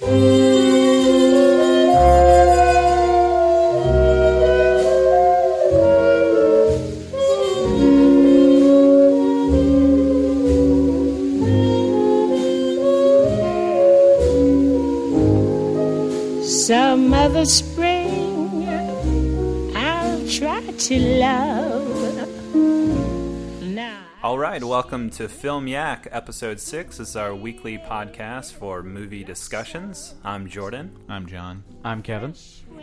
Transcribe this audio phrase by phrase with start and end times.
[0.00, 0.39] Some
[24.60, 26.98] right, welcome to Film Yak, episode six.
[26.98, 30.14] This is our weekly podcast for movie discussions.
[30.24, 31.64] I'm Jordan, I'm John.
[31.84, 32.34] I'm Kevin.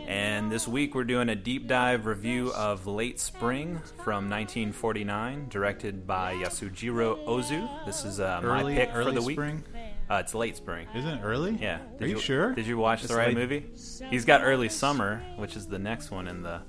[0.06, 6.06] and this week we're doing a deep dive review of Late Spring from 1949, directed
[6.06, 7.86] by Yasujiro Ozu.
[7.86, 9.36] This is uh, my pick early for the week.
[9.36, 9.64] spring.
[10.10, 10.86] Uh, it's Late Spring.
[10.94, 11.58] Isn't it early?
[11.60, 11.80] Yeah.
[12.00, 12.54] Are you, sure?
[12.54, 13.66] Did you watch It's the right late- movie?
[14.10, 16.62] He's got Early Summer, which is the next one in the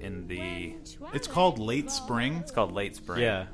[0.00, 0.74] in the.
[1.12, 2.36] It's called late spring.
[2.36, 3.20] It's called Late Spring.
[3.20, 3.46] Yeah,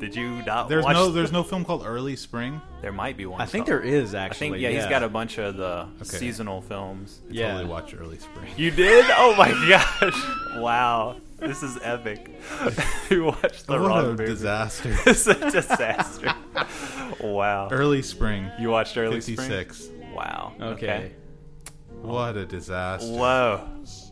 [0.00, 0.94] Did you not There's watch?
[0.94, 2.60] no there's no film called early spring.
[2.82, 3.40] There might be one.
[3.40, 4.50] I think called- there is I actually.
[4.50, 7.20] think yeah, he's got a bunch of the seasonal films.
[7.28, 7.48] I Yeah.
[7.52, 8.50] totally watch early spring.
[8.56, 9.06] You did?
[9.16, 10.58] Oh my gosh!
[10.60, 12.40] Wow, this is epic.
[13.10, 14.26] you watched the oh, what wrong a movie.
[14.26, 14.96] disaster.
[15.06, 16.34] It's a disaster.
[17.20, 17.68] wow.
[17.70, 18.50] early spring.
[18.58, 19.36] You watched Early Spring?
[19.48, 19.88] 56.
[20.14, 20.52] Wow.
[20.60, 21.12] Okay.
[22.02, 23.10] What a disaster.
[23.10, 23.66] Whoa.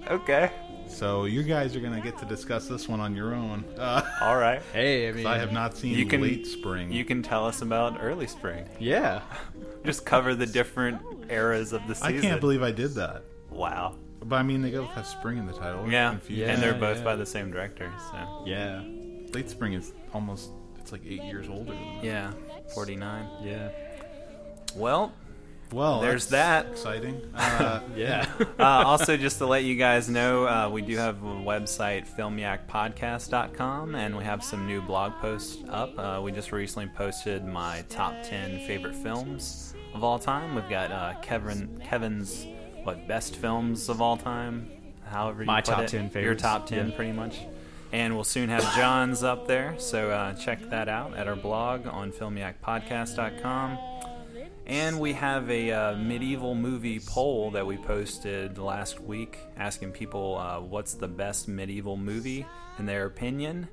[0.08, 0.50] Okay.
[0.92, 3.64] So you guys are gonna get to discuss this one on your own.
[3.78, 4.62] Uh, All right.
[4.72, 6.92] Hey, I mean, I have not seen You can late spring.
[6.92, 8.68] You can tell us about Early Spring.
[8.78, 9.22] Yeah.
[9.84, 12.06] Just cover the different eras of the season.
[12.06, 12.30] I season.
[12.30, 13.24] can't believe I did that.
[13.50, 13.96] Wow.
[14.20, 15.82] But I mean, they both have spring in the title.
[15.84, 15.92] It's
[16.30, 16.50] Yeah.
[16.52, 17.04] And they're both yeah.
[17.04, 17.92] by the same director.
[18.12, 18.44] So.
[18.46, 18.82] Yeah.
[19.32, 20.50] Late spring is almost.
[20.78, 22.04] It's like eight years older than that.
[22.04, 22.32] Yeah.
[22.74, 23.28] 49.
[23.42, 23.70] Yeah.
[24.76, 25.12] Well,
[25.72, 26.66] Well, There's that.
[26.66, 27.20] Exciting.
[27.34, 28.26] Uh, Yeah.
[28.58, 33.94] uh, also, just to let you guys know, uh, we do have a website, filmyakpodcast.com,
[33.94, 35.98] and we have some new blog posts up.
[35.98, 40.54] Uh, we just recently posted my top 10 favorite films of all time.
[40.54, 42.46] We've got uh, Kevin Kevin's,
[42.84, 44.70] what, best films of all time?
[45.04, 45.88] However you My put top it.
[45.88, 46.96] 10 Your top 10, yeah.
[46.96, 47.40] pretty much.
[47.92, 51.86] And we'll soon have John's up there, so uh, check that out at our blog
[51.86, 53.78] on filmyakpodcast.com.
[54.66, 60.38] And we have a uh, medieval movie poll that we posted last week asking people
[60.38, 62.46] uh, what's the best medieval movie
[62.78, 63.68] in their opinion.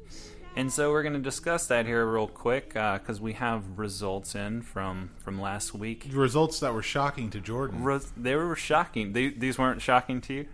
[0.55, 4.61] And so we're going to discuss that here real quick because we have results in
[4.63, 6.07] from, from last week.
[6.11, 7.83] results that were shocking to Jordan.
[7.83, 9.13] Res- they were shocking.
[9.13, 10.47] They, these weren't shocking to you?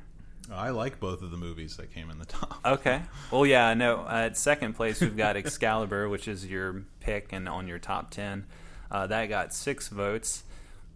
[0.52, 2.60] I like both of the movies that came in the top.
[2.64, 3.02] Okay.
[3.32, 4.06] Well, yeah, no.
[4.10, 8.46] At second place, we've got Excalibur, which is your pick and on your top 10.
[8.92, 10.44] Uh, that got six votes.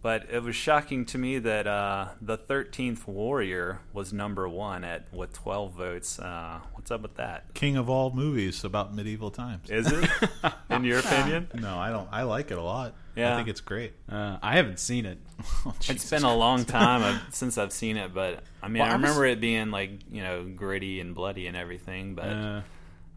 [0.02, 5.12] But it was shocking to me that uh, the 13th Warrior was number one at
[5.12, 6.18] with 12 votes.
[6.18, 7.52] Uh, what's up with that?
[7.52, 9.68] King of all movies about medieval times.
[9.68, 10.08] Is it,
[10.70, 11.48] in your opinion?
[11.54, 12.08] No, I don't.
[12.10, 12.94] I like it a lot.
[13.14, 13.34] Yeah.
[13.34, 13.92] I think it's great.
[14.10, 15.18] Uh, I haven't seen it.
[15.66, 18.80] Oh, It's Jesus been a long time of, since I've seen it, but I mean,
[18.80, 22.14] Well, I I was- remember it being like you know gritty and bloody and everything.
[22.14, 22.60] But Uh,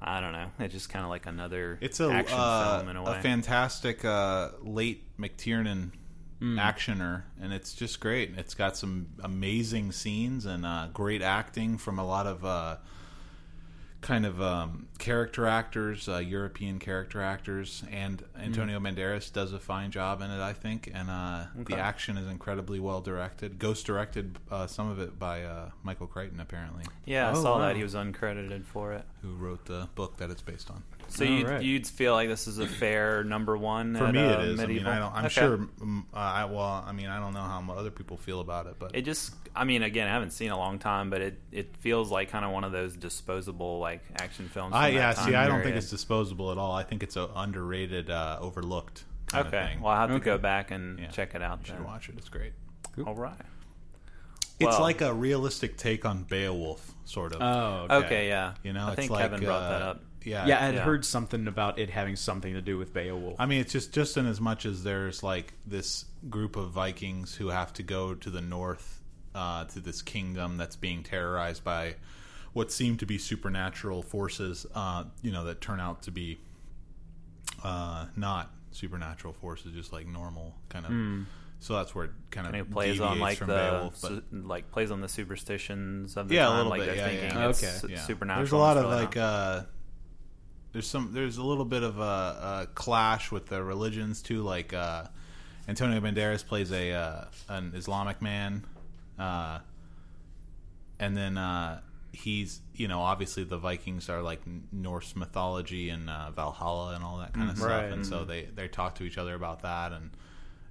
[0.04, 0.48] I don't know.
[0.60, 3.18] It's just kind of like another It's a action uh, film in a way.
[3.18, 5.92] A fantastic uh, late McTiernan
[6.40, 6.60] Hmm.
[6.60, 8.34] actioner, and it's just great.
[8.38, 12.78] It's got some amazing scenes and uh, great acting from a lot of uh,
[14.04, 19.90] kind of um, character actors, uh, European character actors, and Antonio Banderas does a fine
[19.92, 20.92] job in it, I think.
[20.94, 21.76] And uh, Okay.
[21.76, 23.58] the action is incredibly well directed.
[23.58, 27.56] Ghost directed uh, some of it by uh, Michael Crichton, apparently, Yeah, I Oh, saw
[27.58, 27.68] wow.
[27.68, 29.06] that he was uncredited for it.
[29.22, 30.84] who wrote the book that it's based on.
[31.14, 31.62] So you'd, right.
[31.62, 34.58] you'd feel like this is a fair number one For at, me, uh, it is.
[34.60, 34.88] Medieval?
[34.90, 35.30] I mean, I don't, I'm Okay.
[35.30, 35.68] sure.
[36.12, 38.96] Uh, I, well, I mean, I don't know how other people feel about it, but
[38.96, 42.10] It just, I mean, again, I haven't seen a long time, but it, it feels
[42.10, 44.74] like kind of one of those disposable like action films.
[44.76, 45.14] I yeah.
[45.14, 46.72] time See, I don't think it's disposable at all.
[46.74, 49.04] I think it's a underrated, uh, overlooked.
[49.28, 49.58] Kind okay.
[49.58, 49.82] Of thing.
[49.82, 51.08] Well, I'll have to go back and Yeah.
[51.08, 51.60] check it out.
[51.62, 51.84] you should Then.
[51.86, 52.16] watch it.
[52.18, 52.54] It's great.
[53.06, 53.34] All right.
[54.60, 57.42] It's Well- like a realistic take on Beowulf, sort of.
[57.42, 58.06] oh, Okay.
[58.06, 58.28] okay.
[58.28, 58.54] yeah.
[58.64, 60.02] you know, I it's think like, Kevin brought that uh, up.
[60.26, 60.82] Yeah, Yeah, I had Yeah.
[60.84, 63.36] heard something about it having something to do with Beowulf.
[63.40, 67.36] I mean, it's just just in as much as there's like this group of Vikings
[67.36, 69.02] who have to go to the north
[69.36, 71.96] uh, to this kingdom that's being terrorized by
[72.54, 74.66] what seem to be supernatural forces.
[74.76, 76.40] Uh, you know, that turn out to be
[77.64, 81.28] uh, not supernatural forces, just like normal kind of.
[81.60, 84.08] So that's where it kind of And it plays on like from the Beowulf, but-
[84.10, 86.56] su- like plays on the superstitions of the Yeah, a time.
[86.58, 87.50] little like bit, they're yeah, thinking yeah.
[87.50, 87.94] it's Okay.
[87.94, 88.02] yeah.
[88.02, 88.44] supernatural.
[88.44, 89.62] There's a lot of really like uh
[90.74, 94.42] there's some there's a little bit of a, a clash with the religions too.
[94.44, 95.06] Like uh,
[95.68, 98.64] Antonio Banderas plays a uh, an Islamic man,
[99.18, 99.60] uh,
[101.00, 101.80] and then uh,
[102.12, 104.42] he's you know obviously the Vikings are like
[104.72, 108.68] Norse mythology and uh, Valhalla and all that kind of stuff, and so they they
[108.68, 110.10] talk to each other about that and.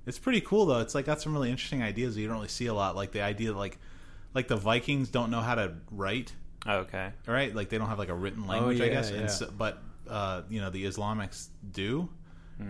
[0.04, 0.80] It's pretty cool though.
[0.80, 2.96] It's like got some really interesting ideas that you don't really see a lot.
[2.96, 3.78] Like the idea that like
[4.34, 6.32] like the Vikings don't know how to write,
[6.66, 7.12] Okay.
[7.24, 7.54] right?
[7.54, 9.12] Like they don't have like a written language, I yeah, guess.
[9.12, 9.16] yeah.
[9.18, 12.08] And so, but uh, you know the Islamics do,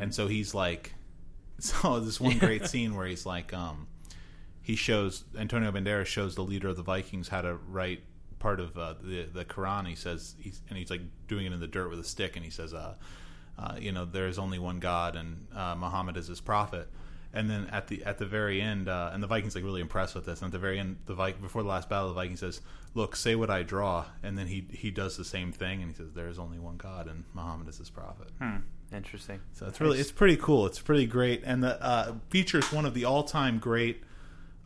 [0.01, 0.95] and so he's like,
[1.59, 3.87] so this one great scene where he's like, um,
[4.63, 8.03] he shows Antonio Banderas shows the leader of the Vikings how to write
[8.39, 9.89] part of uh, the the Quran.
[9.89, 12.45] He says, he's, and he's like doing it in the dirt with a stick, and
[12.45, 12.95] he says, uh,
[13.59, 16.89] uh, you know, there is only one God, and uh, Muhammad is his prophet.
[17.35, 20.15] And then at the at the very end, uh, and the Vikings like really impressed
[20.15, 20.41] with this.
[20.41, 22.61] And at the very end, the Viking before the last battle, the Viking says,
[22.95, 25.97] "Look, say what I draw." And then he he does the same thing, and he
[25.97, 28.59] says, "There is only one God, and Muhammad is his prophet." Hmm.
[28.93, 29.41] Interesting.
[29.55, 30.67] So it's really it's pretty cool.
[30.67, 34.03] It's pretty great, and the uh, features one of the all time great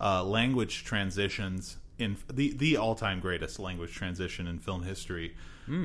[0.00, 5.34] uh, language transitions in the the all time greatest language transition in film history.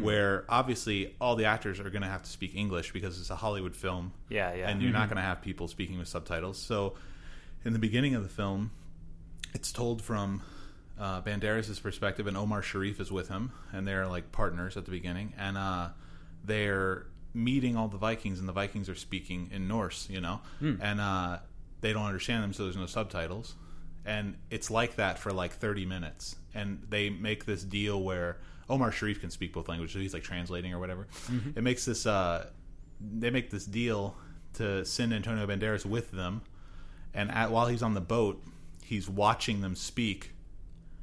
[0.04, 3.36] Where obviously all the actors are going to have to speak English because it's a
[3.36, 4.70] Hollywood film, Yeah, yeah.
[4.70, 6.58] and you're not going to have people speaking with subtitles.
[6.60, 6.94] So,
[7.66, 8.72] in the beginning of the film,
[9.54, 10.42] it's told from
[11.00, 14.92] uh, Banderas' perspective, and Omar Sharif is with him, and they're like partners at the
[14.92, 15.90] beginning, and uh,
[16.44, 20.42] they're meeting all the Vikings, and the Vikings are speaking in Norse, you know,
[20.82, 21.40] and uh,
[21.82, 23.56] they don't understand them, so there's no subtitles,
[24.06, 28.38] and it's like that for like 30 minutes, and they make this deal where
[28.70, 31.08] Omar Sharif can speak both languages, so he's like translating or whatever.
[31.56, 32.48] It makes this, uh,
[33.00, 34.16] they make this deal
[34.54, 36.42] to send Antonio Banderas with them,
[37.14, 38.42] and at, while he's on the boat,
[38.84, 40.32] he's watching them speak.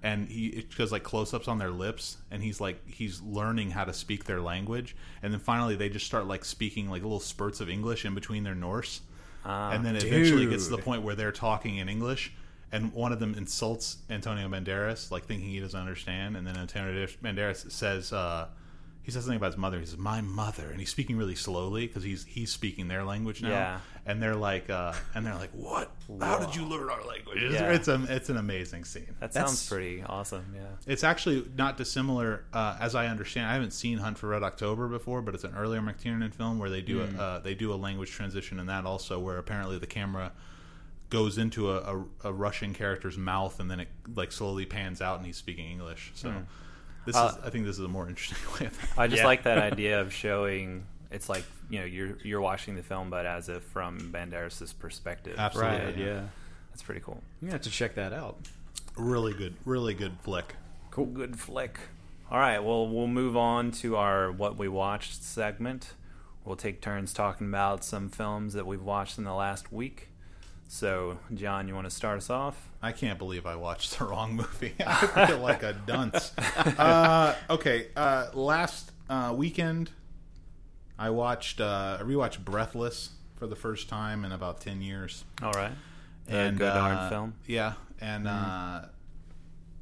[0.02, 2.18] And he it goes like close-ups on their lips.
[2.30, 4.94] And he's like he's learning how to speak their language.
[5.22, 8.44] And then finally they just start like speaking like little spurts of english in between
[8.44, 9.00] their norse.
[9.44, 12.32] Ah, and then it eventually gets to the point where they're talking in english
[12.72, 17.06] and one of them insults antonio banderas like thinking he doesn't understand and then antonio
[17.22, 18.46] banderas says uh
[19.02, 19.80] he says something about his mother.
[19.80, 23.40] He says, "My mother," and he's speaking really slowly because he's he's speaking their language
[23.40, 23.48] now.
[23.48, 23.80] Yeah.
[24.04, 25.90] And they're like, uh, and they're like, "What?
[26.20, 27.72] How did you learn our language?" It's, Yeah.
[27.72, 29.06] it's, a, it's an amazing scene.
[29.18, 30.52] that That's- sounds pretty awesome.
[30.54, 30.60] Yeah.
[30.86, 33.46] It's actually not dissimilar, uh, as I understand.
[33.50, 36.68] I haven't seen Hunt for Red October before, but it's an earlier McTiernan film where
[36.68, 39.86] they do a, uh, they do a language transition in that also, where apparently the
[39.86, 40.32] camera
[41.10, 45.16] goes into a, a, a Russian character's mouth and then it like slowly pans out
[45.18, 46.12] and he's speaking English.
[46.14, 46.32] So
[47.06, 48.98] this Uh, is, I think, this is a more interesting way of that.
[48.98, 49.26] I just Yeah.
[49.26, 50.84] like that idea of showing.
[51.10, 55.36] It's like you know you're you're watching the film, but as if from Banderas' perspective.
[55.38, 55.78] Absolutely.
[55.78, 56.04] Right, yeah.
[56.06, 56.22] yeah.
[56.70, 57.22] That's pretty cool.
[57.40, 58.36] You have to check that out.
[58.96, 60.56] Really good, really good flick.
[60.90, 61.06] Cool.
[61.06, 61.78] Good flick.
[62.30, 62.58] All right.
[62.58, 65.94] Well, we'll move on to our what we watched segment.
[66.44, 70.07] We'll take turns talking about some films that we've watched in the last week.
[70.70, 72.68] So, John, you want to start us off?
[72.82, 74.74] I can't believe I watched the wrong movie.
[74.86, 76.32] I feel like a dunce.
[76.78, 79.90] Uh, okay, uh, last uh, weekend
[80.98, 85.24] I watched uh, I rewatched Breathless for the first time in about ten years.
[85.42, 85.72] All right.
[86.26, 87.34] And good uh, film.
[87.46, 88.82] Yeah, and uh,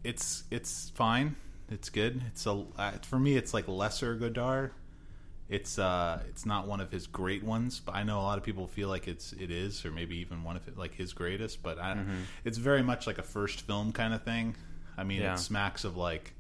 [0.05, 1.37] it's it's fine.
[1.71, 2.23] It's good.
[2.29, 3.37] It's a uh, for me.
[3.37, 4.73] It's like lesser Godard.
[5.49, 8.43] It's uh, it's not one of his great ones, but I know a lot of
[8.45, 11.63] people feel like it's it is, or maybe even one of it, like his greatest.
[11.63, 11.97] But I,
[12.45, 14.57] it's very much like a first film kind of thing.
[14.99, 15.35] I mean, Yeah.
[15.35, 16.33] it smacks of like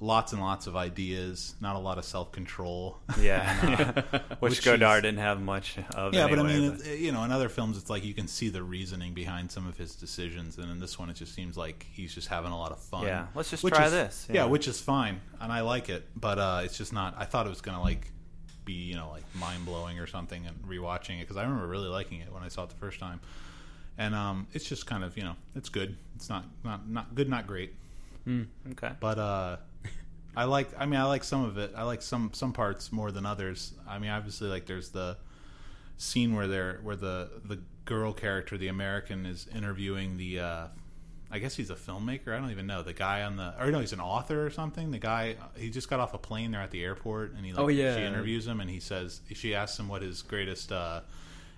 [0.00, 2.98] lots and lots of ideas, not a lot of self control.
[3.20, 4.02] Yeah.
[4.40, 6.12] Which, which Godard is- didn't have much of.
[6.12, 8.26] Yeah, but I anyway, mean, it, you know, in other films, it's like you can
[8.26, 11.56] see the reasoning behind some of his decisions, and in this one, it just seems
[11.56, 13.04] like he's just having a lot of fun.
[13.04, 14.34] Yeah, let's just try is- this, Yeah.
[14.42, 14.44] yeah.
[14.46, 17.14] which is fine, and I like it, but uh, it's just not.
[17.16, 18.10] I thought it was gonna like
[18.66, 21.88] be you know like mind blowing or something, and rewatching it because I remember really
[21.88, 23.20] liking it when I saw it the first time,
[23.96, 25.96] and um, it's just kind of you know it's good.
[26.16, 27.72] It's not not not good, not great,
[28.72, 28.90] okay.
[29.00, 29.56] but uh,
[30.36, 30.68] I like.
[30.78, 31.72] I mean, I like some of it.
[31.74, 33.72] I like some some parts more than others.
[33.88, 35.16] I mean, obviously, like there's the
[35.96, 40.40] scene where they're where the the girl character, the American, is interviewing the.
[40.40, 40.66] Uh,
[41.30, 42.28] I guess he's a filmmaker.
[42.28, 43.54] I don't even know the guy on the.
[43.60, 44.90] Or no, he's an author or something.
[44.92, 46.52] The guy he just got off a plane.
[46.52, 47.96] They're at the airport, and he like, Oh, yeah.
[47.96, 51.00] she interviews him, and he says she asks him what his greatest uh,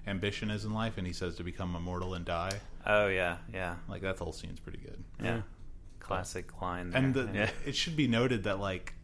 [0.06, 2.58] ambition is in life, and he says to become immortal and die.
[2.86, 5.04] Oh yeah, yeah, Like that whole scene's pretty good.
[5.22, 5.42] yeah.
[6.00, 6.90] Classic line.
[6.90, 7.02] There.
[7.02, 7.50] and the, yeah.
[7.66, 8.94] it should be noted that like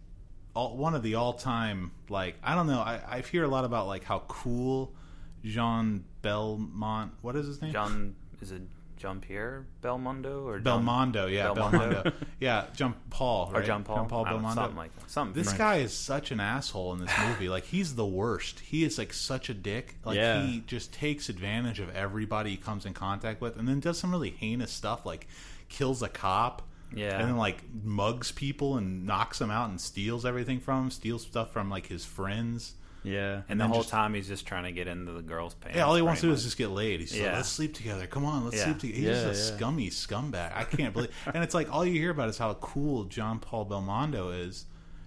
[0.55, 3.87] all, one of the all-time like i don't know I, I hear a lot about
[3.89, 4.95] like how cool
[5.43, 8.63] jean belmont what is his name John is it
[9.05, 12.11] John Pierre Belmondo or John- belmondo yeah Belmondo?
[12.41, 13.67] yeah john paul or right?
[13.67, 13.97] John Paul?
[13.99, 15.11] jean paul I don't know, belmondo something like that.
[15.11, 15.35] Something.
[15.35, 15.59] this Right.
[15.59, 17.51] guy is such an asshole in this movie.
[17.51, 18.61] Like he's the worst.
[18.61, 19.97] He is like such a dick.
[20.07, 20.43] Like Yeah.
[20.47, 24.11] he just takes advantage of everybody he comes in contact with, and then does some
[24.11, 25.29] really heinous stuff, like
[25.69, 26.63] kills a cop.
[26.97, 27.19] Yeah.
[27.19, 30.91] and then like mugs people and knocks them out and steals everything from them.
[30.91, 32.75] Steals stuff from like his friends.
[33.05, 33.43] Yeah.
[33.49, 35.77] And, the whole just- time he's just trying to get into the girl's pants.
[35.77, 37.01] Yeah, all he wants to do pretty is just get laid.
[37.01, 38.07] He's like, let's sleep together.
[38.07, 38.65] Come on, let's Yeah.
[38.65, 38.97] sleep together.
[38.99, 39.57] He's Yeah, just a yeah.
[39.59, 40.53] scummy scumbag.
[40.57, 41.11] I can't believe.
[41.35, 44.67] and it's like all you hear about is how cool John Paul Belmondo is.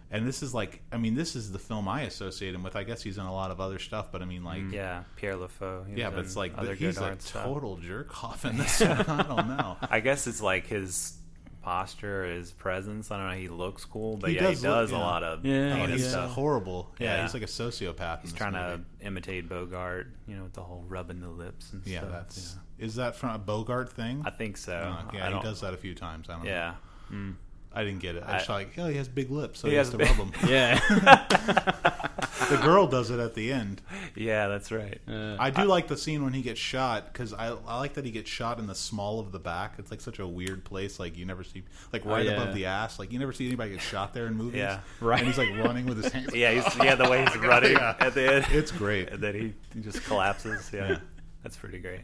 [0.09, 2.77] And this is like, I mean, this is the film I associate him with.
[2.77, 4.61] I guess he's in a lot of other stuff, but I mean, like.
[4.61, 4.71] Mm.
[4.71, 5.83] Yeah, Pierrot le Fou.
[5.83, 7.43] he yeah, but it's like other the, he's a art stuff.
[7.43, 8.91] total jerk off in this one.
[9.05, 9.75] I don't know.
[9.81, 11.16] I guess it's like his
[11.71, 13.11] posture, his presence.
[13.11, 13.35] I don't know.
[13.35, 14.97] He looks cool, but He yeah, does he look- does yeah.
[14.97, 16.31] a lot of Yeah, Oh, he's stuff.
[16.31, 16.95] horrible.
[16.97, 17.21] Yeah, Yeah.
[17.23, 18.21] he's like a sociopath.
[18.21, 18.83] He's in this trying movie.
[19.01, 21.91] to imitate Bogart, you know, with the whole rubbing the lips and stuff.
[21.91, 22.11] Yeah, stuff.
[22.13, 22.55] that's.
[22.79, 24.21] Is that from a Bogart thing?
[24.25, 24.75] I think so.
[24.75, 26.29] Uh, yeah, I he does that a few times.
[26.29, 26.49] I don't know.
[26.49, 26.75] Yeah,
[27.73, 28.23] I didn't get it.
[28.25, 30.07] I I- like, oh, he has big lips, so He he, has has to big-
[30.07, 30.31] rub them.
[30.49, 30.79] Yeah.
[32.49, 33.81] the girl does it at the end.
[34.15, 34.99] yeah, that's right.
[35.07, 38.05] Uh, I do like the scene when he gets shot because I, I like that
[38.05, 39.73] he gets shot in the small of the back.
[39.77, 40.99] It's like such a weird place.
[40.99, 42.31] Like you never see, like right yeah.
[42.41, 42.99] above the ass.
[42.99, 44.59] Like you never see anybody get shot there in movies.
[44.59, 44.79] Yeah.
[45.01, 45.19] Right.
[45.19, 46.31] And he's like running with his hands.
[46.33, 47.95] Yeah, he's, yeah, the way he's running Yeah.
[47.99, 49.09] at the end, It's great.
[49.09, 50.69] and then he, he just collapses.
[50.73, 50.89] Yeah.
[50.89, 50.97] Yeah.
[51.43, 52.01] that's pretty great.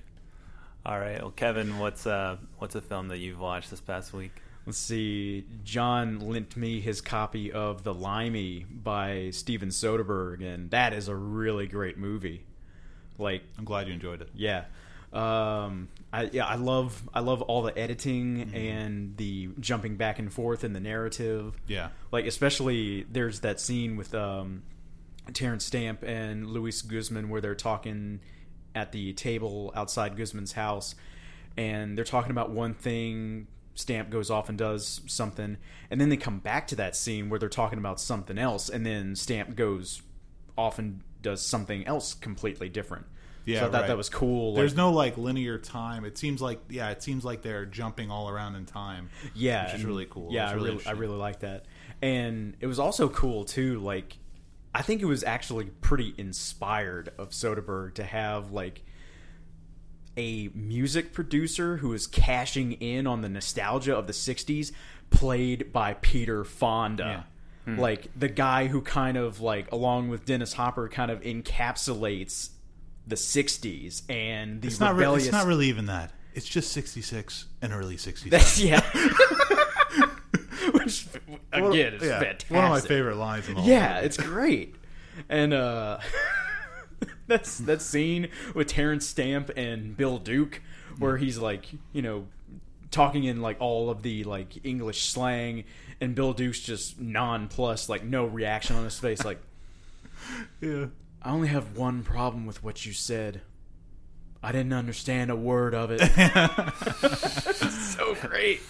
[0.85, 4.33] All right, well, Kevin, what's uh, what's a film that you've watched this past week?
[4.65, 5.45] Let's see.
[5.63, 11.15] John lent me his copy of The Limey by Steven Soderbergh, and that is a
[11.15, 12.45] really great movie.
[13.17, 14.29] Like, I'm glad you enjoyed it.
[14.33, 14.65] yeah,
[15.11, 20.33] um, I yeah, I love I love all the editing and the jumping back and
[20.33, 21.53] forth in the narrative.
[21.67, 21.89] Yeah.
[22.11, 24.63] Like, especially there's that scene with um,
[25.33, 28.21] Terence Stamp and Luis Guzman where they're talking
[28.73, 30.95] at the table outside Guzman's house,
[31.57, 33.47] and they're talking about one thing.
[33.75, 35.57] Stamp goes off and does something,
[35.89, 38.85] and then they come back to that scene where they're talking about something else, and
[38.85, 40.01] then Stamp goes
[40.57, 43.05] off and does something else completely different.
[43.45, 43.87] Yeah, so I thought right.
[43.87, 44.53] that was cool.
[44.53, 46.05] There's like- no like linear time.
[46.05, 49.09] It seems like yeah, it seems like they're jumping all around in time.
[49.33, 50.29] yeah, which is really cool.
[50.31, 51.65] Yeah, It's I really really, I really like that,
[52.01, 53.79] and it was also cool too.
[53.79, 54.17] Like,
[54.73, 58.83] I think it was actually pretty inspired of Soderbergh to have like
[60.17, 64.71] a music producer who is cashing in on the nostalgia of the '60s,
[65.09, 67.25] played by Peter Fonda.
[67.65, 67.79] Hmm.
[67.79, 72.49] Like the guy who kind of like, along with Dennis Hopper, kind of encapsulates
[73.07, 74.93] the '60s and the It's not.
[74.93, 75.25] Re- rebellious.
[75.25, 76.11] it's not really even that.
[76.35, 78.29] It's just 66 and early 60s.
[78.29, 78.81] That's yeah.
[80.71, 81.07] Which
[81.51, 82.49] again is Yeah, fantastic.
[82.49, 84.75] One of my favorite lines in the Yeah, it's great.
[85.29, 85.99] And uh
[87.37, 90.61] that's that scene with Terence Stamp and Bill Duke
[90.99, 92.27] where he's like, you know,
[92.91, 95.63] talking in like all of the like English slang
[95.99, 99.39] and Bill Duke's just nonplussed, like no reaction on his face, like
[100.61, 100.85] yeah.
[101.23, 103.41] I only have one problem with what you said.
[104.43, 106.01] I didn't understand a word of it.
[107.71, 108.61] so great.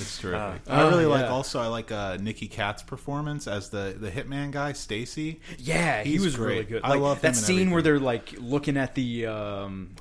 [0.00, 0.62] It's terrific.
[0.68, 1.30] Uh, I really oh, like.
[1.30, 5.40] Also, I like uh, Nicky Katt's performance as the the hitman guy, Stacy.
[5.58, 6.52] Yeah, he He's was great.
[6.54, 6.82] really good.
[6.84, 7.70] I Like, love that in scene everything.
[7.72, 9.94] where they're like looking at the um,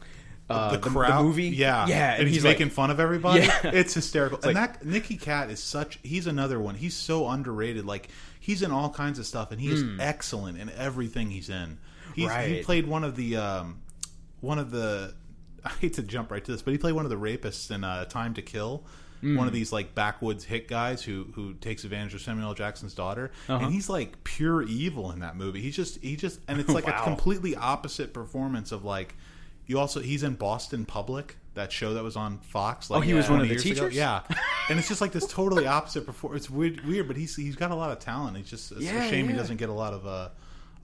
[0.50, 1.44] uh, the crowd, movie.
[1.50, 3.42] yeah, yeah, and, he's, making like, fun of everybody.
[3.42, 3.60] Yeah.
[3.74, 4.40] It's hysterical.
[4.44, 6.00] and like- that Nicky Katt is such.
[6.04, 6.76] He's another one.
[6.76, 7.86] He's so underrated.
[7.86, 11.78] Like he's in all kinds of stuff, and he's is excellent in everything he's in.
[12.16, 12.64] He's, He Hmm.
[12.66, 13.82] Played one of the um,
[14.42, 15.14] one of the.
[15.66, 17.84] I hate to jump right to this, but he played one of the rapists in
[17.84, 18.84] uh, Time to Kill.
[19.22, 19.36] Hmm.
[19.38, 22.54] One of these like backwoods hit guys who who takes advantage of Samuel L.
[22.54, 23.66] Jackson's daughter, Uh-huh.
[23.66, 25.62] and he's like pure evil in that movie.
[25.62, 27.02] He's just he just and it's like Wow.
[27.02, 29.16] a completely opposite performance of like
[29.66, 32.90] you also he's in Boston Public, that show that was on Fox.
[32.90, 33.74] Like Oh, he was 20 one of the years ago.
[33.90, 33.96] teachers?
[33.96, 34.22] Yeah,
[34.70, 36.44] and it's just like this totally opposite performance.
[36.46, 38.38] It's weird, weird, but he's he's got a lot of talent.
[38.38, 40.30] It's just it's Yeah, a shame he doesn't get a lot of uh,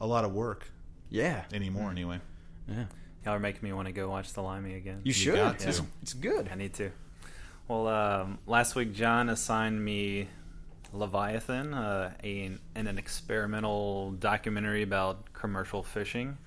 [0.01, 0.70] a lot of work
[1.10, 1.89] yeah, anymore.
[1.89, 2.20] Anyway,
[2.68, 2.86] yeah.
[3.24, 5.01] Y'all are making me want to go watch The Limey again.
[5.04, 5.36] You should.
[5.36, 5.70] got to.
[5.70, 6.48] It's, it's good.
[6.51, 6.92] I need to.
[7.67, 10.27] Well, um, last week John assigned me
[10.93, 16.38] Leviathan, uh, a, an, an experimental documentary about commercial fishing,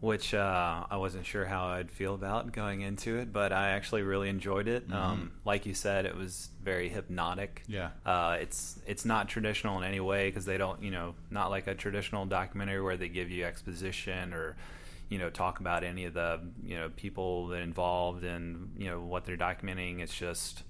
[0.00, 4.02] which uh, I wasn't sure how I'd feel about going into it, but I actually
[4.02, 4.92] really enjoyed it.
[4.92, 7.62] Um, like you said, it was very hypnotic.
[7.66, 7.90] Yeah.
[8.04, 11.66] Uh, it's it's not traditional in any way because they don't, you know, not like
[11.66, 14.56] a traditional documentary where they give you exposition or
[15.12, 19.02] you know talk about any of the you know people that involved and you know
[19.02, 20.00] what they're documenting.
[20.00, 20.62] It's just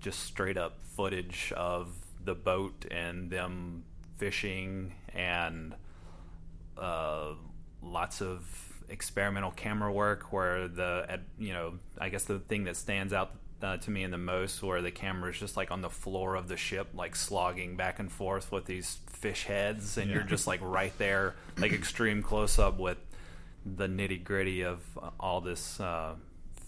[0.00, 1.88] just straight up footage of
[2.24, 3.82] the boat and them
[4.18, 5.74] fishing and
[6.78, 7.32] uh,
[7.82, 8.44] lots of
[8.88, 13.78] experimental camera work where the you know I guess the thing that stands out uh,
[13.78, 16.46] to me in the most where the camera is just like on the floor of
[16.46, 20.60] the ship like slogging back and forth with these fish heads and you're just like
[20.62, 22.98] right there like extreme close up with
[23.64, 26.14] the nitty gritty of uh, all this uh,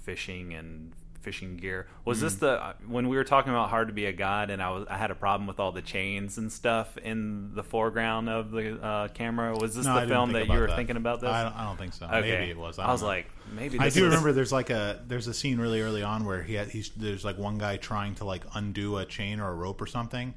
[0.03, 1.89] fishing and fishing gear.
[2.05, 4.63] Was this the uh, when we were talking about hard to be a god, and
[4.63, 8.29] I was I had a problem with all the chains and stuff in the foreground
[8.29, 9.57] of the uh, camera?
[9.57, 11.31] Was this No, the film that you were thinking about this?
[11.31, 12.07] I don't, I don't think so.
[12.07, 12.21] okay.
[12.21, 12.79] Maybe it was.
[12.79, 13.09] I, I, was know.
[13.09, 16.25] like, maybe I do is- remember there's like a there's a scene really early on
[16.25, 19.49] where he had, he's there's like one guy trying to like undo a chain or
[19.51, 20.33] a rope or something,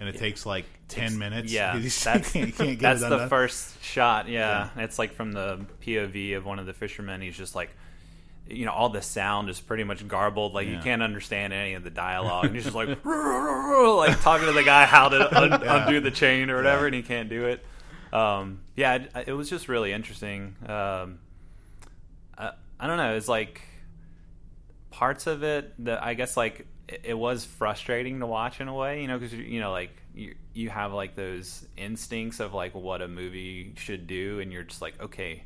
[0.00, 1.52] and it takes like ten minutes.
[1.52, 4.28] Yeah, that's he can't get that's the first shot.
[4.28, 4.70] Yeah.
[4.76, 7.20] it's like from the POV of one of the fishermen.
[7.20, 7.70] He's just like,
[8.48, 10.54] you know, all the sound is pretty much garbled.
[10.54, 12.46] Like you can't understand any of the dialogue.
[12.46, 15.86] And he's just like, like talking to the guy how to un- Yeah.
[15.86, 16.86] undo the chain or whatever, Yeah.
[16.86, 17.64] and he can't do it.
[18.12, 20.56] Um, yeah, it, it was just really interesting.
[20.66, 21.20] Um,
[22.36, 23.14] I, I don't know.
[23.14, 23.60] It's like
[24.90, 26.66] parts of it that I guess like
[27.04, 30.34] it, was frustrating to watch in a way, you know, because you know like you
[30.52, 34.82] you have like those instincts of like what a movie should do, and you're just
[34.82, 35.44] like, okay,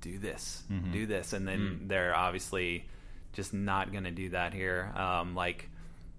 [0.00, 2.86] do this, do this, and then they're obviously
[3.32, 4.92] just not going to do that here.
[4.96, 5.68] Um, like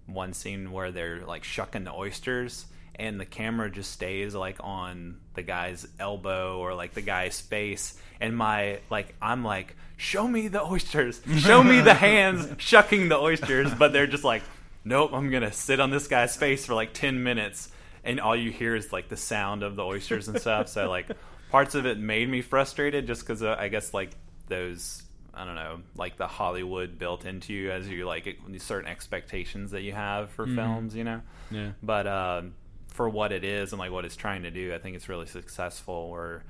[0.06, 5.17] one scene where they're like shucking the oysters and the camera just stays like on
[5.34, 7.98] the guy's elbow or like the guy's face.
[8.19, 11.22] And my like I'm like show me the oysters.
[11.38, 13.74] Show me the hands shucking the oysters.
[13.74, 14.43] But they're just like
[14.84, 17.69] nope I'm going to sit on this guy's face for like 10 minutes.
[18.03, 20.67] And all you hear is like the sound of the oysters and stuff.
[20.69, 21.08] So like
[21.51, 24.12] parts of it made me frustrated just cuz uh, I guess like
[24.48, 25.03] those
[25.34, 29.72] I don't know, like the Hollywood built into you as you like it- certain expectations
[29.72, 31.22] that you have for films, you know.
[31.50, 31.72] Yeah.
[31.81, 32.53] But um,
[33.00, 35.25] for what it is and like what it's trying to do, I think it's really
[35.25, 36.10] successful.
[36.10, 36.44] Where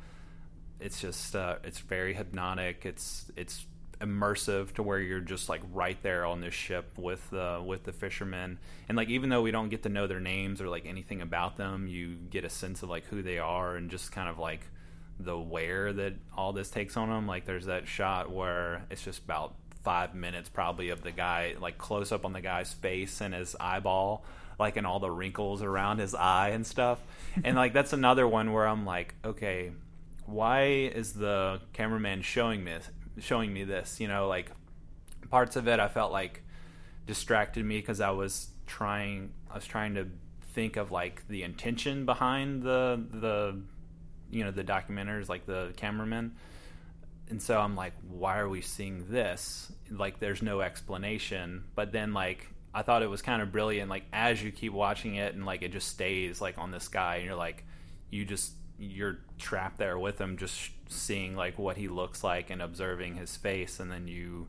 [0.80, 2.88] it's just uh, it's very hypnotic.
[2.88, 3.68] It's it's
[4.02, 7.94] immersive to where you're just like right there on this ship with uh, with the
[7.94, 11.22] fishermen, and like even though we don't get to know their names or like anything
[11.22, 14.40] about them, you get a sense of like who they are and just kind of
[14.40, 14.62] like
[15.20, 17.28] the wear that all this takes on them.
[17.28, 19.54] Like there's that shot where it's just about
[19.84, 23.56] five minutes probably of the guy like close up on the guy's face and his
[23.60, 24.26] eyeball
[24.60, 27.00] like and all the wrinkles around his eye and stuff.
[27.44, 29.72] And like that's another one where i'm like okay
[30.26, 32.90] why is the cameraman showing this
[33.20, 34.00] showing me this?
[34.00, 34.52] You know like
[35.30, 36.42] parts of it i felt like
[37.06, 40.08] distracted me because i was trying i was trying to
[40.54, 43.60] think of like the intention behind the the
[44.32, 46.36] you know the documenters like the cameraman.
[47.30, 49.72] And so i'm like why are we seeing this?
[49.90, 51.64] Like there's no explanation.
[51.76, 55.16] But then like i thought it was kind of brilliant like as you keep watching
[55.16, 57.64] it and like it just stays like on this guy and you're like
[58.10, 62.62] you just you're trapped there with him just seeing like what he looks like and
[62.62, 64.48] observing his face and then you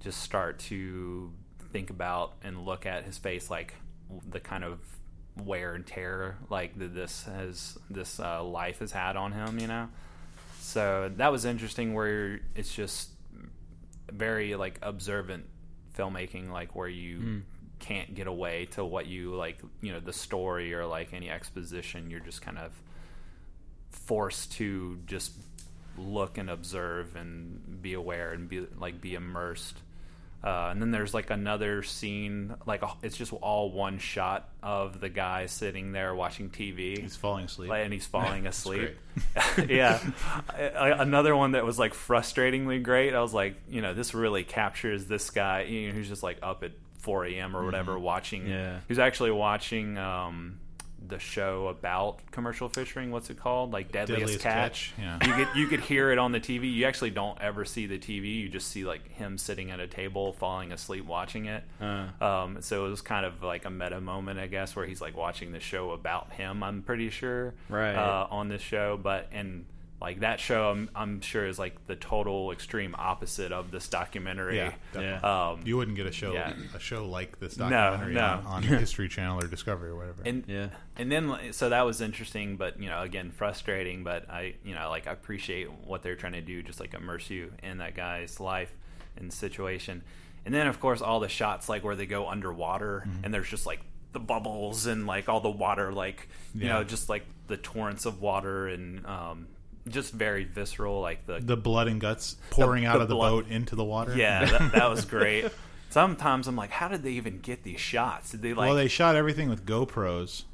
[0.00, 1.32] just start to
[1.72, 3.74] think about and look at his face like
[4.30, 4.78] the kind of
[5.44, 9.88] wear and tear like this has this uh, life has had on him you know?
[10.60, 13.10] So that was interesting where it's just
[14.12, 15.46] very like observant
[15.98, 17.38] filmmaking like where you hmm.
[17.78, 22.10] can't get away to what you like you know the story or like any exposition
[22.10, 22.72] you're just kind of
[23.90, 25.32] forced to just
[25.96, 29.78] look and observe and be aware and be like be immersed
[30.44, 35.00] uh, and then there's like another scene like a- it's just all one shot of
[35.00, 37.70] the guy sitting there watching tv He's falling asleep.
[37.70, 38.96] like, and he's falling asleep.
[39.68, 39.98] yeah,
[40.56, 43.14] another one that was like frustratingly great.
[43.14, 46.38] I was like, you know, this really captures this guy you know, who's just like
[46.42, 47.56] up at 4 a.m.
[47.56, 48.46] or whatever watching.
[48.46, 48.80] Yeah.
[48.88, 50.58] He's actually watching um,
[51.06, 53.10] the show about commercial fishing.
[53.10, 53.72] What's it called?
[53.72, 54.92] Like Deadliest, Deadliest Catch.
[54.96, 55.26] Catch, yeah.
[55.26, 56.72] You could you could hear it on the TV.
[56.72, 58.34] You actually don't ever see the TV.
[58.40, 61.64] You just see like him sitting at a table, falling asleep, watching it.
[61.80, 62.08] Uh.
[62.22, 65.16] Um, so it was kind of like a meta moment, I guess, where he's like
[65.16, 66.62] watching the show about him.
[66.62, 67.94] I'm pretty sure, Right.
[67.94, 69.64] uh, on this show, but and
[70.00, 74.56] like that show, I'm, I'm sure is like the total extreme opposite of this documentary.
[74.58, 74.72] Yeah.
[74.94, 75.18] Yeah.
[75.50, 76.52] Um, you wouldn't get a show yeah.
[76.74, 78.22] a show like this documentary no.
[78.22, 80.22] on, on History Channel or Discovery or whatever.
[80.24, 80.68] and Yeah.
[80.96, 84.88] and then so that was interesting but you know again frustrating but i you know
[84.88, 88.38] like i appreciate what they're trying to do just like immerse you in that guy's
[88.38, 88.72] life
[89.16, 90.02] and situation
[90.46, 93.24] and then of course all the shots like where they go underwater Mm-hmm.
[93.24, 93.80] and there's just like
[94.12, 96.74] the bubbles and like all the water like you Yeah.
[96.74, 99.48] know just like the torrents of water and um
[99.90, 103.44] just very visceral like the the blood and guts pouring out the of the blood-
[103.44, 104.16] boat into the water.
[104.16, 105.46] yeah that, that was great
[105.90, 108.88] sometimes i'm like how did they even get these shots did they like well, they
[108.88, 110.44] shot everything with GoPros,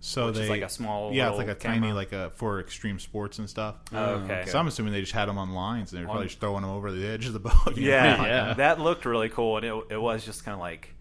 [0.00, 2.60] so Which they is like a small yeah, it's like a tiny like a for
[2.60, 3.76] extreme sports and stuff.
[3.90, 4.44] Oh, okay.
[4.46, 6.70] So I'm assuming they just had them on lines and they're probably just throwing them
[6.70, 7.76] over the edge of the boat.
[7.76, 8.24] yeah, know?
[8.26, 8.54] Yeah.
[8.54, 10.94] that looked really cool, and it, it was just kind of like,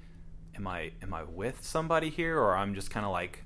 [0.55, 3.43] am I am I with somebody here, or I'm just kind of like,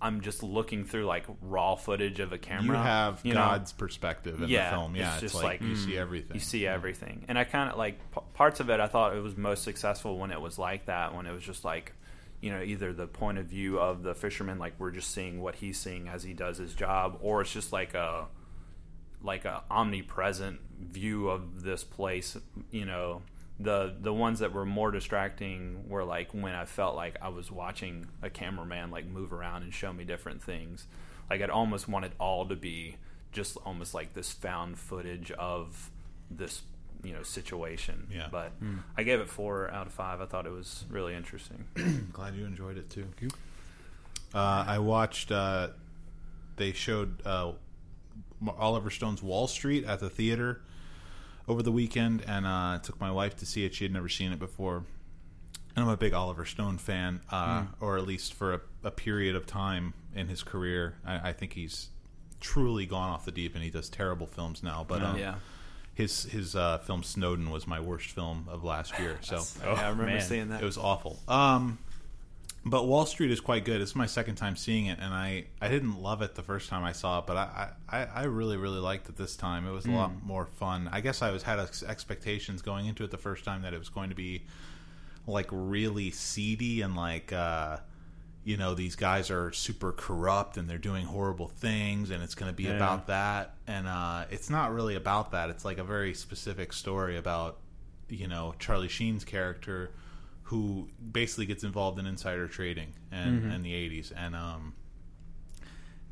[0.00, 2.76] I'm just looking through like raw footage of a camera.
[2.76, 3.40] You have you know?
[3.40, 4.96] God's perspective in Yeah, the film.
[4.96, 6.34] Yeah, it's it's, just like, like, you mm, see everything.
[6.34, 8.80] You see everything, and I kind of like p- parts of it.
[8.80, 11.14] I thought it was most successful when it was like that.
[11.14, 11.92] When it was just like,
[12.40, 15.56] you know, either the point of view of the fisherman, like we're just seeing what
[15.56, 18.26] he's seeing as he does his job, or it's just like a
[19.22, 22.36] like a omnipresent view of this place.
[22.70, 23.22] You know,
[23.58, 27.50] the the ones that were more distracting were like when I felt like I was
[27.50, 30.86] watching a cameraman like move around and show me different things.
[31.30, 32.96] Like I'd almost want it all to be
[33.32, 35.90] just almost like this found footage of
[36.30, 36.62] this
[37.04, 38.08] you know situation.
[38.12, 38.28] Yeah.
[38.30, 38.52] But
[38.96, 40.20] I gave it four out of five.
[40.20, 41.64] I thought it was really interesting.
[42.12, 43.06] Glad you enjoyed it too.
[44.34, 45.30] Uh, I watched.
[45.30, 45.68] Uh,
[46.56, 47.52] they showed uh,
[48.58, 50.60] Oliver Stone's Wall Street at the theater
[51.48, 53.74] over the weekend, and uh, took my wife to see it.
[53.74, 54.84] She had never seen it before.
[55.76, 59.34] And I'm a big Oliver Stone fan, uh, or at least for a, a period
[59.34, 60.94] of time in his career.
[61.04, 61.88] I, I think he's
[62.40, 64.84] truly gone off the deep, and he does terrible films now.
[64.86, 65.34] But um, yeah.
[65.94, 69.18] his his uh, film Snowden was my worst film of last year.
[69.22, 70.20] So yeah, I remember man.
[70.20, 70.62] seeing that.
[70.62, 71.18] it was awful.
[71.26, 71.78] Um,
[72.66, 73.80] but Wall Street is quite good.
[73.80, 76.82] It's my second time seeing it, and I, I didn't love it the first time
[76.84, 79.66] I saw it, but I, I, I really really liked it this time.
[79.66, 80.88] It was a lot more fun.
[80.92, 83.78] I guess I was had ex- expectations going into it the first time that it
[83.78, 84.42] was going to be
[85.26, 87.78] like really seedy and like uh,
[88.44, 92.50] you know these guys are super corrupt and they're doing horrible things and it's going
[92.50, 92.76] to be Yeah.
[92.76, 97.16] about that and uh, it's not really about that it's like a very specific story
[97.16, 97.56] about
[98.10, 99.92] you know charlie sheen's character
[100.54, 104.72] who basically gets involved in insider trading and in the 80s and um,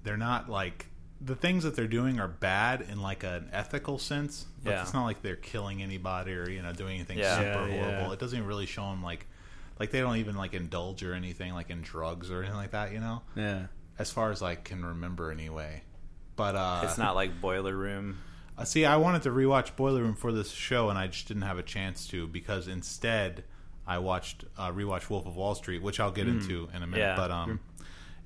[0.02, 0.87] they're not like
[1.20, 4.83] the things that they're doing are bad in like an ethical sense but Yeah.
[4.83, 7.37] it's not like they're killing anybody or you know doing anything Yeah.
[7.37, 7.85] super yeah.
[7.85, 9.26] horrible it doesn't really show them like
[9.78, 12.92] like they don't even like indulge or anything like in drugs or anything like that
[12.92, 13.66] you know Yeah.
[13.98, 15.83] as far as I can remember anyway
[16.35, 18.18] but uh it's not like Boiler Room.
[18.59, 21.42] uh, See, I wanted to rewatch Boiler Room for this show, and I just didn't
[21.44, 23.44] have a chance to because instead
[23.87, 27.03] I watched uh, rewatched Wolf of Wall Street, which I'll get into in a minute.
[27.03, 27.16] Yeah.
[27.16, 27.61] But um,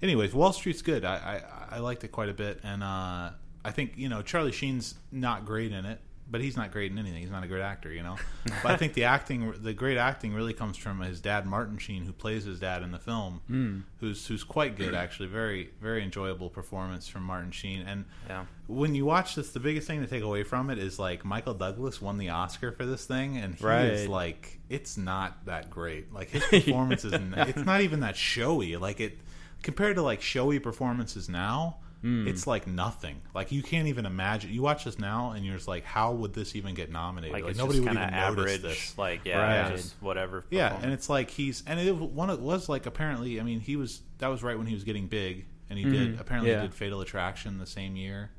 [0.02, 1.04] anyways, Wall Street's good.
[1.04, 3.30] I, I I liked it quite a bit, and uh,
[3.64, 6.98] I think you know Charlie Sheen's not great in it, but he's not great in
[6.98, 7.20] anything.
[7.20, 8.16] He's not a great actor, you know.
[8.62, 12.04] but I think the acting, the great acting, really comes from his dad, Martin Sheen,
[12.04, 13.78] who plays his dad in the film, hmm.
[14.00, 15.28] who's who's quite good actually.
[15.28, 18.44] Very very enjoyable performance from Martin Sheen, and Yeah.
[18.66, 21.54] when you watch this, the biggest thing to take away from it is like Michael
[21.54, 24.08] Douglas won the Oscar for this thing, and he is Right.
[24.08, 26.12] like, it's not that great.
[26.12, 28.76] Like his performance is, it's not even that showy.
[28.76, 29.18] Like it
[29.62, 32.28] compared to like showy performances now, Hmm.
[32.28, 33.22] it's like nothing.
[33.34, 34.52] Like you can't even imagine.
[34.52, 37.32] You watch this now, and you're just like, how would this even get nominated?
[37.32, 38.98] Like, Like, nobody would even of notice this.
[38.98, 39.74] Like yeah, Right.
[39.76, 40.44] just whatever.
[40.50, 43.76] Yeah, and it's like he's and it one it was like apparently I mean he
[43.76, 46.60] was that was right when he was getting big and he did apparently Yeah.
[46.60, 48.30] he did Fatal Attraction the same year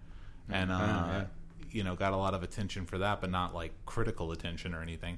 [0.49, 1.23] and uh, yeah.
[1.71, 4.81] you know got a lot of attention for that but not like critical attention or
[4.81, 5.17] anything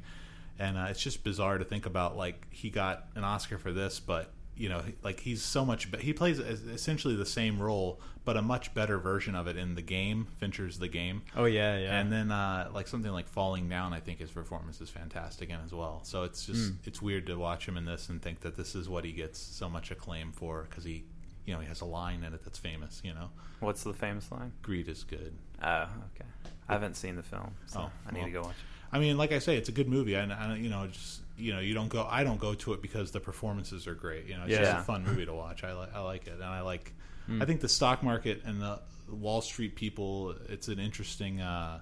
[0.58, 4.00] and uh, it's just bizarre to think about like he got an Oscar for this
[4.00, 8.36] but you know like he's so much be- he plays essentially the same role but
[8.38, 12.00] a much better version of it in the game Fincher's the game Oh yeah, yeah.
[12.00, 15.56] and then uh, like something like Falling Down, I think his performance is fantastic in
[15.66, 16.02] as well.
[16.04, 18.88] So it's just it's weird to watch him in this and think that this is
[18.90, 21.06] what he gets so much acclaim for because he,
[21.46, 23.02] you know, he has a line in it that's famous.
[23.04, 23.30] You know,
[23.62, 24.52] What's the famous line?
[24.62, 25.34] greed is good.
[25.64, 26.30] Oh, okay.
[26.68, 28.28] I haven't seen the film, so Oh, I need well.
[28.28, 28.52] to go watch.
[28.52, 28.92] it.
[28.96, 30.16] I mean, like I say, it's a good movie.
[30.18, 32.06] I, I you know, just you know, you don't go.
[32.10, 34.26] I don't go to it because the performances are great.
[34.28, 35.64] You know, it's just a fun movie to watch.
[35.64, 36.94] I like I like it, and I like.
[37.42, 40.36] I think the stock market and the Wall Street people.
[40.50, 41.42] It's an interesting.
[41.42, 41.80] Uh,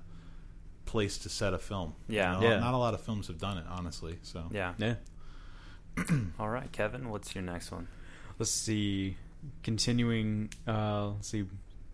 [0.86, 2.36] place to set a film Yeah.
[2.36, 2.60] You know, Yeah.
[2.60, 4.74] not a lot of films have done it honestly so Yeah.
[4.78, 4.96] yeah.
[6.40, 7.10] All right, Kevin.
[7.10, 7.90] What's your next one?
[8.40, 9.18] Let's see.
[9.64, 10.50] Continuing.
[10.68, 11.46] Uh, let's see.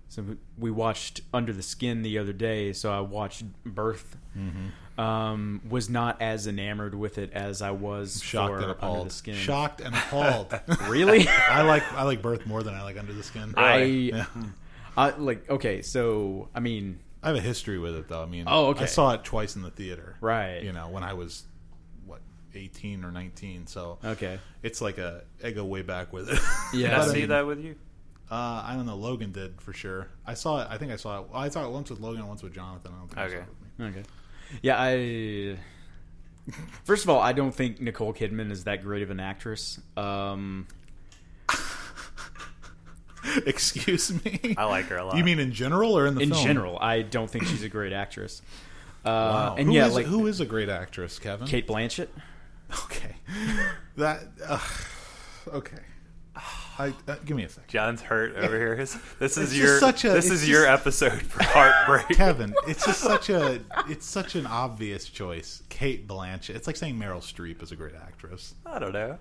[0.10, 0.24] So
[0.60, 2.74] we watched Under the Skin the other day.
[2.74, 4.16] So I watched Birth.
[4.38, 4.68] Mm-hmm.
[4.98, 9.08] Um, was not as enamored with it as I was shocked for and Under appalled.
[9.08, 9.36] the Skin.
[9.36, 10.54] Shocked and appalled.
[10.88, 11.28] Really?
[11.50, 13.56] I like I like Birth more than I like Under the Skin.
[13.58, 14.26] I, Yeah.
[14.96, 15.50] I like.
[15.50, 18.22] Okay, so I mean, I have a history with it though.
[18.22, 18.84] I mean, Oh, okay.
[18.84, 20.16] I saw it twice in the theater.
[20.22, 20.62] Right.
[20.62, 21.44] You know, when I was
[22.06, 22.22] what
[22.54, 23.66] eighteen or nineteen.
[23.66, 24.38] So okay.
[24.62, 26.40] it's like a I go way back with it.
[26.78, 26.90] Yeah.
[26.90, 27.76] Did I see mean, that with you?
[28.30, 28.96] Uh, I don't know.
[28.96, 30.08] Logan did for sure.
[30.26, 30.68] I saw it.
[30.70, 31.28] I think I saw it.
[31.34, 32.92] I saw it once with Logan, once with Jonathan.
[32.96, 33.44] I don't think I saw Okay.
[33.44, 34.00] it with me.
[34.00, 34.10] Okay.
[34.62, 35.58] Yeah, I.
[36.84, 39.80] First of all, I don't think Nicole Kidman is that great of an actress.
[39.96, 40.68] Um,
[43.46, 44.56] Excuse me.
[44.58, 45.16] I like her a lot.
[45.18, 46.44] You mean in general or in the in film?
[46.46, 48.42] general, I don't think she's a great actress.
[49.06, 49.56] Uh, Wow.
[49.58, 51.48] And Who yeah, is- like who is a great actress, Kevin?
[51.48, 52.08] Cate Blanchett.
[52.86, 53.16] Okay.
[53.98, 54.22] That.
[54.44, 54.60] Uh,
[55.50, 55.78] okay.
[56.80, 57.70] I, uh, give me a second.
[57.70, 58.76] John's hurt over here.
[58.76, 62.08] His- This is your such a- this it's is your episode for heartbreak.
[62.18, 65.62] Kevin, it's just such a it's such an obvious choice.
[65.70, 66.56] Cate Blanchett.
[66.56, 68.56] It's like saying Meryl Streep is a great actress.
[68.66, 69.20] I don't know.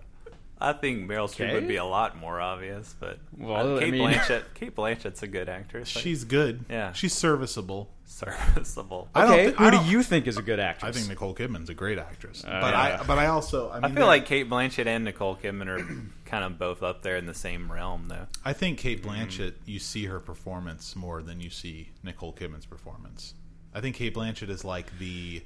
[0.60, 1.54] I think Meryl Streep Okay.
[1.54, 4.42] would be a lot more obvious, but Well, uh, I Cate mean- Blanchett.
[4.54, 5.94] Cate Blanchett's a good actress.
[5.96, 6.64] Like, She's good.
[6.70, 6.92] Yeah.
[6.92, 7.90] she's serviceable.
[8.04, 9.08] serviceable.
[9.14, 10.88] I don't Okay, thi- I who do don't- you think is a good actress?
[10.88, 12.98] I think Nicole Kidman's a great actress, Uh, but yeah.
[13.00, 15.84] I but I also I, I feel like Cate Blanchett and Nicole Kidman are
[16.32, 18.26] kind of both up there in the same realm, though.
[18.42, 23.34] I think Cate Blanchett you see her performance more than you see Nicole Kidman's performance.
[23.74, 25.42] I think Cate Blanchett is like the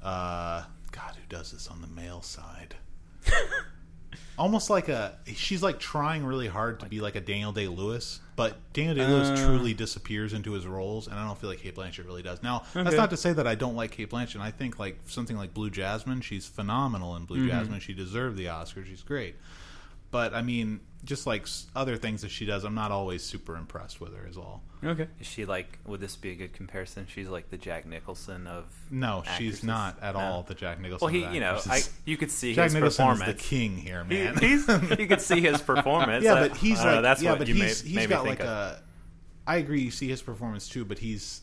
[0.00, 2.76] uh God who does this on the male side.
[4.38, 8.20] Almost like a she's like trying really hard to be like a Daniel Day Lewis,
[8.36, 9.46] but Daniel Day Lewis Uh.
[9.48, 12.40] truly disappears into his roles, and I don't feel like Cate Blanchett really does.
[12.40, 14.40] Now that's not to say that I don't like Cate Blanchett.
[14.40, 17.80] I think like something like Blue Jasmine, she's phenomenal in Blue Jasmine.
[17.80, 18.84] She deserved the Oscar.
[18.84, 19.34] She's great.
[20.10, 24.00] But I mean, just like other things that she does, I'm not always super impressed
[24.00, 24.26] with her.
[24.26, 24.62] Is all.
[24.82, 25.06] okay.
[25.20, 25.78] Is she like?
[25.86, 27.06] Would this be a good comparison?
[27.08, 28.64] She's like the Jack Nicholson of.
[28.90, 30.20] No, she's not at No.
[30.20, 31.04] all the Jack Nicholson.
[31.04, 33.42] Well, he, of you know, I, you could see Jack his Nicholson is performance.
[33.42, 34.36] the king here, He- man.
[34.38, 34.66] he's,
[34.98, 36.24] you could see his performance.
[36.24, 37.96] yeah, but he's I don't know, like that's yeah, what but you he's made, he's
[37.96, 38.46] made me got like of.
[38.46, 38.82] a.
[39.46, 39.82] I agree.
[39.82, 41.42] You see his performance too, but he's he's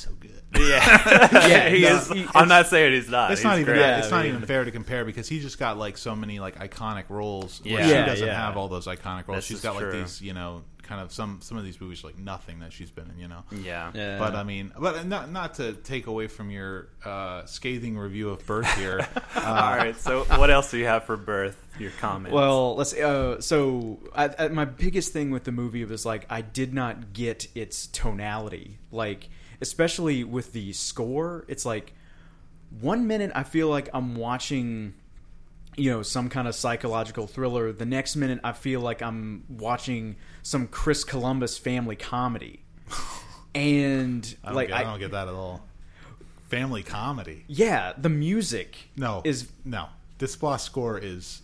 [0.00, 0.42] so good.
[0.58, 2.08] Yeah, Yeah, he no, is.
[2.10, 3.30] he- I'm not saying he's not.
[3.30, 3.78] It's he's not even great.
[3.78, 5.96] that, Yeah, it's I not mean- even fair to compare because he's just got like
[5.98, 7.60] so many like iconic roles.
[7.62, 7.86] where Yeah.
[7.86, 8.46] she Yeah, doesn't yeah.
[8.46, 9.38] have all those iconic roles.
[9.38, 12.02] This She's is got like these, you know, kind of some some of these movies
[12.02, 13.44] like nothing that she's been in, you know.
[13.52, 13.92] Yeah.
[13.94, 14.18] Yeah.
[14.18, 18.44] But I mean, but not not to take away from your uh, scathing review of
[18.44, 19.06] Birth here.
[19.36, 19.42] All
[19.76, 19.94] right.
[19.96, 21.56] So, what else do you have for birth?
[21.78, 22.34] Your comments.
[22.34, 22.92] Well, let's.
[22.92, 27.12] Uh, so, I, I, my biggest thing with the movie was like I did not
[27.14, 29.30] get its tonality, like
[29.60, 31.44] especially with the score.
[31.48, 31.92] It's like
[32.80, 34.94] one minute I feel like I'm watching,
[35.76, 37.72] you know, some kind of psychological thriller.
[37.72, 42.62] The next minute I feel like I'm watching some Chris Columbus family comedy,
[43.54, 45.66] and I don't, like get, I, don't get that at all.
[46.48, 47.44] Family comedy.
[47.46, 49.86] yeah, the music No, is no.
[50.18, 51.42] Desplat score is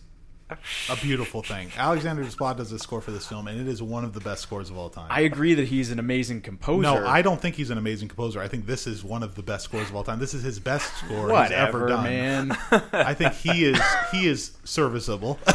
[0.49, 1.69] a beautiful thing.
[1.77, 4.43] Alexander Desplat does the score for this film, and it is one of the best
[4.43, 5.07] scores of all time.
[5.09, 6.81] I agree that he's an amazing composer.
[6.81, 8.39] no, I don't think he's an amazing composer.
[8.41, 10.19] I think this is one of the best scores of all time.
[10.19, 12.03] This is his best score he's ever done.
[12.03, 12.51] man.
[12.93, 13.79] I think he is
[14.11, 15.39] he is serviceable.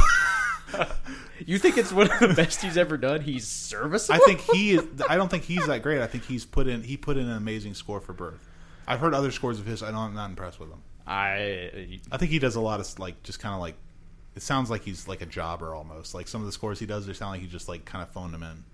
[1.45, 3.21] You think it's one of the best he's ever done?
[3.21, 4.21] He's serviceable.
[4.23, 4.85] I think he is.
[5.09, 6.01] I don't think he's that great.
[6.01, 8.49] I think he's put in he put in an amazing score for Birth.
[8.87, 9.83] I've heard other scores of his.
[9.83, 10.83] I don't, I'm not impressed with them.
[11.07, 13.75] I I think he does a lot of like just kind of like
[14.35, 16.15] it sounds like he's like a jobber almost.
[16.15, 18.11] Like some of the scores he does, they sound like he just like kind of
[18.11, 18.65] phoned them in.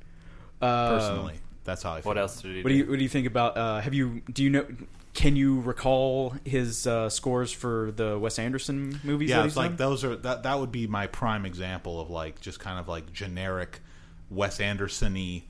[0.67, 2.01] uh, Personally, that's how I.
[2.01, 2.11] feel.
[2.11, 3.57] what else did he What do you What do you think about?
[3.57, 4.67] Uh, have you Do you know?
[5.15, 9.31] Can you recall his uh, scores for the Wes Anderson movies?
[9.31, 9.77] Yeah, that it's like done?
[9.77, 10.45] those are that.
[10.45, 13.81] That would be my prime example of like just kind of like generic
[14.31, 15.43] Wes Anderson-y.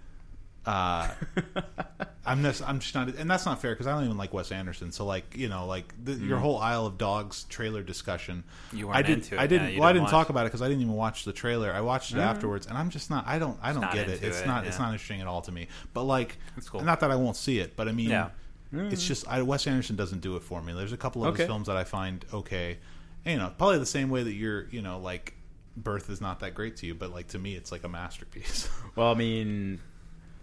[2.28, 4.52] I'm just I'm just not, and that's not fair because I don't even like Wes
[4.52, 4.92] Anderson.
[4.92, 8.44] So like you know like the, your whole Isle of Dogs trailer discussion.
[8.72, 8.78] Mm.
[8.78, 9.24] You weren't I didn't.
[9.24, 9.40] into it.
[9.40, 9.72] I didn't.
[9.72, 11.72] Yeah, well, I didn't didn't talk about it because I didn't even watch the trailer.
[11.72, 12.30] I watched it Alright.
[12.36, 13.26] afterwards, and I'm just not.
[13.26, 13.58] I don't.
[13.62, 14.22] I don't get it.
[14.22, 14.66] It's it, not.
[14.66, 15.68] It's not interesting at all to me.
[15.94, 16.36] But like,
[16.66, 16.82] cool.
[16.82, 18.30] not that I won't see it, but I mean, Yeah.
[18.72, 20.72] it's just I, Wes Anderson doesn't do it for me.
[20.72, 21.42] There's a couple of Okay.
[21.42, 22.78] his films that I find okay.
[23.24, 25.34] And, you know, probably the same way that you're, you know, like
[25.76, 28.68] Birth is not that great to you, but like to me, it's like a masterpiece.
[28.96, 29.80] well, I mean,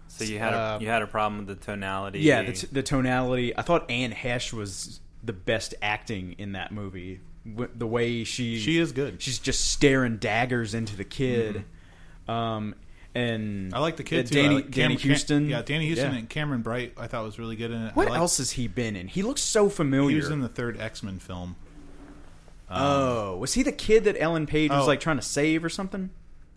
[0.08, 2.20] So you had Uh, a you had a problem with the tonality.
[2.20, 3.56] yeah, the, t- the tonality.
[3.56, 7.20] I thought Anne Heche was the best acting in that movie.
[7.48, 9.20] W- the way she she is good.
[9.22, 11.64] she's just staring daggers into the kid.
[12.28, 12.74] Um,
[13.14, 14.34] and I like the kid uh, too.
[14.34, 16.18] Danny, I like Danny Cam- Cam- yeah, Danny Huston Yeah.
[16.18, 16.94] and Cameron Bright.
[16.98, 17.96] I thought was really good in it.
[17.96, 19.08] What I like- else has he been in?
[19.08, 20.10] He looks so familiar.
[20.10, 21.56] He was in the third X Men film.
[22.70, 24.86] oh, was he the kid that Ellen Page was Oh.
[24.86, 26.10] like trying to save or something?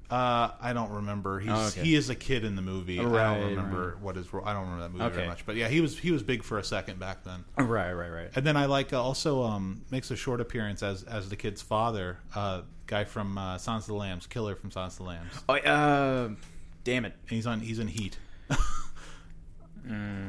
[0.09, 1.39] Uh, I don't remember.
[1.39, 1.81] He's Oh, okay.
[1.83, 2.99] he is a kid in the movie.
[2.99, 4.31] I don't remember what his.
[4.33, 5.15] ro- I don't remember that movie Okay.
[5.17, 5.45] very much.
[5.45, 7.45] But yeah, he was he was big for a second back then.
[7.57, 8.29] Right, right, right.
[8.35, 11.61] And then I like uh, also um, makes a short appearance as as the kid's
[11.61, 15.33] father, uh, guy from uh, Silence of the Lambs, killer from Silence of the Lambs.
[15.47, 16.29] Oh, uh,
[16.83, 17.13] damn it.
[17.21, 18.17] And he's on he's in Heat.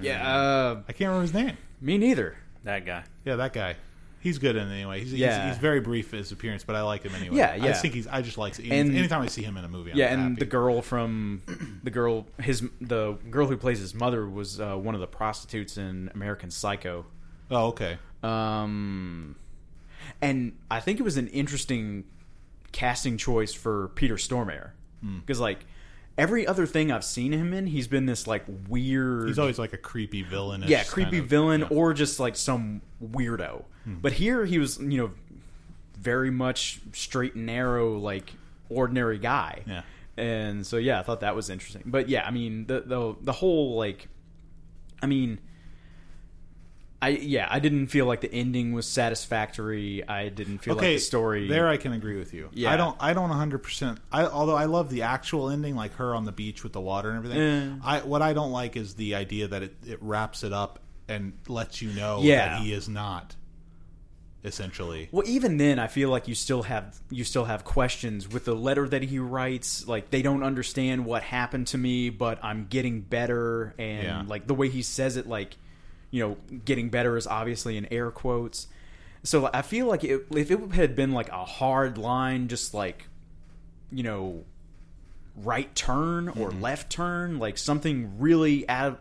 [0.02, 1.56] Yeah, uh, I can't remember his name.
[1.80, 2.36] me neither.
[2.64, 3.04] that guy.
[3.24, 3.76] Yeah, that guy.
[4.20, 5.00] He's good in it anyway.
[5.00, 5.46] He's, Yeah.
[5.46, 7.36] he's, he's very brief his appearance, but I like him anyway.
[7.38, 7.66] Yeah, I yeah.
[7.68, 8.06] just think he's.
[8.06, 8.58] I just like.
[8.60, 10.34] Any, And- anytime I see him in a movie, I'm yeah, and happy.
[10.40, 11.42] the girl from
[11.82, 15.76] the girl his the girl who plays his mother was uh, one of the prostitutes
[15.78, 17.06] in American Psycho.
[17.50, 17.98] Oh, okay.
[18.22, 19.36] Um,
[20.20, 22.04] and I think it was an interesting
[22.72, 25.18] casting choice for Peter Stormare Hmm.
[25.20, 25.64] because like
[26.18, 29.28] every other thing I've seen him in, he's been this like weird.
[29.28, 30.62] He's always like a creepy villain.
[30.66, 31.68] yeah, creepy villain yeah.
[31.70, 33.64] Or just like some weirdo.
[33.86, 35.10] But here he was, you know,
[35.98, 38.32] very much straight and narrow, like
[38.68, 39.62] ordinary guy.
[39.66, 39.82] Yeah.
[40.16, 41.82] and so yeah, I thought that was interesting.
[41.86, 44.08] But yeah, I mean the the the whole like,
[45.02, 45.40] I mean.
[47.02, 50.06] I yeah, I didn't feel like the ending was satisfactory.
[50.06, 51.48] I didn't feel okay, like the story.
[51.48, 52.50] there I can agree with you.
[52.52, 52.70] Yeah.
[52.70, 52.94] I don't.
[53.00, 53.58] I don't 100.
[53.60, 56.80] percent I although I love the actual ending, like her on the beach with the
[56.82, 57.40] water and everything.
[57.40, 57.76] Eh.
[57.82, 61.32] I what I don't like is the idea that it, it wraps it up and
[61.48, 62.50] lets you know Yeah.
[62.50, 63.34] that he is not
[64.44, 65.08] essentially.
[65.12, 68.54] Well, even then, I feel like you still have you still have questions with the
[68.54, 69.86] letter that he writes.
[69.86, 74.22] Like they don't understand what happened to me, but I'm getting better, and Yeah.
[74.26, 75.56] like the way he says it, like
[76.10, 78.66] you know, getting better is obviously in air quotes.
[79.22, 83.06] So I feel like it, if it had been like a hard line, just like
[83.92, 84.44] you know,
[85.36, 86.62] right turn or Mm-hmm.
[86.62, 89.00] left turn, like something really out.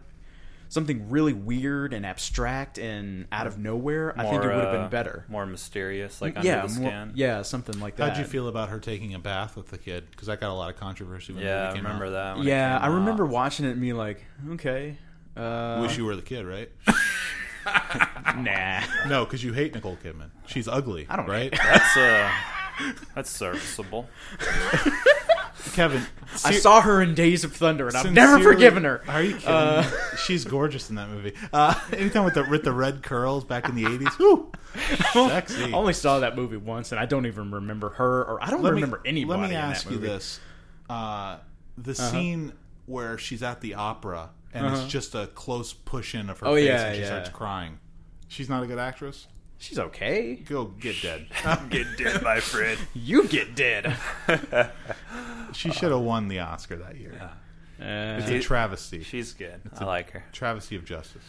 [0.72, 4.14] Something really weird and abstract and out of nowhere.
[4.16, 5.26] I think it would have uh, been better.
[5.28, 7.12] more mysterious, like under yeah, the more- skin.
[7.16, 8.10] yeah, something like that.
[8.10, 10.06] How'd you feel about her taking a bath with the kid?
[10.12, 11.34] Because that got a lot of controversy.
[11.34, 12.12] When Yeah, I movie came remember out.
[12.12, 12.38] that.
[12.38, 13.32] when Yeah, I remember out.
[13.32, 14.98] watching it and being like, okay,
[15.36, 16.70] uh, Wish you were the kid, right?
[18.38, 18.82] nah.
[19.08, 20.30] no, because you hate Nicole Kidman.
[20.48, 21.08] She's ugly.
[21.10, 21.52] I don't right.
[21.52, 22.32] That's uh,
[23.16, 24.08] that's serviceable.
[25.74, 26.04] Kevin,
[26.46, 29.02] I saw her in Days of Thunder, and I've never sincerely- forgiven her.
[29.08, 29.48] Are you kidding?
[29.50, 30.18] Uh, me?
[30.26, 31.34] She's gorgeous in that movie.
[31.52, 34.52] Uh, anytime with the with the red curls back in the eighties, whoo,
[35.14, 35.64] sexy.
[35.66, 38.62] I only saw that movie once, and I don't even remember her, or I don't
[38.64, 39.40] let me, remember anybody.
[39.42, 40.08] Let me in ask that you movie.
[40.10, 40.16] Uh-huh.
[40.18, 40.40] this:
[40.90, 41.38] uh,
[41.78, 42.54] the scene
[42.86, 46.56] where she's at the opera and it's just a close push in of her Oh,
[46.56, 47.08] face yeah, and she yeah.
[47.08, 47.78] starts crying.
[48.28, 49.28] She's not a good actress.
[49.60, 50.36] She's okay.
[50.36, 51.28] Go get dead.
[51.46, 52.80] I'm get dead, my friend.
[52.94, 53.96] You get dead.
[55.54, 57.14] she should have won the Oscar that year.
[57.80, 57.84] Uh,
[58.22, 59.04] It's a travesty.
[59.04, 59.62] She's good.
[59.78, 60.24] I like her.
[60.32, 61.24] travesty of justice.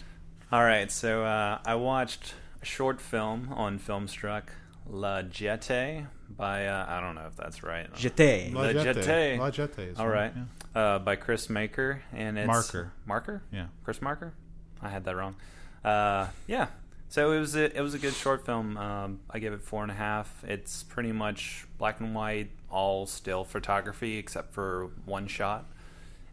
[0.52, 4.44] All right, so uh, I watched a short film on Filmstruck,
[4.88, 7.92] La Jete, by uh, I don't know if that's right.
[7.94, 8.52] Jete.
[8.52, 9.38] La La Jetée.
[9.38, 10.32] La Jetée is All right,
[10.74, 10.80] yeah.
[10.80, 12.92] uh, by Chris Maker and it's Marker.
[13.06, 13.42] Marker.
[13.52, 13.66] Yeah.
[13.84, 14.34] Chris Marker.
[14.82, 15.36] I had that wrong.
[15.84, 16.66] Uh, yeah.
[17.10, 18.76] So it was a, it was a good short film.
[18.76, 20.44] Um, I gave it four and a half.
[20.46, 25.66] It's pretty much black and white, all still photography except for one shot,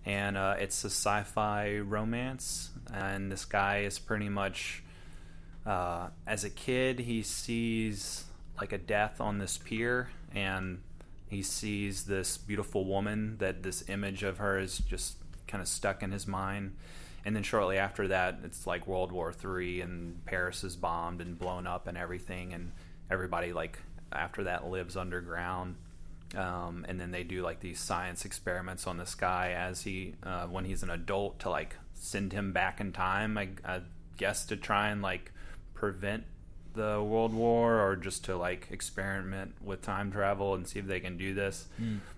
[0.05, 2.69] and uh, it's a sci-fi romance.
[2.93, 4.83] And this guy is pretty much
[5.65, 8.25] uh, as a kid he sees
[8.61, 10.81] like a death on this pier and
[11.27, 16.03] he sees this beautiful woman that this image of her is just kind of stuck
[16.03, 16.75] in his mind
[17.25, 21.37] and then shortly after that it's like world war three and paris is bombed and
[21.37, 22.71] blown up and everything and
[23.09, 23.79] everybody like
[24.11, 25.75] after that lives underground.
[26.35, 30.45] Um, and then they do like these science experiments on this guy as he uh,
[30.47, 33.81] when he's an adult to like send him back in time I, I
[34.17, 35.31] guess to try and like
[35.73, 36.25] prevent
[36.77, 41.01] the world war or just to like experiment with time travel and see if they
[41.01, 41.67] can do this.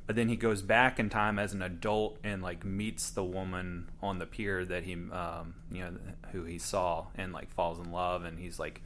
[0.05, 3.89] But then he goes back in time as an adult and like meets the woman
[4.03, 5.93] on the pier that he um, you know
[6.31, 8.81] who he saw and like falls in love and he's like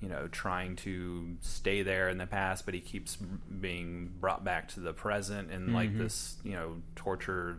[0.00, 4.68] you know, trying to stay there in the past, but he keeps being brought back
[4.68, 7.58] to the present in like this, you know, torture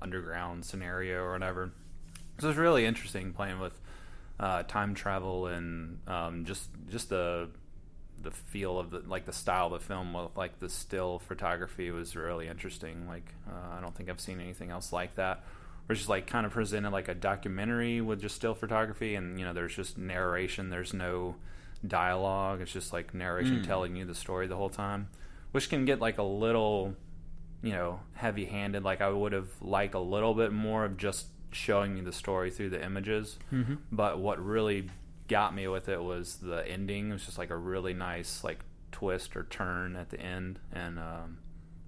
[0.00, 1.72] underground scenario or whatever.
[2.38, 3.79] So it's really interesting playing with
[4.40, 7.48] uh, time travel and um, just just the
[8.22, 11.90] the feel of the like the style of the film, with, like the still photography
[11.90, 13.06] was really interesting.
[13.06, 15.44] Like uh, I don't think I've seen anything else like that.
[15.86, 19.38] Where it's just like kind of presented like a documentary with just still photography, and
[19.38, 20.70] you know, there's just narration.
[20.70, 21.36] There's no
[21.86, 22.62] dialogue.
[22.62, 25.08] It's just like narration telling you the story the whole time,
[25.52, 26.94] which can get like a little,
[27.62, 28.84] you know, heavy handed.
[28.84, 32.50] Like I would have liked a little bit more of just showing me the story
[32.50, 33.38] through the images.
[33.52, 33.74] Mm-hmm.
[33.92, 34.90] But what really
[35.28, 37.10] got me with it was the ending.
[37.10, 38.60] It was just like a really nice like
[38.92, 41.38] twist or turn at the end, and um,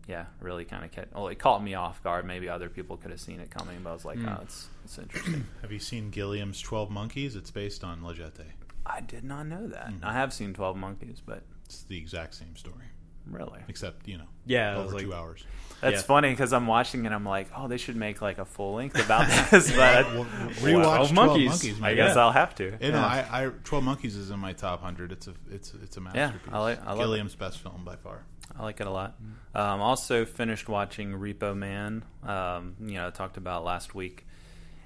[0.06, 1.14] yeah, really kind of kept.
[1.14, 2.24] Well, it caught me off guard.
[2.24, 4.98] Maybe other people could have seen it coming, but I was like, oh, it's it's
[4.98, 5.46] interesting.
[5.62, 7.36] Have you seen Gilliam's Twelve Monkeys?
[7.36, 8.52] It's based on La Jetée.
[8.84, 9.92] I did not know that.
[10.02, 12.86] I have seen Twelve Monkeys, but It's the exact same story,
[13.30, 15.44] really, except you know, Yeah, over like- two hours.
[15.80, 16.02] that's Yeah.
[16.02, 17.12] funny because I'm watching it.
[17.12, 20.82] I'm like, oh, they should make like a full length about this, but Well, rewatch
[20.82, 21.48] 12 Twelve Monkeys.
[21.50, 21.82] Monkeys.
[21.82, 22.22] I guess Yeah.
[22.22, 22.76] I'll have to.
[22.80, 25.12] You know, I, I Twelve Monkeys is in my top hundred.
[25.12, 26.40] It's a it's it's a masterpiece.
[26.48, 27.02] Yeah, I like- I love it.
[27.02, 28.24] Gilliam's best film by far.
[28.58, 29.14] I like it a lot.
[29.54, 32.04] Um, also finished watching Repo Man.
[32.22, 34.26] Um, you know, I talked about last week,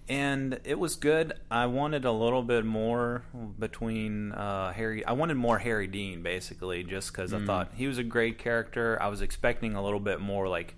[0.08, 1.32] and it was good.
[1.50, 3.22] I wanted a little bit more
[3.58, 5.04] between uh, Harry.
[5.04, 8.98] I wanted more Harry Dean, basically, just because I thought he was a great character.
[9.00, 10.74] I was expecting a little bit more like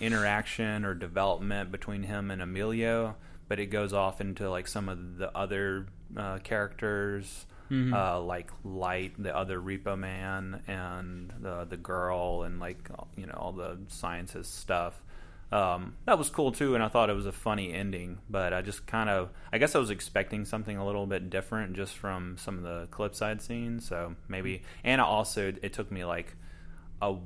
[0.00, 3.16] interaction or development between him and Emilio,
[3.48, 5.86] but it goes off into like some of the other
[6.16, 7.46] uh, characters
[7.92, 13.34] uh, like Lite, the other Repo Man, and the the girl, and like you know
[13.36, 15.02] all the scientist stuff.
[15.50, 18.18] Um, that was cool too, and I thought it was a funny ending.
[18.28, 21.74] But I just kind of, I guess I was expecting something a little bit different
[21.74, 23.80] just from some of the clips I'd seen.
[23.80, 26.34] So maybe, and also it took me like
[27.00, 27.16] a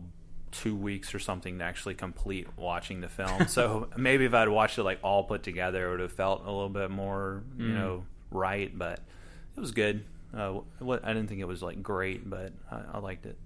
[0.53, 3.47] two weeks or something to actually complete watching the film.
[3.49, 6.51] so maybe if I'd watched it like all put together, it would have felt a
[6.51, 7.75] little bit more, you Mm.
[7.75, 8.77] know, right.
[8.77, 9.01] But
[9.57, 10.05] it was good.
[10.37, 13.37] Uh, what I didn't think it was like great, but I, I liked it.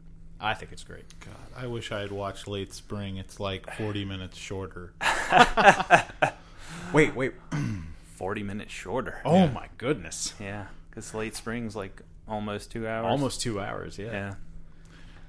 [0.41, 1.05] I think it's great.
[1.21, 3.17] God, I wish I had watched Late Spring.
[3.17, 4.93] It's like 40 minutes shorter.
[6.93, 7.33] Wait, wait.
[8.17, 9.21] Forty minutes shorter.
[9.25, 10.35] Oh my goodness.
[10.41, 13.07] Yeah, because late spring's like almost two hours.
[13.07, 13.99] Almost two hours.
[13.99, 14.13] Yeah.
[14.13, 14.35] Yeah.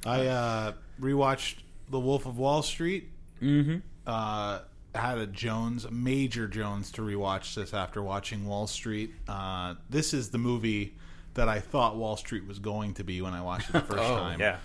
[0.05, 1.55] I uh, rewatched
[1.89, 3.09] The Wolf of Wall Street.
[3.41, 3.77] Mm-hmm.
[4.05, 4.59] Uh,
[4.95, 9.13] had a Jones, a major Jones, to rewatch this after watching Wall Street.
[9.27, 10.95] Uh, this is the movie
[11.33, 14.03] that I thought Wall Street was going to be when I watched it the first
[14.03, 14.39] Oh, time.
[14.39, 14.57] Yeah.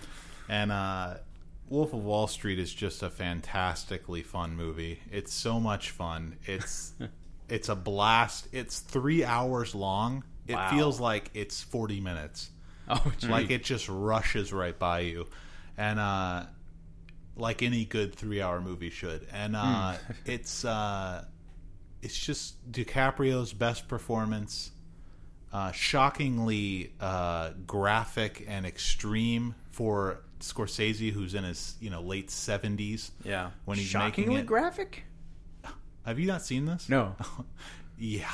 [0.49, 1.15] And uh,
[1.69, 4.99] Wolf of Wall Street is just a fantastically fun movie.
[5.11, 6.37] It's so much fun.
[6.45, 6.93] It's
[7.49, 8.47] it's a blast.
[8.51, 10.23] It's three hours long.
[10.47, 10.69] It Wow.
[10.71, 12.49] feels like it's forty minutes.
[12.89, 13.27] Oh, gee.
[13.27, 15.27] Like it just rushes right by you,
[15.77, 16.45] and uh,
[17.37, 19.25] like any good three-hour movie should.
[19.31, 19.93] And uh,
[20.25, 21.23] it's uh,
[22.01, 24.71] it's just DiCaprio's best performance.
[25.53, 33.11] Uh, shockingly uh, graphic and extreme for Scorsese, who's in his you know late seventies.
[33.23, 33.51] Yeah.
[33.65, 34.45] When he's shockingly making it.
[34.47, 35.03] graphic.
[36.05, 36.89] Have you not seen this?
[36.89, 37.15] No.
[37.99, 38.31] Yeah,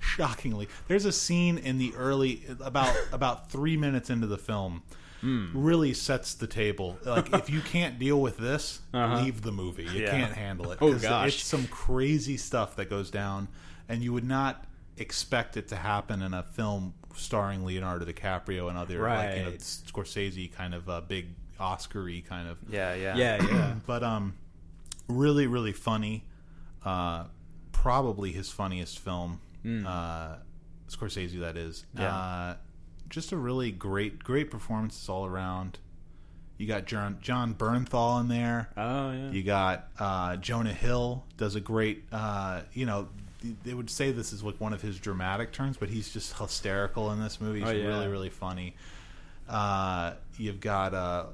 [0.00, 0.68] shockingly.
[0.88, 4.82] There's a scene in the early about about three minutes into the film.
[5.20, 5.50] Hmm.
[5.54, 6.98] Really sets the table.
[7.04, 9.22] Like if you can't deal with this, Uh-huh.
[9.22, 9.84] leave the movie.
[9.84, 10.10] You Yeah.
[10.10, 10.78] can't handle it.
[10.80, 11.34] Oh, 'Cause gosh.
[11.36, 13.46] it's some crazy stuff that goes down,
[13.88, 14.64] and you would not
[14.96, 19.50] expect it to happen in a film starring Leonardo DiCaprio and other like you know
[19.50, 19.58] Right.
[19.60, 21.26] Scorsese kind of uh, big
[21.60, 22.94] Oscar-y kind of Yeah.
[22.94, 23.16] Yeah.
[23.16, 23.74] Yeah, yeah.
[23.86, 24.34] but um,
[25.08, 26.24] really, really funny.
[26.84, 27.24] Uh,
[27.72, 29.40] probably his funniest film.
[29.64, 30.36] Uh,
[30.88, 31.84] Scorsese, that is.
[31.96, 32.14] Yeah.
[32.14, 32.56] Uh,
[33.08, 35.78] just a really great, great performances all around.
[36.58, 38.68] You got John, John Bernthal in there.
[38.76, 39.30] Oh yeah.
[39.30, 42.04] You got uh, Jonah Hill does a great.
[42.12, 43.08] Uh, you know,
[43.64, 47.10] they would say this is like one of his dramatic turns, but he's just hysterical
[47.12, 47.60] in this movie.
[47.60, 47.86] He's Oh, yeah.
[47.86, 48.76] really, really funny.
[49.48, 51.26] Uh, you've got uh,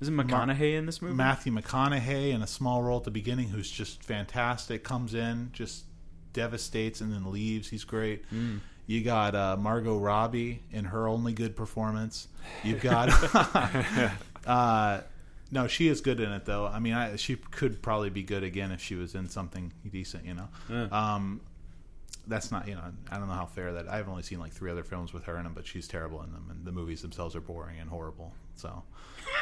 [0.00, 1.14] Isn't McConaughey in this movie?
[1.14, 4.82] Matthew McConaughey in a small role at the beginning, who's just fantastic.
[4.82, 5.84] Comes in, just
[6.32, 7.68] devastates, and then leaves.
[7.68, 8.24] He's great.
[8.86, 12.28] You got uh, Margot Robbie in her only good performance.
[12.64, 13.10] You've got.
[14.46, 15.02] uh,
[15.52, 16.66] no, she is good in it though.
[16.66, 20.24] I mean, I, she could probably be good again if she was in something decent.
[20.24, 20.48] You know.
[20.68, 20.88] Yeah.
[20.90, 21.40] Um,
[22.26, 24.70] that's not you know I don't know how fair that I've only seen like three
[24.70, 27.36] other films with her in them, but she's terrible in them, and the movies themselves
[27.36, 28.32] are boring and horrible.
[28.60, 28.82] So,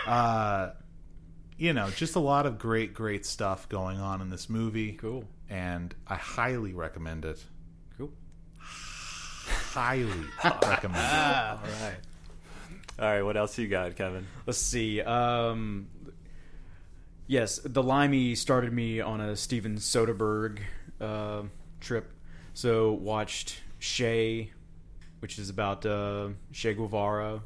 [0.06, 0.70] uh,
[1.56, 4.92] you know, just a lot of great, great stuff going on in this movie.
[4.92, 5.24] Cool.
[5.50, 7.42] and I highly recommend it.
[7.96, 8.10] Cool.
[8.58, 10.04] Highly
[10.44, 11.12] recommend it.
[11.14, 11.96] All right.
[12.98, 13.22] All right.
[13.22, 14.26] What else you got, Kevin?
[14.46, 15.00] Let's see.
[15.00, 15.88] Um,
[17.26, 20.60] yes, the Limey started me on a Steven Soderbergh
[21.00, 21.42] uh,
[21.80, 22.12] trip.
[22.54, 24.50] So watched Che,
[25.20, 27.40] which is about uh, Che Guevara,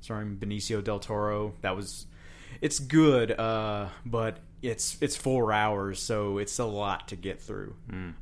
[0.00, 1.54] starring Benicio del Toro.
[1.62, 2.06] That was,
[2.60, 7.76] it's good, uh, but it's it's four hours, so it's a lot to get through.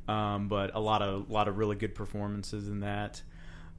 [0.07, 3.21] Um, but a lot of a lot of really good performances in that.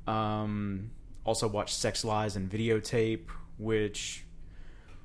[0.06, 0.90] Um,
[1.24, 3.28] also watched Sex Lies and Videotape,
[3.58, 4.24] which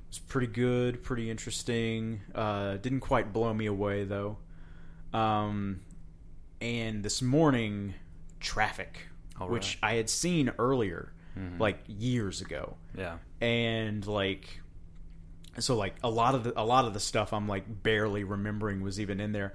[0.08, 2.22] was pretty good, pretty interesting.
[2.34, 4.38] Uh, didn't quite blow me away though.
[5.12, 5.82] Um,
[6.60, 7.94] and this morning,
[8.40, 8.98] Traffic,
[9.40, 9.78] All which.
[9.82, 11.12] I had seen earlier,
[11.58, 13.18] like years ago, Yeah.
[13.40, 14.60] and like
[15.58, 18.82] so like a lot of the a lot of the stuff I'm like barely remembering
[18.82, 19.54] was even in there.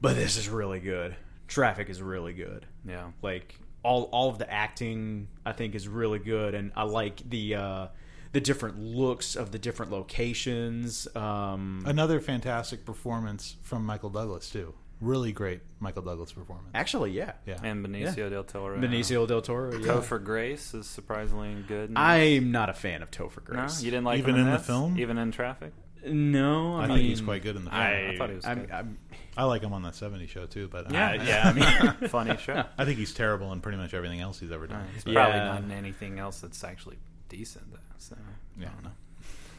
[0.00, 1.14] But this is really good.
[1.48, 3.12] Traffic is really good Yeah.
[3.22, 7.54] like all all of the acting I think is really good, and I like the
[7.56, 7.86] uh,
[8.32, 11.06] the different looks of the different locations.
[11.16, 14.72] Um, Another fantastic performance from Michael Douglas too.
[15.02, 16.70] Really great Michael Douglas performance.
[16.74, 18.78] actually, yeah, Yeah, And Benicio del Toro.
[18.78, 19.72] Benicio del Toro.
[19.76, 19.86] Yeah.
[19.94, 21.90] Topher Grace is surprisingly good.
[21.90, 21.96] in.
[21.96, 23.82] I'm not a fan of Topher no, Grace.
[23.82, 24.66] you didn't like Even him in the this?
[24.66, 24.98] film?
[24.98, 25.72] even in Traffic.
[26.06, 27.80] No, I, I mean, think he's quite good in the film.
[27.82, 28.70] I, I thought he was I'm, good.
[28.72, 28.98] I'm,
[29.36, 31.08] I like him on that '70s show too, but uh, Yeah.
[31.10, 31.52] I- yeah, I
[31.98, 32.64] mean, Funny show.
[32.78, 34.84] I think he's terrible in pretty much everything else he's ever done.
[34.94, 35.44] He's But, probably Yeah.
[35.46, 36.98] not in anything else that's actually
[37.28, 37.72] decent.
[37.72, 38.16] Though, so.
[38.58, 38.90] yeah, I don't know.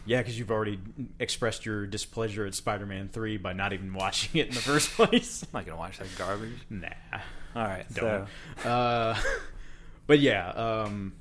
[0.05, 0.79] Yeah, because you've already
[1.19, 5.43] expressed your displeasure at Spider-Man Three by not even watching it in the first place.
[5.43, 6.57] I'm not gonna watch that garbage.
[6.69, 6.87] nah.
[7.55, 7.85] All right.
[7.93, 8.27] Don't.
[8.63, 9.17] So Uh,
[10.07, 11.13] but yeah, um,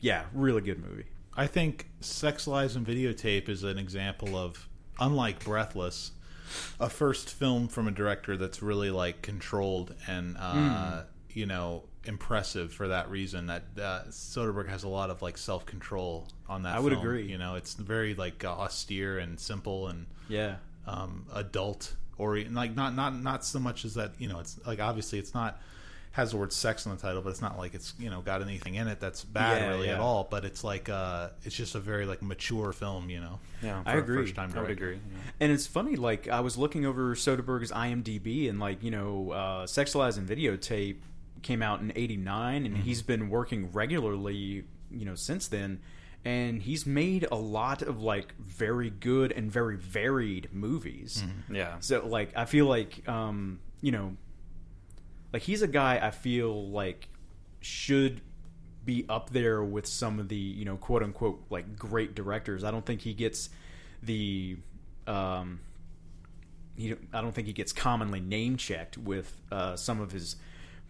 [0.00, 1.06] yeah, really good movie.
[1.36, 4.68] I think Sex Lies and Videotape is an example of,
[4.98, 6.10] unlike Breathless,
[6.80, 12.72] a first film from a director that's really like controlled and uh, you know impressive
[12.72, 13.46] for that reason.
[13.46, 16.76] That uh, Soderbergh has a lot of like self control on that.
[16.76, 17.04] I would film.
[17.04, 17.26] agree.
[17.26, 20.56] You know, it's very like austere and simple and Yeah.
[20.86, 24.80] um, adult or like not not not so much as that you know it's like
[24.80, 25.60] obviously it's not
[26.10, 28.42] has the word sex in the title but it's not like it's you know got
[28.42, 31.76] anything in it that's bad Yeah, really at all but it's like uh it's just
[31.76, 34.22] a very like mature film you know Yeah, I agree.
[34.24, 34.94] first-time I would agree.
[34.94, 35.18] yeah.
[35.38, 39.66] And it's funny, like I was looking over Soderbergh's IMDb, and like you know, uh,
[39.68, 40.96] Sex Lies and Videotape
[41.42, 45.80] came out in '89, and he's been working regularly, you know, since then.
[46.24, 51.22] And he's made a lot of like very good and very varied movies.
[51.50, 51.76] Yeah.
[51.80, 54.16] So like I feel like um, you know
[55.32, 57.08] like he's a guy I feel like
[57.60, 58.20] should
[58.84, 62.64] be up there with some of the, you know, quote unquote like great directors.
[62.64, 63.50] I don't think he gets
[64.02, 64.56] the
[65.06, 65.60] um
[66.76, 70.36] he, I don't think he gets commonly name checked with uh, some of his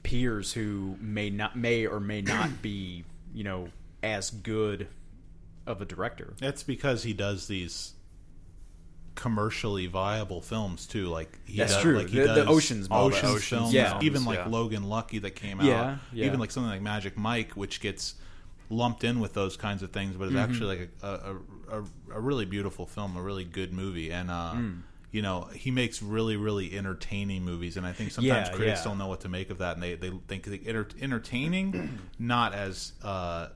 [0.03, 3.69] peers who may not may or may not be, you know,
[4.03, 4.89] as good
[5.67, 6.35] of a director.
[6.41, 7.93] It's because he does these
[9.15, 11.07] commercially viable films too.
[11.07, 11.99] Like he That's does, true.
[11.99, 12.87] Like he The- the Oceans.
[12.91, 13.75] Oceans Oceans films.
[13.75, 13.99] Yeah.
[14.01, 14.47] Even like yeah.
[14.49, 15.99] Logan Lucky that came Yeah, out.
[16.13, 16.27] yeah.
[16.27, 18.15] Even like something like Magic Mike, which gets
[18.71, 20.51] lumped in with those kinds of things, but it's Mm-hmm.
[20.53, 21.85] actually like a, a, a,
[22.17, 24.83] a really beautiful film, a really good movie, and uh, Mm.
[25.11, 28.85] You know he makes really really entertaining movies, and I think sometimes Yeah, critics yeah.
[28.85, 32.55] don't know what to make of that, and they they think they enter, entertaining, not
[32.55, 33.49] as uh,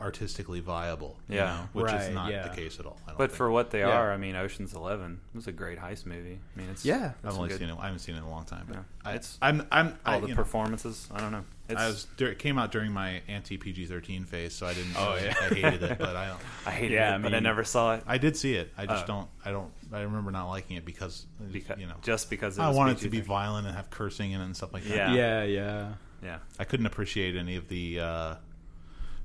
[0.00, 1.44] artistically viable, you Yeah.
[1.44, 2.48] know, which Right, is not yeah.
[2.48, 2.98] the case at all.
[3.04, 3.36] I don't But think.
[3.36, 3.90] for what they Yeah.
[3.98, 6.40] are, I mean, Ocean's Eleven was a great heist movie.
[6.56, 7.12] I mean, it's Yeah.
[7.22, 7.76] I've only good- seen it.
[7.78, 8.64] I haven't seen it in a long time.
[8.66, 8.82] But Yeah.
[9.04, 11.08] I, It's- I'm, I'm, I, all the you know, performances.
[11.14, 11.44] I don't know.
[11.68, 12.06] It's, I was.
[12.18, 14.94] It came out during my anti PG thirteen phase, so I didn't.
[14.96, 15.34] Oh, yeah.
[15.40, 16.40] I hated it, but I don't.
[16.66, 18.72] I hated Yeah, it, I but I mean- never saw it I did see it.
[18.76, 19.06] I just Oh.
[19.06, 19.28] don't.
[19.44, 19.70] I don't.
[19.92, 22.96] I remember not liking it because, because you know, just because it I was wanted
[22.98, 24.96] it to be violent and have cursing in it and stuff like that.
[24.96, 25.12] Yeah.
[25.14, 25.92] Yeah, yeah.
[26.22, 28.34] Yeah, I couldn't appreciate any of the uh,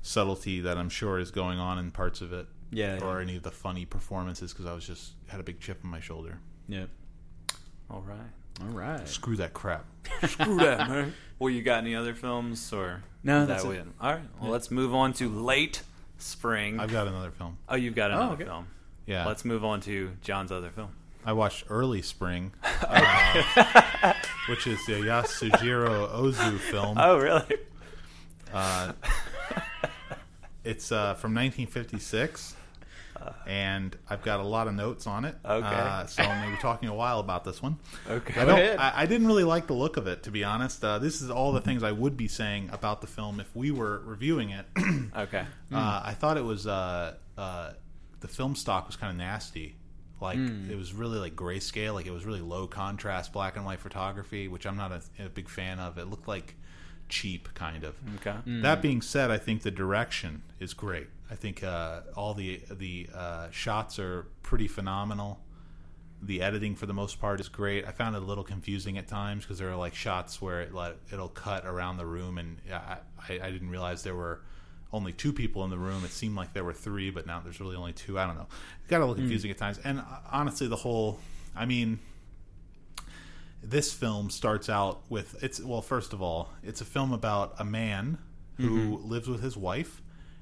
[0.02, 2.98] subtlety that I'm sure is going on in parts of it, Yeah.
[3.02, 5.90] or any of the funny performances because I was just had a big chip on
[5.90, 6.38] my shoulder.
[6.68, 6.86] Yeah.
[7.90, 8.18] all right.
[8.60, 9.06] All right.
[9.08, 9.84] Screw that crap.
[10.26, 11.14] Screw that, man.
[11.38, 13.76] Well, you got any other films or No, that's that it.
[13.78, 13.86] it?
[14.00, 14.22] All right.
[14.40, 15.82] Well, let's move on to late
[16.18, 16.80] spring.
[16.80, 17.58] I've got another film.
[17.68, 18.44] oh, you've got another okay.
[18.44, 18.66] film.
[19.08, 20.90] Yeah, Let's move on to John's other film.
[21.24, 22.52] I watched Early Spring,
[22.82, 24.12] uh,
[24.50, 26.98] which is the Yasujiro Ozu film.
[27.00, 27.56] Oh, really?
[28.52, 28.92] Uh,
[30.62, 32.54] it's uh, from 1956,
[33.46, 35.36] and I've got a lot of notes on it.
[35.42, 35.66] Okay.
[35.66, 37.78] Uh, so I'm going to be talking a while about this one.
[38.08, 38.38] Okay.
[38.38, 38.78] I, don't.
[38.78, 40.84] I, I didn't really like the look of it, to be honest.
[40.84, 43.70] Uh, this is all the things I would be saying about the film if we
[43.70, 44.66] were reviewing it.
[45.16, 45.44] Okay.
[45.72, 47.72] Uh, I thought it was uh, uh,
[48.20, 49.76] the film stock was kind of nasty.
[50.20, 53.78] Like it was really like grayscale, like it was really low contrast black and white
[53.78, 55.96] photography, which I'm not a, a big fan of.
[55.96, 56.56] It looked like
[57.08, 57.94] cheap, kind of.
[58.16, 58.36] Okay.
[58.62, 61.06] That being said, I think the direction is great.
[61.30, 65.40] I think uh, all the the uh, shots are pretty phenomenal.
[66.20, 67.86] The editing, for the most part, is great.
[67.86, 70.74] I found it a little confusing at times because there are like shots where it
[70.74, 72.98] like, it'll cut around the room, and I,
[73.28, 74.40] I, I didn't realize there were
[74.92, 76.04] only two people in the room.
[76.04, 78.18] It seemed like there were three, but now there's really only two.
[78.18, 78.46] I don't know.
[78.84, 79.78] It got a little confusing at times.
[79.84, 81.18] And uh, honestly, the whole,
[81.54, 81.98] I mean,
[83.62, 87.64] this film starts out with it's well first of all it's a film about a
[87.64, 88.16] man
[88.56, 90.00] who lives with his wife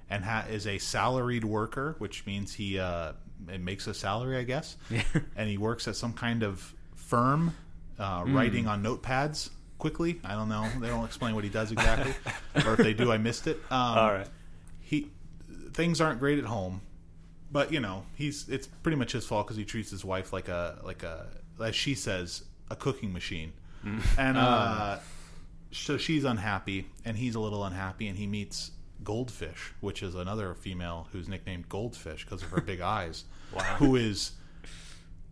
[0.09, 3.13] and ha- is a salaried worker which means he uh,
[3.49, 4.77] it makes a salary i guess
[5.37, 7.55] and he works at some kind of firm
[7.99, 12.13] uh, writing on notepads quickly i don't know they don't explain what he does exactly
[12.67, 14.29] or if they do i missed it um, All right.
[15.77, 16.81] Things aren't great at home
[17.53, 20.49] but you know he's it's pretty much his fault because he treats his wife like
[20.49, 21.27] a like a
[21.63, 23.53] as she says a cooking machine.
[24.19, 24.99] And uh,
[25.71, 28.73] so she's unhappy and he's a little unhappy and he meets
[29.05, 33.25] goldfish which is another female who's nicknamed goldfish because of her big eyes
[33.55, 33.63] Wow.
[33.79, 34.33] who is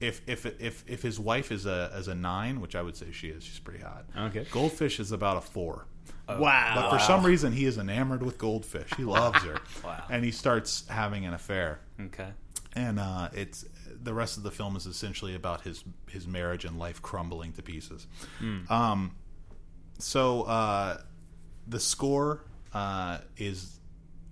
[0.00, 3.06] if if if if his wife is a as a nine which i would say
[3.10, 4.04] she is she's pretty hot.
[4.16, 4.46] Okay.
[4.52, 5.86] goldfish is about a four
[6.28, 6.72] wow.
[6.74, 8.90] but for some reason, he is enamored with Goldfish.
[8.96, 10.04] He loves her, Wow.
[10.10, 11.80] and he starts having an affair.
[12.00, 12.28] Okay.
[12.74, 13.64] And uh, it's
[14.02, 17.62] the rest of the film is essentially about his his marriage and life crumbling to
[17.62, 18.06] pieces.
[18.68, 19.14] Um,
[19.98, 20.98] so uh,
[21.66, 23.78] the score uh, is.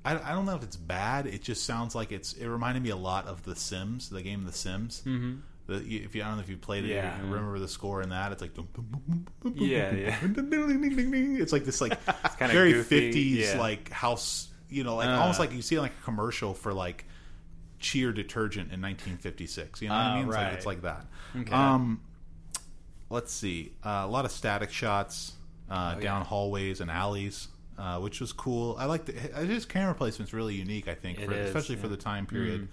[0.04, 1.26] I, I don't know if it's bad.
[1.26, 2.32] It just sounds like it's.
[2.32, 5.02] It reminded me a lot of The Sims, the game The Sims.
[5.06, 5.36] Mm-hmm.
[5.66, 7.16] The, if you, I don't know if you played it, Yeah.
[7.18, 8.32] you remember the score in that.
[8.32, 8.50] It's like
[9.54, 10.18] Yeah, yeah.
[10.22, 11.98] It's like this like
[12.38, 13.60] very fifties yeah.
[13.60, 14.48] like house.
[14.68, 15.20] You know, like Uh.
[15.20, 17.04] almost like you see like a commercial for like
[17.78, 19.82] cheer detergent in 1956.
[19.82, 20.26] You know what Ah, I mean?
[20.28, 20.44] It's, right.
[20.44, 21.06] like, it's like that.
[21.36, 21.52] Okay.
[21.52, 22.00] Um,
[23.10, 25.32] let's see, uh, a lot of static shots
[25.70, 27.48] uh, down hallways and alleys,
[27.78, 28.76] uh, which was cool.
[28.78, 30.88] I like the his camera placement's really unique.
[30.88, 32.68] I think, for, is, especially for the time period.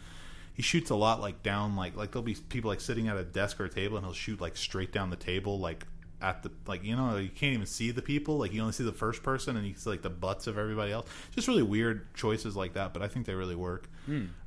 [0.60, 3.24] He shoots a lot like down, like like there'll be people like sitting at a
[3.24, 5.88] desk or a table, and he'll shoot like straight down the table, like
[6.22, 8.84] at the like you know you can't even see the people, like you only see
[8.84, 11.08] the first person, and you see like the butts of everybody else.
[11.34, 13.90] Just really weird choices like that, but I think they really work.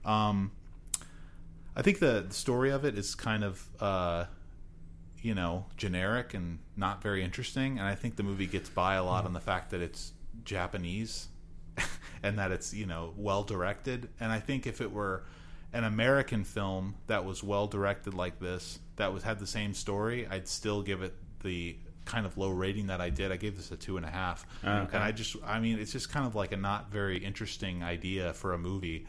[0.05, 0.51] Um,
[1.75, 4.27] I think the, the story of it is kind of, uh,
[5.23, 7.79] you know, generic and not very interesting.
[7.79, 10.13] And I think the movie gets by a lot on the fact that it's
[10.45, 11.29] Japanese
[12.23, 14.11] and that it's, you know, well directed.
[14.21, 15.25] And I think if it were
[15.73, 20.27] an American film that was well directed like this, that was had the same story,
[20.31, 23.33] I'd still give it the kind of low rating that I did.
[23.33, 24.45] I gave this a two and a half.
[24.64, 24.97] Okay.
[24.97, 28.33] And I just, I mean, it's just kind of like a not very interesting idea
[28.33, 29.07] for a movie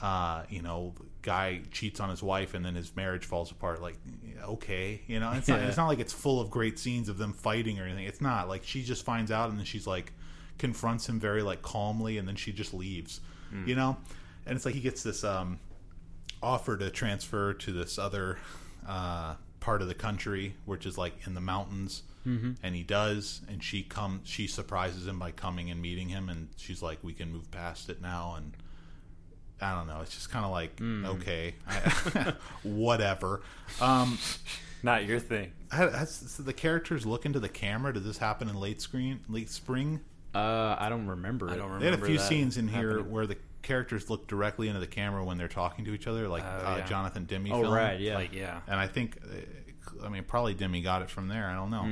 [0.00, 3.80] uh, you know, guy cheats on his wife and then his marriage falls apart.
[3.80, 3.96] Like,
[4.42, 7.32] okay, you know, it's not, it's not like it's full of great scenes of them
[7.32, 8.04] fighting or anything.
[8.04, 10.12] It's not like she just finds out and then she's like
[10.58, 13.20] confronts him very like calmly and then she just leaves,
[13.66, 13.96] you know,
[14.46, 15.58] and it's like he gets this um,
[16.42, 18.38] offer to transfer to this other
[18.86, 22.02] uh, part of the country, which is like in the mountains.
[22.26, 22.52] Mm-hmm.
[22.62, 24.22] And he does, and she come.
[24.24, 27.90] She surprises him by coming and meeting him, and she's like, "We can move past
[27.90, 28.52] it now." And
[29.60, 30.00] I don't know.
[30.00, 31.54] It's just kind of like okay,
[32.62, 33.42] whatever.
[33.80, 34.18] Um,
[34.82, 35.52] Not your thing.
[35.70, 37.92] has, has the characters look into the camera?
[37.92, 40.00] Did this happen in late screen, late spring?
[40.34, 41.48] Uh, I don't remember.
[41.48, 41.84] I don't remember.
[41.84, 45.24] They had a few scenes in here where the characters look directly into the camera
[45.24, 46.86] when they're talking to each other, like Oh, uh, yeah.
[46.86, 47.50] Jonathan Demme.
[47.52, 47.74] Oh film.
[47.74, 48.14] right, yeah.
[48.14, 48.60] Like, yeah.
[48.68, 51.46] And I think, uh, I mean, probably Demme got it from there.
[51.48, 51.82] I don't know.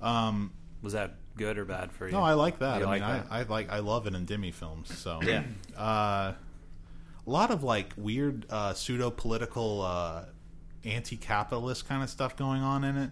[0.00, 0.04] Hmm.
[0.06, 0.52] Um,
[0.82, 2.12] Was that good or bad for you?
[2.12, 2.80] no, I like that.
[2.80, 3.26] You I like mean, that?
[3.30, 4.94] I, I like, I love it in Demme films.
[4.98, 5.44] So Yeah.
[5.76, 6.32] uh,
[7.26, 10.24] a lot of like weird uh, pseudo political, uh,
[10.84, 13.10] anti-capitalist kind of stuff going on in it.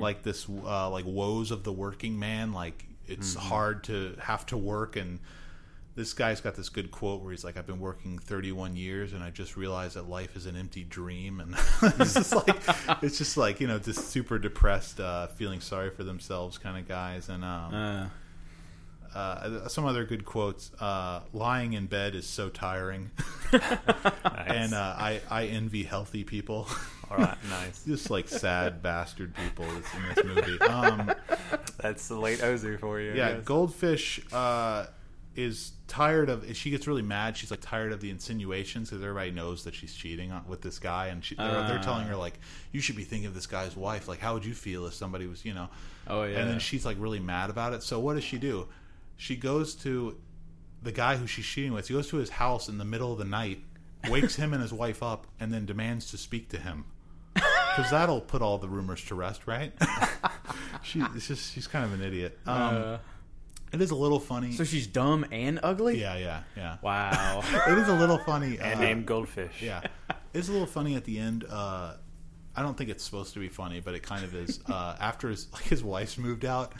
[0.00, 2.52] Like this, uh, like woes of the working man.
[2.54, 5.18] Like it's hard to have to work and.
[5.98, 9.20] This guy's got this good quote where he's like, "I've been working 31 years, and
[9.24, 11.56] I just realized that life is an empty dream." And
[12.00, 12.56] it's just like,
[13.02, 16.86] it's just like you know, just super depressed, uh, feeling sorry for themselves kind of
[16.86, 17.28] guys.
[17.28, 23.10] And um, Uh, uh, some other good quotes: uh, "Lying in bed is so tiring,"
[23.52, 26.68] and uh, I I envy healthy people.
[27.10, 27.84] All right, nice.
[27.86, 30.60] just like sad bastard people that's in this movie.
[30.60, 31.10] Um,
[31.78, 33.14] That's the late Ozu for you.
[33.14, 33.38] Yeah.
[33.42, 34.86] Goldfish uh,
[35.38, 36.44] is tired of.
[36.56, 37.36] She gets really mad.
[37.36, 40.78] She's like tired of the insinuations because everybody knows that she's cheating on, with this
[40.80, 41.82] guy, and she, they're, they're Ah.
[41.82, 42.40] telling her like,
[42.72, 44.08] "You should be thinking of this guy's wife.
[44.08, 45.68] Like, how would you feel if somebody was, you know?"
[46.08, 46.38] Oh, yeah.
[46.40, 47.82] And then she's like really mad about it.
[47.84, 48.66] So what does she do?
[49.16, 50.18] She goes to
[50.82, 51.86] the guy who she's cheating with.
[51.86, 53.60] She goes to his house in the middle of the night,
[54.10, 56.84] wakes him and his wife up, and then demands to speak to him.
[57.34, 59.72] Because that'll put all the rumors to rest, right?
[60.82, 62.36] she, it's just she's kind of an idiot.
[62.46, 62.98] Um, uh,
[63.72, 64.52] it is a little funny.
[64.52, 66.00] so she's dumb and ugly.
[66.00, 66.76] yeah, yeah, yeah.
[66.82, 67.42] Wow.
[67.68, 68.58] It is a little funny.
[68.58, 69.60] and uh, named Goldfish.
[69.62, 69.82] yeah,
[70.32, 71.44] it's a little funny at the end.
[71.48, 71.94] Uh,
[72.56, 74.60] I don't think it's supposed to be funny, but it kind of is.
[74.68, 76.72] Uh, after his like his wife's moved out,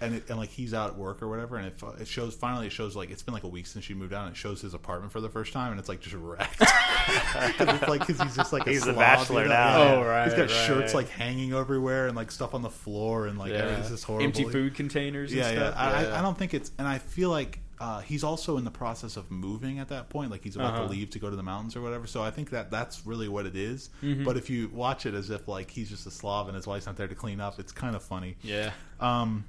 [0.00, 2.66] and it, and like he's out at work or whatever, and it, it shows finally
[2.66, 4.60] it shows like it's been like a week since she moved out, and it shows
[4.60, 6.58] his apartment for the first time, and it's like just wrecked.
[7.06, 9.54] 'Cause it's like because he's just like He's a slob, bachelor you know?
[9.54, 9.78] now.
[9.84, 9.94] Yeah.
[9.94, 10.66] Oh, right, He's got right.
[10.66, 13.58] shirts like hanging everywhere and like stuff on the floor and like Yeah.
[13.58, 14.24] everything's just horrible.
[14.24, 15.30] Empty food containers.
[15.30, 15.56] And Yeah, yeah.
[15.70, 15.74] stuff.
[15.76, 18.70] I, I- I don't think it's, and I feel like uh, he's also in the
[18.70, 20.30] process of moving at that point.
[20.30, 20.84] Like he's about Uh-huh.
[20.84, 22.06] to leave to go to the mountains or whatever.
[22.06, 23.90] So I think that that's really what it is.
[24.02, 24.24] Mm-hmm.
[24.24, 26.86] But if you watch it as if like he's just a Slav and his wife's
[26.86, 28.36] not there to clean up, it's kind of funny.
[28.42, 28.70] Yeah.
[28.98, 29.44] Um,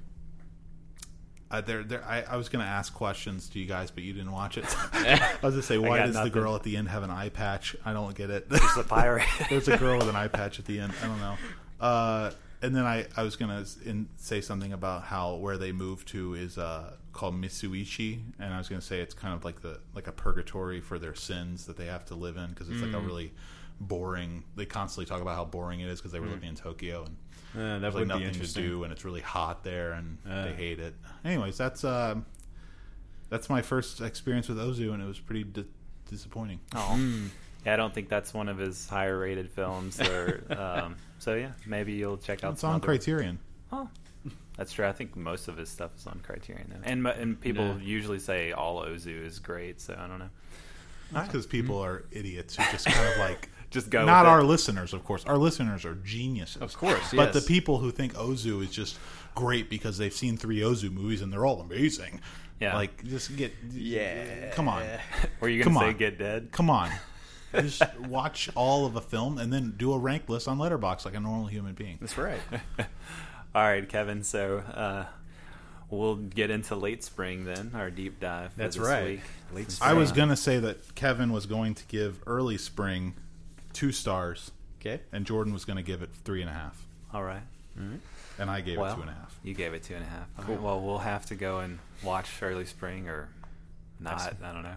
[1.50, 2.04] uh, there, there.
[2.04, 4.64] I, I was going to ask questions to you guys, but you didn't watch it.
[4.92, 6.32] I was going to say, why does nothing.
[6.32, 7.74] the girl at the end have an eye patch?
[7.84, 8.46] I don't get it.
[8.50, 9.26] It's a pirate.
[9.50, 10.92] There's a girl with an eye patch at the end.
[11.02, 11.36] I don't know.
[11.80, 12.30] Uh,
[12.60, 13.64] and then I, I was gonna
[14.16, 18.68] say something about how where they move to is uh, called Mitsuishi, and I was
[18.68, 21.86] gonna say it's kind of like the like a purgatory for their sins that they
[21.86, 23.32] have to live in because it's like a really
[23.80, 24.44] boring.
[24.56, 27.16] They constantly talk about how boring it is because they were living in Tokyo and
[27.56, 30.44] Uh, that there's like nothing to do and it's really hot there and Uh.
[30.44, 30.94] they hate it.
[31.24, 32.14] Anyways, that's uh,
[33.30, 35.64] that's my first experience with Ozu, and it was pretty di-
[36.08, 36.60] disappointing.
[36.74, 36.96] Oh.
[37.66, 40.00] Yeah, I don't think that's one of his higher rated films.
[40.00, 42.52] Or um, so yeah, maybe you'll check out.
[42.52, 43.38] It's some on other- Criterion.
[43.72, 43.88] Oh,
[44.56, 44.86] that's true.
[44.86, 47.78] I think most of his stuff is on Criterion though, and and people Yeah.
[47.80, 49.80] usually say all Ozu is great.
[49.80, 50.30] So I don't know.
[51.12, 51.90] That's because people mm-hmm.
[51.90, 54.04] are idiots who just kind of like Just go.
[54.04, 54.32] not with it.
[54.32, 55.24] our listeners, of course.
[55.26, 57.44] Our listeners are geniuses, Of course, But yes.
[57.44, 58.98] the people who think Ozu is just
[59.34, 62.20] great because they've seen three Ozu movies and they're all amazing.
[62.60, 62.74] Yeah.
[62.74, 64.50] like just get Yeah.
[64.52, 64.82] Come on,
[65.40, 65.96] Were you gonna say on.
[65.96, 66.48] get dead?
[66.50, 66.90] come on.
[67.54, 71.14] just watch all of a film and then do a rank list on Letterboxd like
[71.14, 71.98] a normal human being.
[72.00, 72.40] That's right.
[73.54, 74.22] All right, Kevin.
[74.24, 75.06] So uh,
[75.90, 78.52] we'll get into late spring then, our deep dive.
[78.52, 79.04] for That's this right.
[79.04, 79.20] Week.
[79.54, 83.14] Late I was gonna say that Kevin was going to give early spring
[83.72, 85.00] two stars, Okay.
[85.12, 87.42] and Jordan was going to give it three and a half, All right.
[88.38, 89.38] and I gave Well, it two and a half.
[89.42, 90.26] you gave it two and a half.
[90.38, 93.28] All right, Well, we'll have to go and watch early spring or
[94.00, 94.20] not.
[94.42, 94.76] I don't know.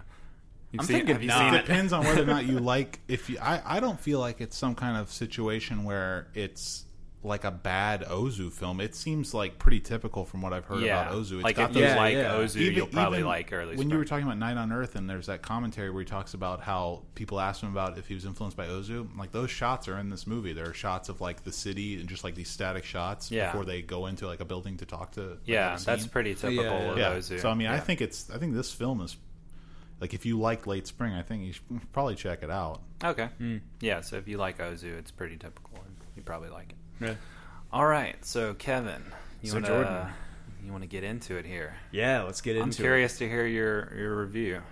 [0.70, 1.38] You've I'm seen- thinking have you not.
[1.38, 1.66] seen It it?
[1.66, 3.00] depends on whether or not you like.
[3.08, 6.84] If you, I, I don't feel like it's some kind of situation where it's
[7.24, 8.80] like a bad Ozu film.
[8.80, 11.34] It seems like pretty typical from what I've heard Yeah, about Ozu.
[11.34, 12.32] It's like got if those- Yeah, like yeah.
[12.34, 13.68] Ozu, even- you'll probably even like early.
[13.68, 13.90] When spring.
[13.90, 16.62] you were talking about Night on Earth, and there's that commentary where he talks about
[16.62, 19.08] how people asked him about if he was influenced by Ozu.
[19.16, 20.52] Like those shots are in this movie.
[20.52, 23.46] There are shots of like the city and just like these static shots Yeah.
[23.52, 25.20] before they go into like a building to talk to.
[25.20, 26.90] like, yeah, that's pretty typical Yeah, yeah.
[26.90, 27.14] of Yeah.
[27.14, 27.40] Ozu.
[27.40, 28.30] So I mean, I think it's.
[28.30, 29.16] I think this film is.
[30.00, 32.80] Like if you like late spring, I think you should probably check it out.
[33.04, 33.26] Okay.
[33.38, 33.58] Hmm.
[33.80, 36.76] Yeah, so if you like Ozu, it's pretty typical, and you probably like it.
[37.00, 37.14] Yeah.
[37.72, 39.02] All right, so Kevin,
[39.40, 39.92] you So want Jordan.
[39.92, 40.14] to
[40.64, 41.74] you want to get into it here?
[41.90, 42.64] Yeah, let's get into it.
[42.64, 42.76] I'm it.
[42.76, 44.62] curious to hear your your review.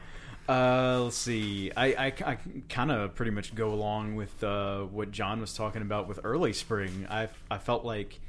[0.48, 1.70] Uh, let's see.
[1.76, 6.08] I, I, kind of pretty much go along with uh, what John was talking about
[6.08, 7.06] with early spring.
[7.08, 8.20] I, I felt like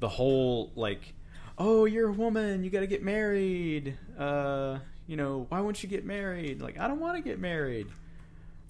[0.00, 1.14] the whole like,
[1.56, 3.96] oh, you're a woman, you got to get married.
[4.18, 6.60] Uh, you know, why won't you get married?
[6.60, 7.86] Like, I don't want to get married.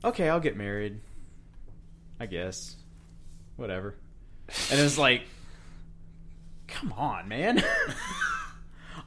[0.05, 1.01] Okay, I'll get married.
[2.21, 2.77] I guess.
[3.57, 3.95] Whatever.
[4.71, 5.23] And it's like,
[6.67, 7.63] come on, man.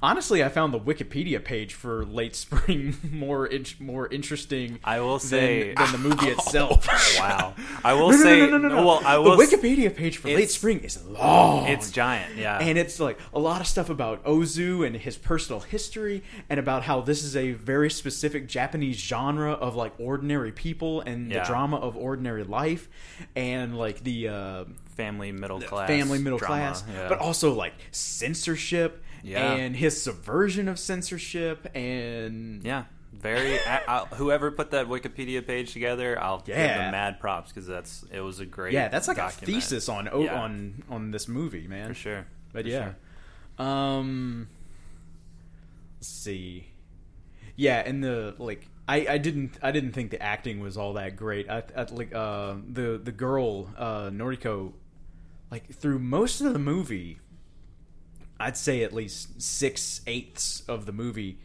[0.03, 4.79] Honestly, I found the Wikipedia page for late spring more in- more interesting.
[4.83, 6.87] I will say- than, the movie itself.
[7.19, 8.75] Wow, I will No, no, say no, no, no, no.
[8.87, 9.39] well, I the will.
[9.39, 11.67] s- Wikipedia page for late spring is long.
[11.67, 12.57] It's giant, yeah.
[12.57, 16.81] and it's like a lot of stuff about Ozu and his personal history, and about
[16.81, 21.41] how this is a very specific Japanese genre of like ordinary people and Yeah.
[21.41, 22.89] the drama of ordinary life,
[23.35, 24.63] and like the uh,
[24.95, 27.07] family middle class, family middle drama, class, yeah.
[27.07, 29.53] but also like censorship Yeah.
[29.53, 33.59] and his subversion of censorship and yeah, very.
[33.59, 36.77] I, I, whoever put that Wikipedia page together, I'll give Yeah.
[36.77, 38.73] them mad props because that's it was a great.
[38.73, 39.43] yeah, that's like document.
[39.43, 40.41] a thesis on Yeah.
[40.41, 41.87] on on this movie, man.
[41.89, 42.25] for sure.
[42.53, 42.93] But For yeah.
[43.59, 43.65] sure.
[43.65, 44.47] Um
[45.97, 46.67] let's see.
[47.55, 51.15] Yeah, and the like I, I didn't I didn't think the acting was all that
[51.15, 51.49] great.
[51.49, 54.73] I, I like uh the the girl uh Noriko
[55.51, 57.19] like through most of the movie
[58.39, 61.37] I'd say at least six eighths of the movie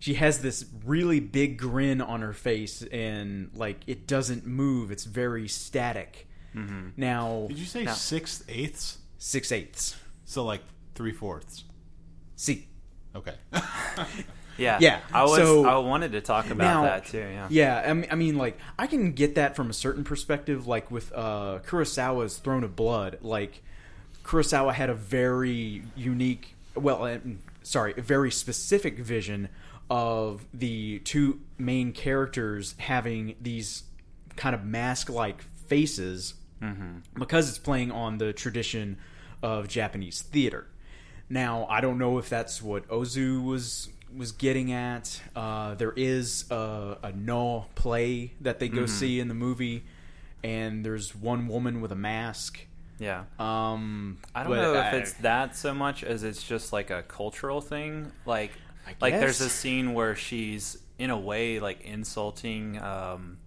[0.00, 5.04] she has this really big grin on her face and like it doesn't move it's
[5.04, 6.88] very static Mm-hmm.
[6.98, 7.92] now Did you say No.
[7.92, 8.98] six eighths?
[9.18, 9.96] six eighths
[10.26, 10.60] So like
[10.94, 11.64] three fourths.
[12.36, 12.66] see
[13.14, 13.34] Okay.
[14.58, 15.36] Yeah, Yeah, I was.
[15.38, 17.18] so- I wanted to talk about Now- that too.
[17.18, 20.66] Yeah, Yeah, I mean, I mean, like I can get that from a certain perspective,
[20.66, 23.18] like with uh, Kurosawa's Throne of Blood.
[23.22, 23.62] Like
[24.24, 27.18] Kurosawa had a very unique, well, uh,
[27.62, 29.48] sorry, a very specific vision
[29.90, 33.82] of the two main characters having these
[34.36, 36.34] kind of mask-like faces
[37.18, 38.96] because it's playing on the tradition
[39.42, 40.68] of Japanese theater.
[41.28, 45.20] Now, I don't know if that's what Ozu was was getting at.
[45.34, 49.84] Uh, there is a, a Noh play that they go see in the movie,
[50.42, 52.60] and there's one woman with a mask.
[52.98, 53.24] yeah.
[53.38, 57.60] Um, I don't know if it's that so much as it's just like a cultural
[57.60, 58.12] thing.
[58.26, 58.52] Like,
[58.86, 63.38] I like there's a scene where she's in a way like insulting um,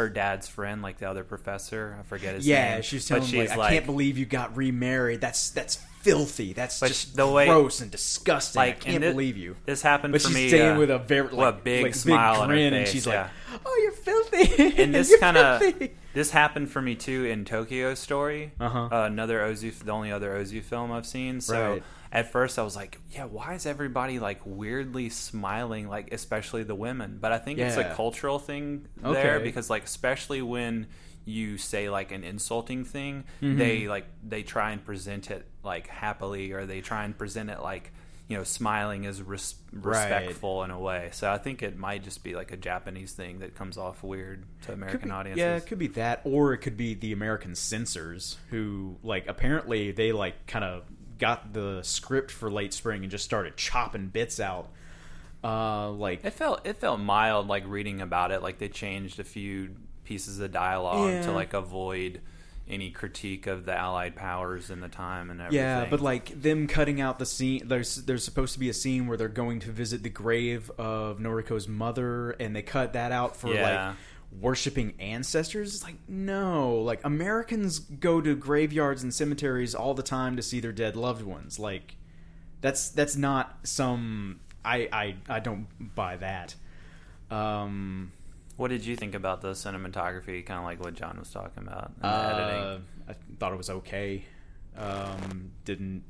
[0.00, 1.96] her dad's friend, like the other professor.
[1.98, 2.82] I forget his yeah, name.
[2.82, 5.20] she's But telling him, she's like, I can't believe you got remarried.
[5.20, 6.52] That's that's filthy.
[6.54, 8.58] That's just the way- gross and disgusting.
[8.58, 9.56] like I can't and thi- believe you.
[9.66, 10.48] This happened But for she's me.
[10.48, 12.88] staying uh, with a very like, well, a big like, smile on her grin, and
[12.88, 13.28] she's yeah.
[13.52, 17.44] like, "Oh, you're filthy." and this kind of filthy." this happened for me too in
[17.44, 18.88] Tokyo Story, Uh-huh.
[18.90, 21.40] uh, another Ozu, the only other Ozu film I've seen.
[21.40, 21.82] So Right.
[22.12, 26.74] At first I was like, yeah, why is everybody like weirdly smiling, like especially the
[26.74, 27.18] women?
[27.20, 29.44] But I think it's a cultural thing there Okay.
[29.44, 30.86] because like especially when
[31.24, 33.58] you say like an insulting thing, Mm-hmm.
[33.58, 37.60] they like they try and present it like happily or they try and present it
[37.60, 37.92] like
[38.26, 41.10] you know smiling is res- respectful in a way.
[41.12, 44.44] So I think it might just be like a Japanese thing that comes off weird
[44.62, 45.38] to American be- audiences.
[45.40, 49.90] Yeah, it could be that, or it could be the American censors who, like, apparently
[49.92, 50.84] they like kind of
[51.20, 54.68] got the script for Late Spring and just started chopping bits out.
[55.42, 58.42] Uh, like, It felt it felt mild, like reading about it.
[58.42, 61.22] Like they changed a few pieces of dialogue Yeah.
[61.22, 62.20] to like avoid
[62.68, 65.58] any critique of the Allied powers in the time and everything.
[65.64, 67.66] yeah, but like them cutting out the scene.
[67.66, 71.18] There's there's supposed to be a scene where they're going to visit the grave of
[71.18, 73.88] Noriko's mother, and they cut that out for Yeah.
[73.88, 73.96] like
[74.38, 75.74] worshiping ancestors.
[75.74, 80.60] It's like no, like Americans go to graveyards and cemeteries all the time to see
[80.60, 81.58] their dead loved ones.
[81.58, 81.96] Like
[82.60, 86.54] that's that's not some I I I don't buy that.
[87.30, 88.12] Um,
[88.56, 90.44] What did you think about the cinematography?
[90.44, 91.92] Kind of like what John was talking about.
[91.96, 92.84] And the uh, editing.
[93.08, 94.24] I thought it was okay.
[94.76, 96.04] Um, didn't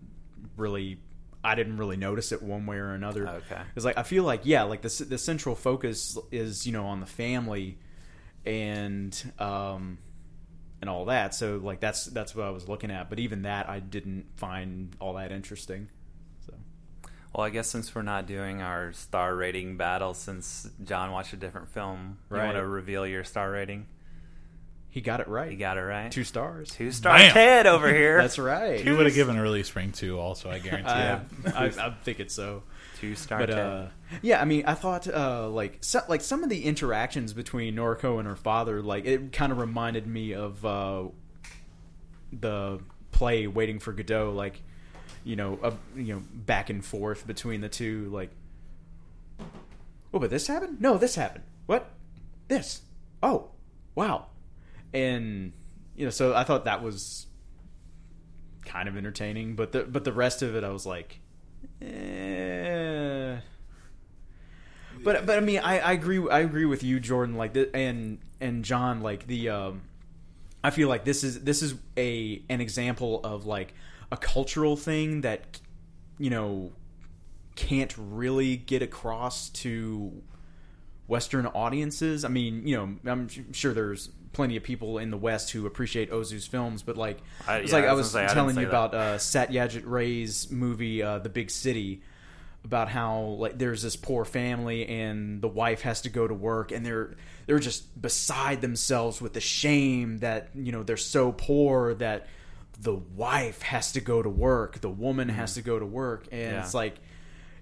[0.56, 0.98] really.
[1.42, 3.26] I didn't really notice it one way or another.
[3.26, 3.62] Okay.
[3.74, 7.00] It's like I feel like yeah, like the the central focus is you know on
[7.00, 7.78] the family,
[8.44, 9.98] and um,
[10.80, 11.34] and all that.
[11.34, 13.10] So like that's that's what I was looking at.
[13.10, 15.88] But even that I didn't find all that interesting.
[16.46, 16.54] So
[17.34, 21.36] Well, I guess since we're not doing our star rating battle, since John watched a
[21.36, 23.86] different film, you want to reveal your star rating?
[24.90, 25.50] he got it right.
[25.50, 26.10] He got it right.
[26.10, 26.70] two stars.
[26.70, 27.32] Two star Bam.
[27.32, 28.20] Ted over here.
[28.20, 28.80] That's right.
[28.80, 30.18] He would have given early spring too.
[30.18, 30.90] Also, I guarantee.
[30.90, 31.20] I, you.
[31.54, 32.64] I, I'm thinking so.
[33.00, 33.86] Two star but uh,
[34.20, 38.18] yeah, I mean, I thought uh, like so, like some of the interactions between Noriko
[38.18, 41.04] and her father, like it kind of reminded me of uh,
[42.30, 42.80] the
[43.10, 44.62] play Waiting for Godot, like
[45.24, 48.30] you know, uh, you know, back and forth between the two, like.
[50.12, 50.80] Oh, but this happened?
[50.80, 51.44] No, this happened.
[51.66, 51.88] What?
[52.48, 52.82] This?
[53.22, 53.50] Oh,
[53.94, 54.26] wow.
[54.92, 55.52] And
[55.96, 57.26] you know, so I thought that was
[58.64, 61.19] kind of entertaining, but the but the rest of it, I was like,
[61.82, 63.38] eh.
[65.02, 66.28] But but I mean, I, I agree.
[66.30, 67.36] I agree with you, Jordan.
[67.36, 69.00] Like the, and and John.
[69.00, 69.82] Like the, um,
[70.62, 73.74] I feel like this is this is a an example of like
[74.12, 75.60] a cultural thing that
[76.18, 76.72] you know
[77.56, 80.22] can't really get across to
[81.06, 82.24] Western audiences.
[82.24, 86.10] I mean, you know, I'm sure there's plenty of people in the West who appreciate
[86.10, 87.18] Ozu's films, but like,
[87.48, 88.68] I- it's yeah, like I I was was say, telling you that.
[88.68, 92.02] about uh, Satyajit Ray's movie, uh, The Big City,
[92.64, 96.72] about how like there's this poor family and the wife has to go to work
[96.72, 97.16] and they're
[97.46, 102.26] they're just beside themselves with the shame that you know they're so poor that
[102.78, 106.40] the wife has to go to work, the woman has to go to work, and
[106.42, 106.54] Mm-hmm.
[106.54, 106.62] Yeah.
[106.62, 106.96] it's like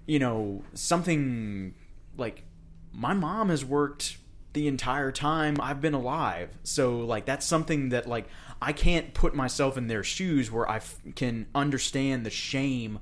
[0.05, 1.73] you know something
[2.17, 2.43] like
[2.91, 4.17] my mom has worked
[4.53, 6.49] the entire time I've been alive.
[6.63, 8.27] So like that's something that like
[8.61, 12.99] I can't put myself in their shoes where I f- can understand the shame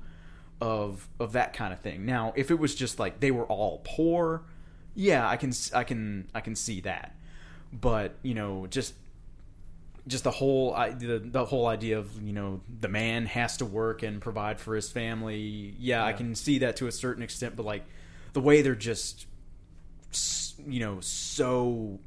[0.60, 2.04] of of that kind of thing.
[2.04, 4.42] Now, if it was just like they were all poor,
[4.94, 7.14] yeah, I can I can I can see that.
[7.72, 8.94] But, you know, just
[10.06, 13.64] just the whole I, the, the whole idea of you know the man has to
[13.64, 17.56] work and provide for his family yeah, i can see that to a certain extent
[17.56, 17.84] but like
[18.32, 19.26] the way they're just
[20.66, 21.98] you know so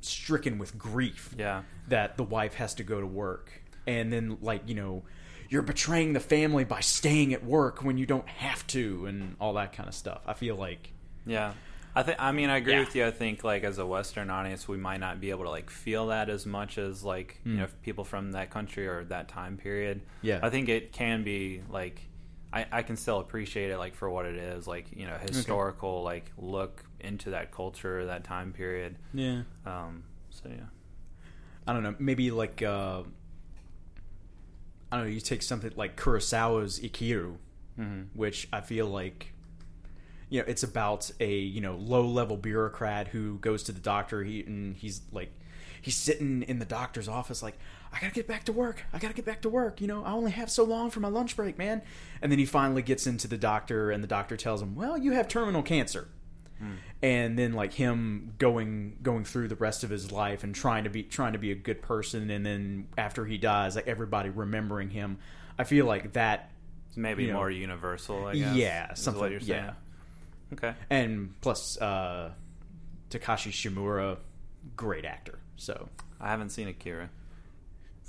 [0.00, 1.62] stricken with grief yeah.
[1.88, 3.52] that the wife has to go to work
[3.86, 5.02] and then like you know
[5.48, 9.54] you're betraying the family by staying at work when you don't have to and all
[9.54, 10.92] that kind of stuff i feel like
[11.26, 11.52] Yeah.
[11.92, 12.80] I think I mean I agree Yeah.
[12.80, 13.04] with you.
[13.04, 16.06] I think like as a Western audience, we might not be able to like feel
[16.06, 19.98] that as much as like you know people from that country or that time period.
[20.20, 20.26] Hmm.
[20.28, 20.38] Yeah.
[20.40, 22.00] I think it can be like
[22.52, 26.04] I, I can still appreciate it like for what it is, like you know historical
[26.04, 28.96] like look into that culture, that time period.
[29.12, 30.66] yeah Um, so yeah,
[31.66, 33.02] I don't know, maybe like uh,
[34.92, 35.10] I don't know.
[35.12, 37.36] You take something like Kurosawa's Ikiru,
[38.14, 39.32] which I feel like
[40.28, 44.22] you know it's about a you know low level bureaucrat who goes to the doctor.
[44.24, 45.32] He and he's like
[45.80, 47.56] he's sitting in the doctor's office like
[47.92, 48.84] I gotta get back to work.
[48.92, 49.80] I gotta get back to work.
[49.80, 51.82] You know I only have so long for my lunch break, man.
[52.20, 55.12] And then he finally gets into the doctor, and the doctor tells him, "Well, you
[55.12, 56.08] have terminal cancer."
[57.02, 60.90] And then like him going going through the rest of his life and trying to
[60.90, 64.90] be trying to be a good person and then after he dies like everybody remembering
[64.90, 65.16] him
[65.58, 66.50] i feel like that
[66.88, 67.38] it's maybe You know.
[67.38, 68.26] more universal.
[68.26, 68.54] I guess.
[68.54, 69.64] yeah something you're saying.
[69.64, 69.72] yeah
[70.52, 70.74] Okay.
[70.90, 72.32] and plus uh
[73.08, 74.18] takashi shimura
[74.76, 75.88] great actor so
[76.20, 77.08] I haven't seen Ikiru.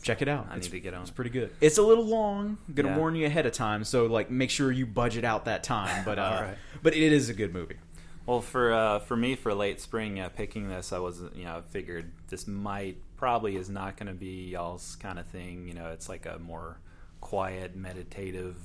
[0.03, 1.01] check it out I it's, need to get on.
[1.03, 2.97] it's pretty good it's a little long I'm gonna Yeah.
[2.97, 6.19] warn you ahead of time so like make sure you budget out that time but
[6.19, 6.57] uh All right.
[6.83, 7.77] but it is a good movie
[8.25, 11.63] Well, for uh, for me, for late spring, yeah, picking this, I was, you know,
[11.69, 15.67] figured this might probably is not going to be y'all's kind of thing.
[15.67, 16.77] You know, it's like a more
[17.19, 18.55] quiet, meditative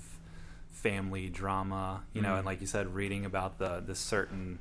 [0.70, 2.02] family drama.
[2.12, 4.58] You know, and like you said, reading about the this certain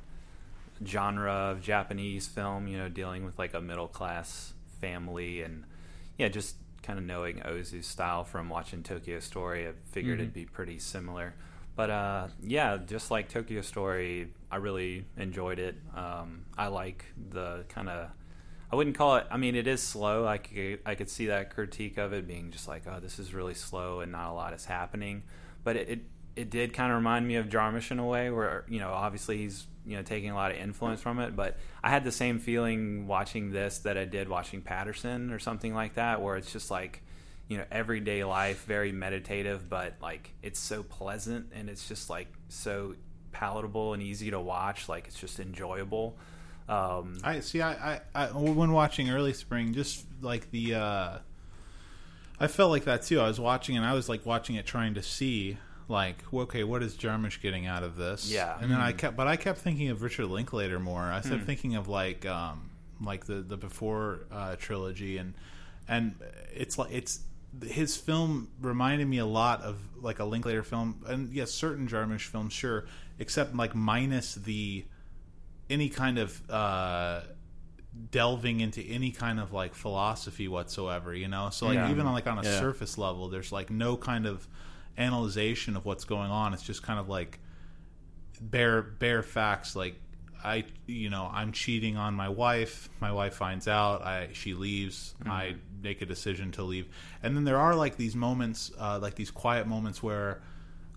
[0.84, 2.66] genre of Japanese film.
[2.66, 5.64] You know, dealing with like a middle class family, and
[6.16, 10.44] yeah, just kind of knowing Ozu's style from watching Tokyo Story, I figured it'd be
[10.46, 11.34] pretty similar.
[11.74, 15.76] But uh, yeah, just like Tokyo Story, I really enjoyed it.
[15.94, 18.10] Um, I like the kind of.
[18.70, 19.26] I wouldn't call it.
[19.30, 20.26] I mean, it is slow.
[20.26, 23.32] I could, I could see that critique of it being just like, oh, this is
[23.32, 25.22] really slow and not a lot is happening.
[25.62, 26.00] But it, it
[26.36, 29.38] it did kind of remind me of Jarmusch in a way, where you know, obviously
[29.38, 31.34] he's you know taking a lot of influence from it.
[31.34, 35.74] But I had the same feeling watching this that I did watching Paterson or something
[35.74, 37.02] like that, where it's just like
[37.48, 42.28] you know everyday life, very meditative, but like it's so pleasant and it's just like
[42.48, 42.94] so
[43.36, 44.88] palatable and easy to watch.
[44.88, 46.16] Like it's just enjoyable.
[46.68, 47.62] Um, I see.
[47.62, 51.18] I, I, I when watching Early Spring, just like the, uh,
[52.40, 53.20] I felt like that too.
[53.20, 55.58] I was watching and I was like watching it, trying to see
[55.88, 58.30] like, okay, what is Jarmusch getting out of this?
[58.30, 58.56] Yeah.
[58.60, 61.02] And then I kept, but I kept thinking of Richard Linklater more.
[61.02, 62.70] I started thinking of like, um,
[63.00, 65.34] like the the before uh, trilogy, and
[65.86, 66.14] and
[66.54, 67.20] it's like it's
[67.64, 72.22] his film reminded me a lot of like a Linklater film, and yes, certain Jarmusch
[72.22, 72.86] films, sure,
[73.18, 74.84] except like minus the
[75.70, 77.20] any kind of uh
[78.10, 81.90] delving into any kind of like philosophy whatsoever you know so like Yeah.
[81.90, 82.58] even on like on a Yeah.
[82.60, 84.46] surface level there's like no kind of
[84.98, 87.38] analyzation of what's going on it's just kind of like
[88.40, 89.98] bare bare facts like
[90.44, 95.14] i you know i'm cheating on my wife my wife finds out i she leaves
[95.24, 96.86] i make a decision to leave
[97.22, 100.42] and then there are like these moments uh, like these quiet moments where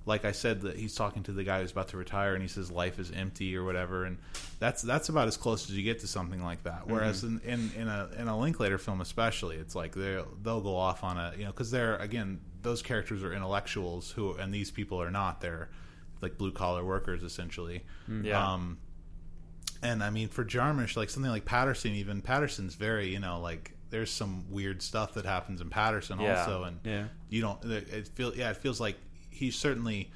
[0.10, 2.50] like I said, that he's talking to the guy who's about to retire, and he
[2.50, 4.18] says life is empty or whatever, and
[4.60, 6.88] that's that's about as close as you get to something like that.
[6.88, 10.76] Whereas in, in, in a in a Linklater film, especially, it's like they they'll go
[10.76, 14.72] off on a you know because they're again those characters are intellectuals who and these
[14.72, 15.40] people are not.
[15.40, 15.70] They're
[16.22, 17.86] like blue collar workers essentially.
[18.22, 18.54] Yeah.
[18.54, 18.80] Um,
[19.82, 23.72] and I mean for Jarmusch, like something like Paterson, even Paterson's very you know like
[23.92, 26.40] there's some weird stuff that happens in Paterson Yeah.
[26.42, 27.06] also, and Yeah.
[27.30, 28.98] you don't it feels yeah it feels like
[29.40, 30.10] he's certainly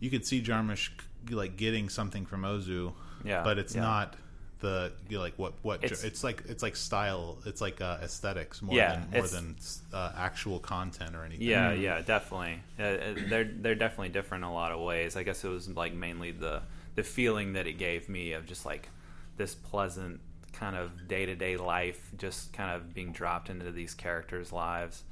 [0.00, 0.90] you could see Jarmusch
[1.30, 2.92] like getting something from Ozu
[3.24, 3.80] Yeah, but it's yeah.
[3.82, 4.14] not
[4.60, 7.98] the you know, like what what It's- it's, like it's like style it's like uh,
[8.02, 9.56] aesthetics more Yeah, than more than
[9.92, 12.60] uh, actual content or anything Yeah, yeah, definitely.
[12.78, 15.16] Uh, uh, they're they're definitely different in a lot of ways.
[15.16, 16.62] I guess it was like mainly the
[16.96, 18.88] the feeling that it gave me of just like
[19.36, 20.20] this pleasant
[20.52, 25.04] kind of day to day life, just kind of being dropped into these characters' lives.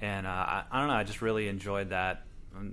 [0.00, 2.24] And uh, I, I don't know, I just really enjoyed that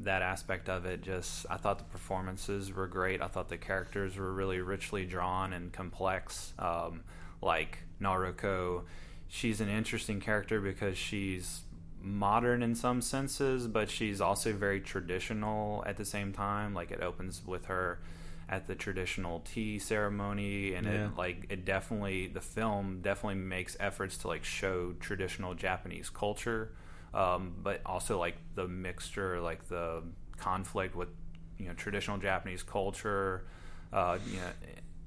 [0.03, 1.01] that aspect of it.
[1.01, 3.21] Just I thought the performances were great.
[3.21, 6.53] I thought the characters were really richly drawn and complex.
[6.59, 7.01] Um,
[7.41, 8.83] like Noriko,
[9.27, 11.61] she's an interesting character because she's
[12.01, 16.73] modern in some senses, but she's also very traditional at the same time.
[16.73, 17.99] Like it opens with her
[18.47, 21.05] at the traditional tea ceremony, and Yeah.
[21.07, 26.71] it like it definitely the film definitely makes efforts to like show traditional Japanese culture,
[27.13, 30.03] um, but also like the mixture, like the
[30.37, 31.09] conflict with
[31.57, 33.45] you know traditional Japanese culture,
[33.91, 34.49] uh, you know,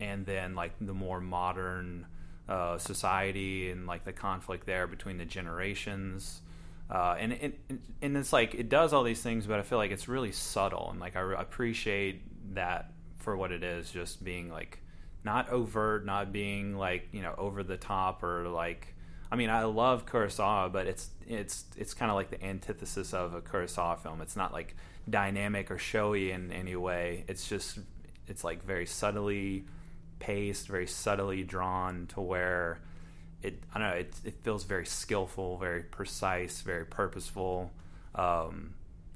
[0.00, 2.06] and then like the more modern
[2.48, 6.40] uh, society and like the conflict there between the generations.
[6.90, 9.90] Uh, and, and and it's like it does all these things, but I feel like
[9.90, 14.50] it's really subtle, and like I re- appreciate that for what it is, just being
[14.50, 14.80] like
[15.24, 18.88] not overt, not being like you know over the top or like.
[19.32, 23.32] I mean, I love Kurosawa, but it's it's it's kind of like the antithesis of
[23.32, 24.20] a Kurosawa film.
[24.20, 24.76] It's not like
[25.08, 27.24] dynamic or showy in any way.
[27.28, 27.78] It's just
[28.28, 29.64] it's like very subtly
[30.18, 32.80] paced, very subtly drawn to where
[33.42, 37.72] it I don't know it it feels very skillful, very precise, very purposeful.
[38.14, 38.74] Um,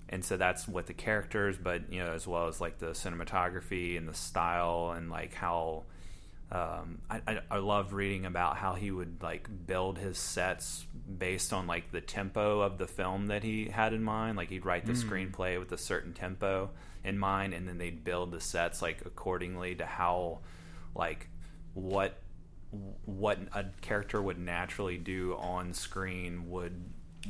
[0.09, 3.99] and so that's what the characters, but you know, as well as like the cinematography
[3.99, 5.83] and the style and like how
[6.53, 10.87] um, I, I, I loved reading about how he would like build his sets
[11.19, 14.37] based on like the tempo of the film that he had in mind.
[14.37, 16.71] Like he'd write the screenplay with a certain tempo
[17.03, 20.39] in mind, and then they'd build the sets like accordingly to how
[20.95, 21.29] like
[21.75, 22.23] what
[23.05, 26.81] what a character would naturally do on screen would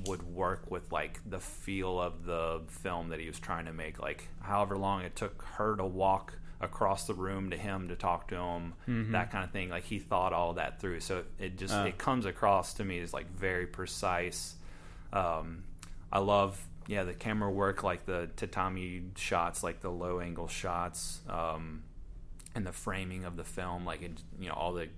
[0.07, 3.99] would work with like the feel of the film that he was trying to make
[3.99, 8.29] like however long it took her to walk across the room to him to talk
[8.29, 8.75] to him
[9.13, 9.69] that kind of thing.
[9.69, 11.01] Like he thought all that through.
[11.01, 14.55] So it, it just it comes across to me as like very precise.
[15.13, 15.65] Um,
[16.13, 21.21] I love yeah the camera work like the tatami shots like the low angle shots
[21.29, 21.83] um,
[22.55, 23.85] and the framing of the film.
[23.85, 24.89] Like it you know all the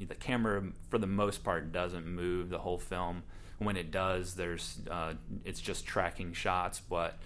[0.00, 3.22] the camera for the most part doesn't move the whole film.
[3.58, 7.18] When it does there's uh, it's just tracking shots but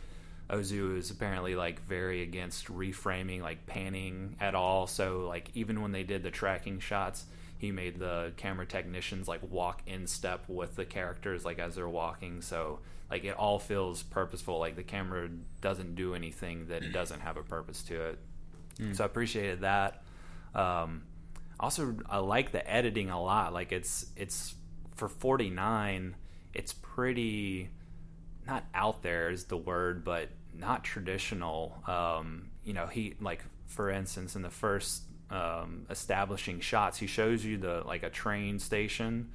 [0.51, 4.86] Ozu is apparently like very against reframing like panning at all.
[4.86, 7.26] So like even when they did the tracking shots
[7.59, 11.88] he made the camera technicians like walk in step with the characters like as they're
[11.88, 12.40] walking.
[12.40, 12.78] So
[13.11, 14.59] like it all feels purposeful.
[14.59, 15.28] Like the camera
[15.61, 18.18] doesn't do anything that doesn't have a purpose to it.
[18.94, 20.05] So I appreciated that.
[20.55, 21.03] Um,
[21.59, 23.53] also, I like the editing a lot.
[23.53, 24.55] Like it's it's
[24.94, 26.14] for forty nine,
[26.55, 27.70] it's pretty
[28.46, 30.28] not out there is the word, but
[30.59, 31.82] not traditional.
[31.86, 37.44] Um, you know, he like for instance in the first um, establishing shots, he shows
[37.44, 39.30] you the like a train station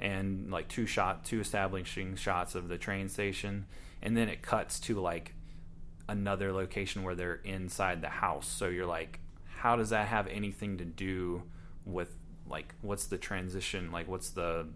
[0.00, 3.66] and like two shot two establishing shots of the train station,
[4.02, 5.34] and then it cuts to like
[6.08, 8.46] another location where they're inside the house.
[8.46, 9.20] So you're like,
[9.56, 11.42] how does that have anything to do
[11.84, 12.14] with
[12.48, 13.92] like what's the transition?
[13.92, 14.66] Like what's the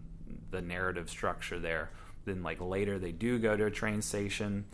[0.51, 1.91] the narrative structure there?
[2.25, 4.65] Then like later they do go to a train station,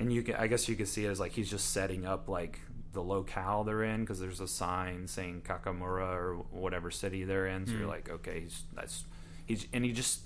[0.00, 2.28] and you can I guess you can see it as like he's just setting up
[2.28, 2.58] like
[2.92, 7.66] the locale they're in because there's a sign saying Kamakura or whatever city they're in.
[7.66, 9.04] So you're like, okay, he's that's
[9.46, 10.22] he's and he just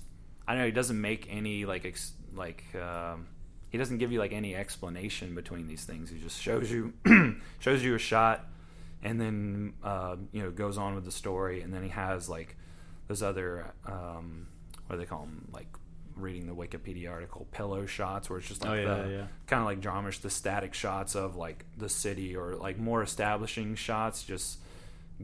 [0.47, 3.27] I don't know he doesn't make any like ex, like um,
[3.69, 6.09] he doesn't give you like any explanation between these things.
[6.09, 6.93] He just shows you
[7.59, 8.47] shows you a shot
[9.03, 12.55] and then uh, you know goes on with the story and then he has like
[13.07, 14.47] those other um,
[14.87, 15.67] what do they call them like
[16.15, 19.27] reading the Wikipedia article pillow shots where it's just like Oh, yeah, the yeah.
[19.47, 23.75] kind of like Jarmusch the static shots of like the city or like more establishing
[23.75, 24.59] shots just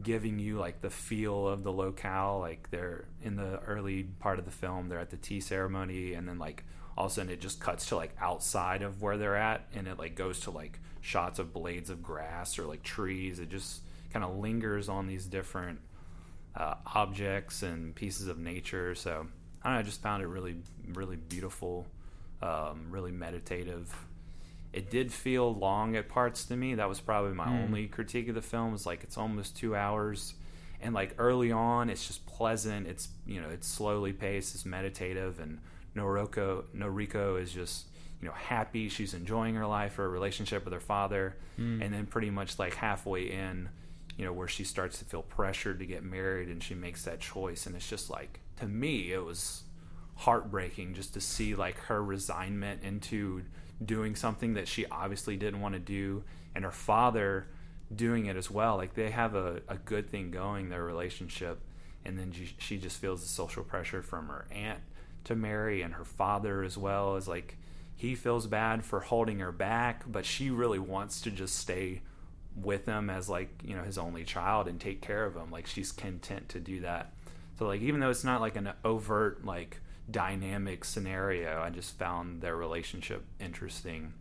[0.02, 4.44] giving you like the feel of the locale like they're in the early part of
[4.46, 6.64] the film they're at the tea ceremony and then like
[6.96, 9.86] all of a sudden it just cuts to like outside of where they're at and
[9.86, 13.82] it like goes to like shots of blades of grass or like trees it just
[14.12, 15.78] kind of lingers on these different
[16.54, 19.26] uh, objects and pieces of nature so
[19.64, 20.56] i don't know i just found it really
[20.94, 21.86] really beautiful
[22.42, 23.94] um, really meditative
[24.72, 26.74] it did feel long at parts to me.
[26.76, 28.72] That was probably my only critique of the film.
[28.72, 30.34] Was like it's almost two hours,
[30.80, 32.86] and like early on, it's just pleasant.
[32.86, 34.54] It's you know it's slowly paced.
[34.54, 35.58] It's meditative, and
[35.94, 37.86] Noriko Noriko is just
[38.22, 38.88] you know happy.
[38.88, 41.36] She's enjoying her life, her relationship with her father,
[41.82, 43.68] and then pretty much like halfway in,
[44.16, 47.20] you know where she starts to feel pressured to get married, and she makes that
[47.20, 49.64] choice, and it's just like to me it was
[50.14, 53.42] heartbreaking just to see like her resignment into
[53.84, 56.22] doing something that she obviously didn't want to do
[56.54, 57.48] and her father
[57.94, 58.76] doing it as well.
[58.76, 61.60] Like they have a, a good thing going their relationship
[62.04, 64.78] and then she, she just feels the social pressure from her aunt
[65.24, 67.58] to marry and her father as well as like
[67.96, 72.00] he feels bad for holding her back but she really wants to just stay
[72.54, 75.50] with him as like you know his only child and take care of him.
[75.50, 77.12] Like she's content to do that
[77.58, 79.80] so like even though it's not like an overt like
[80.10, 84.14] dynamic scenario i just found their relationship interesting.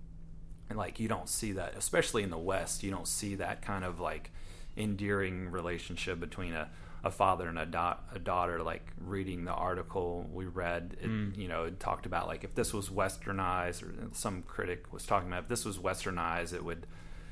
[0.69, 3.83] And like you don't see that especially in the west you don't see that kind
[3.83, 4.31] of like
[4.77, 6.69] endearing relationship between a,
[7.03, 10.95] a father and a, da- a daughter like reading the article we read.
[11.01, 11.31] It, hmm.
[11.35, 15.27] you know it talked about like if this was westernized or some critic was talking
[15.27, 16.87] about if this was westernized it would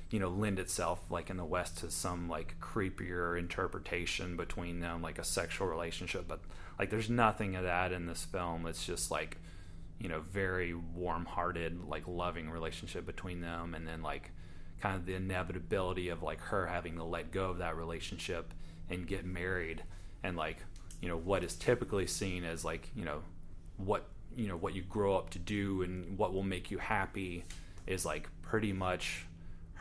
[0.10, 5.02] you know lend itself like in the west to some like creepier interpretation between them
[5.02, 6.42] like a sexual relationship but
[6.80, 9.38] like there's nothing of that in this film it's just like
[10.00, 14.32] you know very warm-hearted like loving relationship between them and then like
[14.82, 18.54] kind of the inevitability of like her having to let go of that relationship
[18.90, 19.84] and get married
[20.24, 20.58] and like
[21.02, 23.22] you know what is typically seen as like you know
[23.78, 27.44] what you know what you grow up to do and what will make you happy
[27.88, 29.26] is like pretty much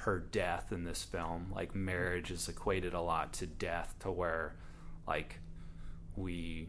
[0.02, 4.54] her death in this film like marriage is equated a lot to death to where
[5.06, 5.40] like
[6.16, 6.68] we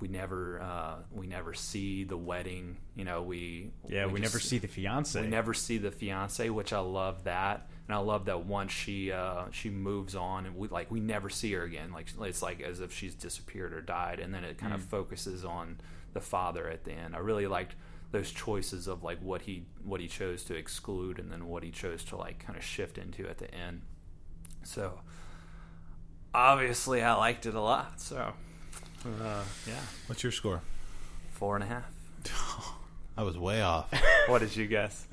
[0.00, 4.40] we never uh, we never see the wedding you know we Yeah, we, just- never
[4.40, 5.20] see the fiance.
[5.20, 9.12] we never see the fiance, which I love that, and I love that once she
[9.12, 11.92] uh, she moves on, and we like we never see her again.
[11.92, 15.44] Like it's like as if she's disappeared or died, and then it kind of focuses
[15.44, 15.78] on
[16.14, 17.14] the father at the end.
[17.14, 17.74] I really liked
[18.12, 21.70] those choices of like what he what he chose to exclude, and then what he
[21.70, 23.82] chose to like kind of shift into at the end.
[24.64, 25.00] So
[26.34, 28.00] obviously, I liked it a lot.
[28.00, 28.32] So
[29.04, 29.74] uh, yeah,
[30.06, 30.62] What's your score?
[31.32, 31.84] four and a half.
[33.16, 33.92] I was way off.
[34.28, 35.06] What did you guess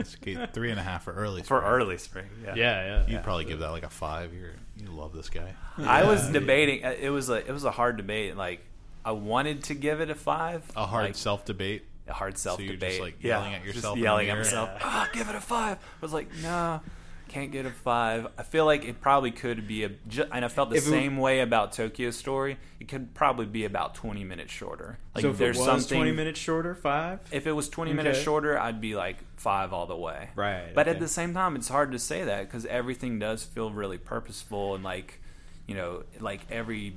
[0.54, 1.42] three and a half for early.
[1.42, 1.72] for spring.
[1.74, 2.28] early spring?
[2.44, 3.08] yeah, yeah.
[3.08, 4.32] You'd probably give that like a five.
[4.32, 5.56] You're you love this guy.
[5.78, 6.86] I was debating.
[6.86, 8.36] uh, It was a it was a hard debate.
[8.38, 8.60] Like
[9.04, 10.70] I wanted to give it a five.
[10.76, 11.86] A hard like, self debate.
[12.08, 12.90] A hard self you're debate.
[12.92, 14.44] just, like, yeah, yelling at just yourself in the yelling at mirror?
[14.46, 14.70] myself.
[14.82, 15.78] Ah, give it a five.
[15.78, 16.80] I was like, no,
[17.28, 18.28] can't get a five.
[18.38, 19.90] I feel like it probably could be a.
[20.08, 22.58] Ju- and I felt the If it- same way about Tokyo Story.
[22.80, 24.98] It could probably be about twenty minutes shorter.
[25.14, 25.98] Like so if there's it was something.
[25.98, 27.20] twenty minutes shorter, five.
[27.32, 30.30] If it was 20 minutes shorter, I'd be like five all the way.
[30.36, 33.72] Right, But at the same time, it's hard to say that because everything does feel
[33.72, 35.20] really purposeful and like,
[35.68, 36.96] you know, like every,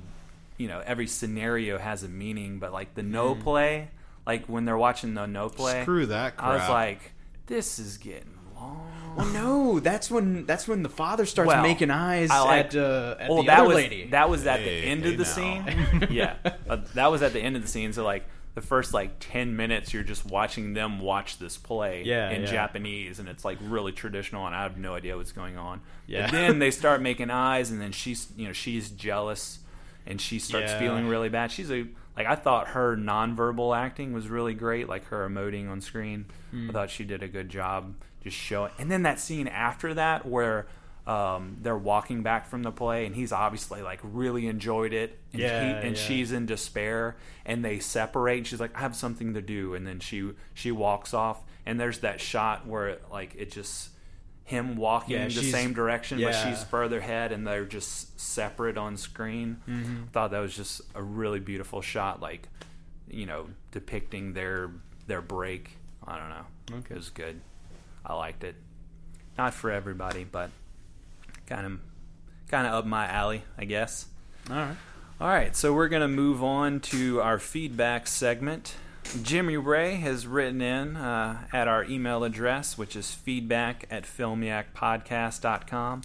[0.57, 2.59] you know, every scenario has a meaning.
[2.59, 3.89] But like the Noh play,
[4.25, 5.81] like when they're watching the Noh play.
[5.81, 7.13] Screw that I was like,
[7.47, 8.87] this is getting long.
[9.17, 12.75] Well, no, that's when that's when the father starts Well, making eyes I like- at,
[12.75, 14.07] uh, at well, the that other was lady.
[14.11, 15.29] that was at Hey, the end hey of the now.
[15.29, 16.07] scene.
[16.11, 16.35] yeah,
[16.69, 17.91] Uh, that was at the end of the scene.
[17.91, 18.23] So like
[18.53, 22.51] the first like 10 minutes you're just watching them watch this play Yeah, in yeah.
[22.51, 25.81] Japanese and it's like really traditional and I have no idea what's going on.
[26.07, 26.27] Yeah.
[26.27, 29.59] But then they start making eyes and then she's you know she's jealous
[30.05, 30.79] and she starts Yeah.
[30.79, 31.51] feeling really bad.
[31.51, 31.85] She's a
[32.17, 36.25] like I thought her nonverbal acting was really great, like her emoting on screen.
[36.51, 36.69] Hmm.
[36.69, 38.71] I thought she did a good job just showing.
[38.77, 40.67] And then that scene after that where
[41.07, 45.41] um, they're walking back from the play and he's obviously like really enjoyed it and,
[45.41, 46.01] Yeah, he, and yeah.
[46.03, 49.99] she's in despair and they separate she's like I have something to do and then
[49.99, 53.89] she she walks off and there's that shot where it, like it just
[54.51, 58.97] him walking Yeah, the same direction but she's further ahead and they're just separate on
[58.97, 59.61] screen.
[59.67, 60.03] Mm-hmm.
[60.11, 62.47] Thought that was just a really beautiful shot like
[63.09, 64.71] you know depicting their
[65.07, 65.77] their break.
[66.05, 66.77] I don't know.
[66.79, 66.95] Okay.
[66.95, 67.41] It was good.
[68.05, 68.55] I liked it.
[69.37, 70.51] Not for everybody, but
[71.47, 71.79] kind of
[72.47, 74.07] kind of up my alley, I guess.
[74.49, 74.75] All right.
[75.19, 78.75] All right, so we're going to move on to our feedback segment.
[79.11, 86.03] Jimmy Ray has written in uh, at our email address, which is feedback at filmiacpodcast.com.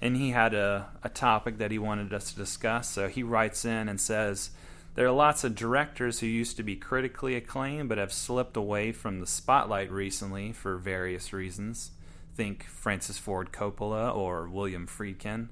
[0.00, 2.88] And he had a, a topic that he wanted us to discuss.
[2.88, 4.50] So he writes in and says,
[4.94, 8.92] There are lots of directors who used to be critically acclaimed but have slipped away
[8.92, 11.90] from the spotlight recently for various reasons.
[12.36, 15.48] Think Francis Ford Coppola or William Friedkin.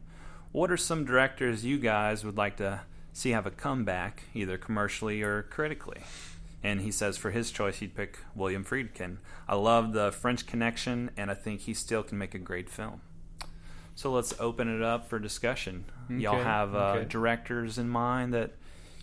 [0.52, 5.20] What are some directors you guys would like to see have a comeback, either commercially
[5.22, 6.02] or critically?
[6.64, 9.16] And he says for his choice, he'd pick William Friedkin.
[9.48, 13.01] I love the French Connection, and I think he still can make a great film.
[13.94, 15.84] So let's open it up for discussion.
[16.09, 17.09] Y'all have uh, okay.
[17.09, 18.52] directors in mind that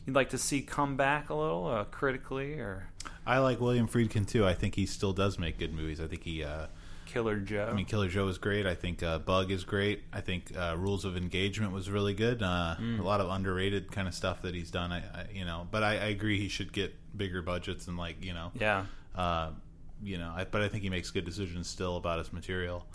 [0.05, 2.89] you'd like to see come back a little uh, critically, or
[3.25, 4.45] I like William Friedkin too.
[4.45, 5.99] I think he still does make good movies.
[5.99, 6.43] I think he.
[6.43, 6.67] Uh,
[7.13, 7.67] Killer Joe?
[7.69, 8.65] I mean, Killer Joe is great.
[8.65, 10.03] I think uh, Bug is great.
[10.13, 12.41] I think uh, Rules of Engagement was really good.
[12.43, 12.99] Uh, Mm.
[12.99, 14.91] A lot of underrated kind of stuff that he's done.
[14.91, 18.23] I, I you know, but I, I agree he should get bigger budgets and like
[18.23, 18.85] you know, yeah.
[19.15, 19.49] uh,
[20.03, 20.31] you know.
[20.35, 22.85] I, but I think he makes good decisions still about his material.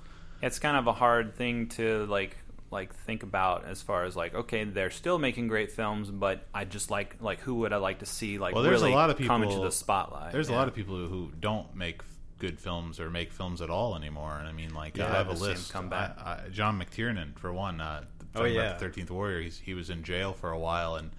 [0.43, 2.37] it's kind of a hard thing to like
[2.71, 6.65] like think about as far as like okay they're still making great films but i
[6.65, 9.11] just like like who would i like to see like Well, there's really a lot
[9.11, 10.57] of come people- into the spotlight There's yeah.
[10.57, 12.03] a lot of people who, who don't make
[12.39, 14.37] good films or make films at all anymore.
[14.39, 15.73] And I mean, like Yeah, I have a list.
[15.73, 16.17] come back.
[16.19, 17.81] I, I, John McTiernan, for one.
[17.81, 18.05] Uh,
[18.37, 18.77] Oh, yeah.
[18.77, 19.43] Thirteenth Warrior.
[19.43, 21.13] He's, he was in jail for a while, and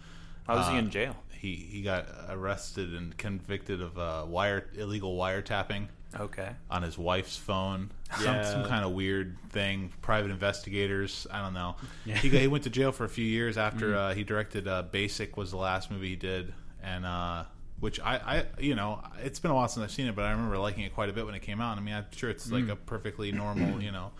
[0.46, 4.68] how was he uh, in jail He he got arrested and convicted of uh, wire
[4.76, 5.88] illegal wiretapping
[6.20, 7.90] okay on his wife's phone.
[8.22, 8.44] Yeah.
[8.44, 9.94] Some some kind of weird thing.
[10.02, 11.26] Private investigators.
[11.32, 11.78] I don't know.
[12.06, 12.18] Yeah.
[12.18, 15.38] He he went to jail for a few years after uh, he directed uh, Basic
[15.38, 17.46] was the last movie he did, and uh,
[17.80, 20.32] which I, I you know it's been a while since I've seen it, but I
[20.32, 21.78] remember liking it quite a bit when it came out.
[21.78, 24.12] I mean, I'm sure it's like a perfectly normal you know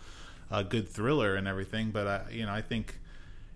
[0.52, 3.00] a good thriller and everything, but I you know I think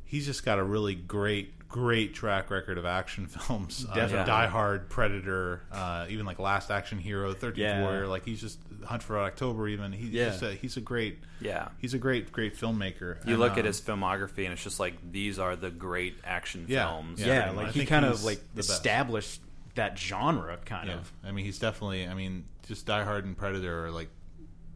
[0.05, 3.85] he's just got a really great great track record of action films.
[3.91, 7.81] Uh, Die Hard, Predator, uh, even like Last Action Hero, Thirteenth Yeah.
[7.83, 8.07] Warrior.
[8.07, 9.67] Like he's just Hunt for October.
[9.67, 10.29] Even he's Yeah.
[10.29, 13.17] just a, he's a great yeah he's a great great filmmaker.
[13.25, 16.15] you And, look at um, his filmography and it's just like these are the great
[16.23, 18.69] action Yeah, films Yeah, Yeah, like I he kind of like the best.
[18.71, 19.41] established
[19.79, 21.11] that genre, kind Yeah, of.
[21.23, 22.07] I mean he's definitely.
[22.07, 24.09] I mean just Die Hard and Predator are like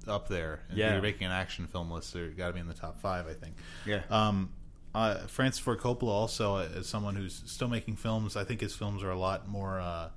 [0.07, 0.61] up there.
[0.69, 0.87] And Yeah.
[0.87, 3.27] if you're making an action film list, they're got to be in the top five.
[3.27, 3.55] I think.
[3.85, 4.01] Yeah.
[4.09, 4.51] Um,
[4.95, 8.35] uh, Francis Ford Coppola also uh, is someone who's still making films.
[8.35, 10.09] I think his films are a lot more uh,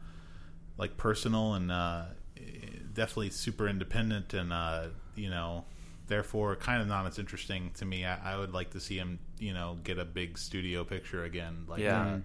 [0.77, 2.05] like personal and uh,
[2.93, 5.65] definitely super independent, and uh, you know,
[6.09, 8.05] therefore kind of not as interesting to me.
[8.05, 11.65] I, I would like to see him, you know, get a big studio picture again.
[11.69, 12.03] Like, Yeah.
[12.03, 12.19] uh,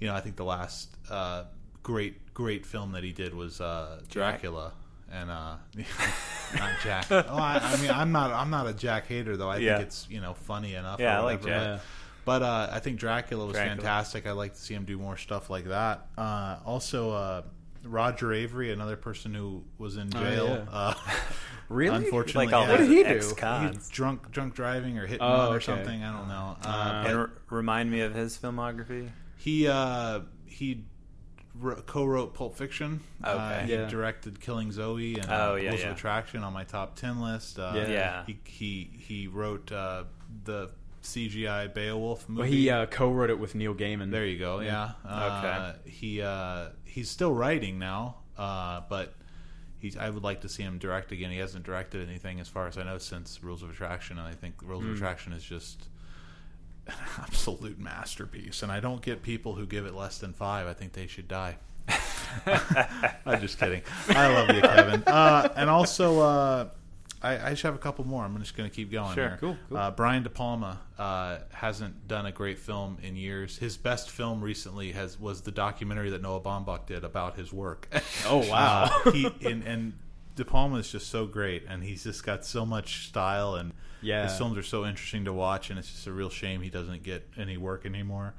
[0.00, 1.44] you know, I think the last uh,
[1.84, 4.72] great great film that he did was uh, Dracula.
[5.12, 5.56] And uh,
[6.56, 7.06] not Jack.
[7.10, 8.32] oh, I, I mean, I'm not.
[8.32, 9.48] I'm not a Jack hater, though.
[9.50, 9.76] I Yeah.
[9.76, 10.98] think it's you know funny enough.
[10.98, 11.80] Yeah, or I like Jack.
[12.24, 13.76] But, but, uh, I think Dracula was Dracula.
[13.76, 14.26] fantastic.
[14.26, 16.06] I'd like to see him do more stuff like that.
[16.18, 17.42] Uh, also, uh,
[17.84, 20.46] Roger Avary, another person who was in Oh, jail.
[20.48, 20.64] yeah.
[20.72, 20.94] uh,
[21.68, 21.96] Really?
[21.96, 22.70] Unfortunately, like all yeah.
[22.72, 23.08] What did he do?
[23.10, 23.88] ex-cons.
[23.90, 25.64] Drunk, drunk driving or hitting Oh, on or okay.
[25.66, 26.02] something.
[26.02, 26.56] I don't know.
[26.64, 30.80] Uh, Uh, and r- remind me of his filmography he uh, he wr-
[31.86, 33.00] co-wrote Pulp Fiction.
[33.22, 33.86] Uh, he Yeah.
[33.88, 35.90] directed Killing Zoe and Oh, uh, yeah, Rules yeah.
[35.90, 37.58] of Attraction on my top ten list.
[37.58, 37.88] Uh, Yeah.
[37.88, 38.24] Yeah.
[38.26, 40.04] He he he wrote uh,
[40.44, 40.70] the
[41.02, 42.40] CGI Beowulf movie.
[42.40, 44.10] Well, he uh, co-wrote it with Neil Gaiman.
[44.10, 44.60] There you go.
[44.60, 44.92] Yeah.
[45.04, 49.14] Uh, He uh, he's still writing now, uh, but
[49.78, 49.96] he's.
[49.96, 51.30] I would like to see him direct again.
[51.30, 54.32] He hasn't directed anything, as far as I know, since Rules of Attraction, and I
[54.32, 54.90] think Rules Hmm.
[54.90, 55.88] of Attraction is just
[56.86, 58.62] an absolute masterpiece.
[58.62, 60.66] And I don't get people who give it less than five.
[60.66, 61.56] I think they should die.
[63.26, 63.82] I'm just kidding.
[64.08, 65.02] I love you, Kevin.
[65.14, 66.68] Uh, and also, uh,
[67.22, 68.24] I, I just have a couple more.
[68.24, 69.14] I'm just going to keep going.
[69.14, 69.28] Sure.
[69.28, 69.36] here.
[69.40, 69.76] Cool, cool.
[69.78, 73.56] Uh, Brian De Palma uh, hasn't done a great film in years.
[73.56, 77.88] His best film recently has was the documentary that Noah Baumbach did about his work.
[78.26, 78.90] Oh wow.
[79.04, 79.92] Uh, he and, and
[80.36, 83.72] De Palma is just so great, and he's just got so much style, and
[84.04, 84.24] Yeah.
[84.28, 87.02] his films are so interesting to watch, and it's just a real shame he doesn't
[87.02, 88.34] get any work anymore.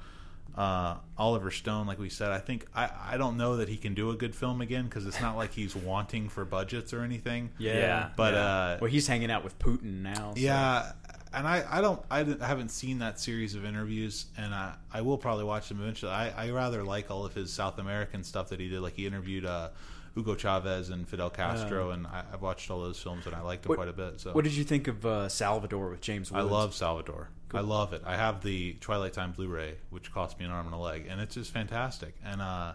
[0.57, 3.93] Uh, Oliver Stone, like we said, I think I, I don't know that he can
[3.93, 7.49] do a good film again because it's not like he's wanting for budgets or anything.
[7.57, 7.73] yeah.
[7.73, 8.09] Yeah.
[8.15, 8.39] But Yeah.
[8.39, 10.33] uh, well, he's hanging out with Putin now.
[10.33, 10.93] so- yeah,
[11.33, 14.75] and I, I don't I, didn't- I haven't seen that series of interviews, and I,
[14.93, 16.13] I will probably watch them eventually.
[16.13, 18.79] I, I rather like all of his South American stuff that he did.
[18.79, 19.69] Like he interviewed uh,
[20.15, 23.63] Hugo Chavez and Fidel Castro, and I, I've watched all those films and I liked
[23.63, 24.21] them What- quite a bit.
[24.21, 27.29] So What did you think of uh, Salvador with James I love Salvador.
[27.53, 28.01] I love it.
[28.05, 31.21] I have the Twilight Time Blu-ray, which cost me an arm and a leg, and
[31.21, 32.13] it's just fantastic.
[32.25, 32.73] And uh,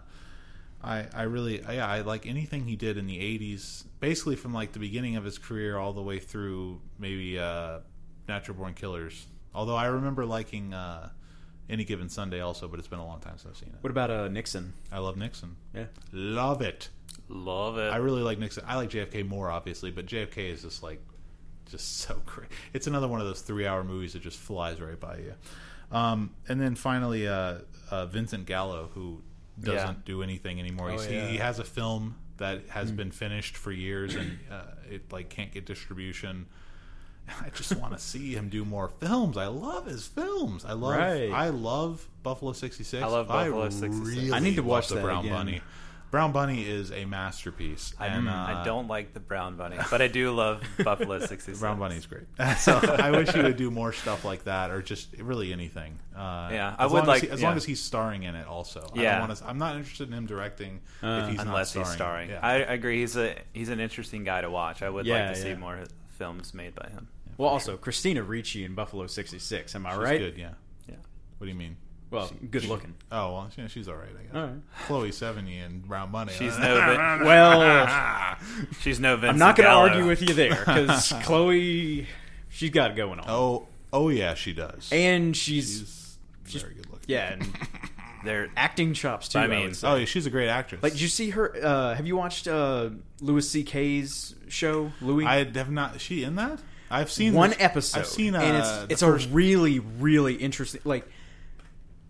[0.83, 4.71] I, I really, yeah, I like anything he did in the '80s, basically from like
[4.71, 7.79] the beginning of his career all the way through maybe uh,
[8.27, 9.27] Natural Born Killers.
[9.53, 11.09] Although I remember liking uh,
[11.69, 13.83] Any Given Sunday also, but it's been a long time since I've seen it.
[13.83, 14.73] What about uh, Nixon?
[14.91, 15.57] I love Nixon.
[15.75, 15.85] Yeah.
[16.11, 16.89] Love it.
[17.31, 17.91] Love it.
[17.93, 18.63] I really like Nixon.
[18.67, 21.01] I like JFK more, obviously, but JFK is just like
[21.69, 22.49] just so great.
[22.73, 25.33] It's another one of those three-hour movies that just flies right by you.
[25.91, 27.59] Um, and then finally, uh,
[27.89, 29.21] uh, Vincent Gallo, who
[29.59, 29.93] doesn't Yeah.
[30.05, 30.91] do anything anymore.
[30.91, 31.25] Oh, yeah.
[31.27, 35.29] he, he has a film that has been finished for years, and uh, it like
[35.29, 36.47] can't get distribution.
[37.41, 39.37] I just want to see him do more films.
[39.37, 40.65] I love his films.
[40.65, 40.97] I love.
[40.97, 41.29] Right.
[41.31, 43.01] I love Buffalo '66.
[43.03, 44.17] I love Buffalo 66.
[44.17, 45.33] Really I need to watch the Brown again.
[45.33, 45.61] Bunny.
[46.11, 47.93] Brown Bunny is a masterpiece.
[47.97, 51.57] I, and, uh, I don't like the brown bunny, but I do love Buffalo 66.
[51.59, 52.23] Brown Bunny's great.
[52.57, 55.97] so I wish he would do more stuff like that, or just really anything.
[56.13, 57.47] Uh, Yeah, I as would long as like- he- as yeah.
[57.47, 58.45] long as he's starring in it.
[58.45, 59.19] Also, I Yeah.
[59.19, 61.93] don't want to, I'm not interested in him directing Uh, if he's Unless not he's
[61.93, 62.27] starring.
[62.27, 62.29] starring.
[62.31, 62.39] Yeah.
[62.45, 62.99] I agree.
[62.99, 64.81] He's a he's an interesting guy to watch.
[64.81, 65.79] I would Yeah, like to see more
[66.09, 67.07] films made by him.
[67.37, 69.73] Well, also Christina Ricci in Buffalo '66.
[69.75, 70.19] Am I She's right?
[70.19, 70.37] good.
[70.37, 70.49] Yeah.
[70.89, 70.95] Yeah.
[71.37, 71.77] What do you mean?
[72.11, 72.93] Well, good looking.
[73.11, 74.09] Oh well, yeah, she's all right.
[74.09, 74.35] I guess.
[74.35, 74.55] All right.
[74.85, 76.33] Chloe Sevigny and Brown Bunny.
[76.33, 78.37] She's uh, no Vin- Well,
[78.81, 82.05] she's no Vincent I'm not going to argue with you there because Chloe,
[82.49, 84.89] she's got it going on, Oh, oh yeah, she does.
[84.91, 86.17] and she's, she's,
[86.47, 87.05] she's- very good looking.
[87.07, 87.47] yeah, and
[88.25, 89.39] They're acting chops too.
[89.39, 89.87] I I, mean- would say.
[89.87, 90.83] Oh yeah, she's a great actress.
[90.83, 91.55] like, did you see her?
[91.63, 92.89] Uh, have you watched uh,
[93.21, 95.25] Louis C.K.'s show, Louis?
[95.25, 95.95] I have not.
[95.95, 96.59] Is she in that?
[96.91, 97.99] I've seen one this- episode.
[98.01, 98.35] I've seen.
[98.35, 101.07] Uh, and it's it's first a really really interesting like.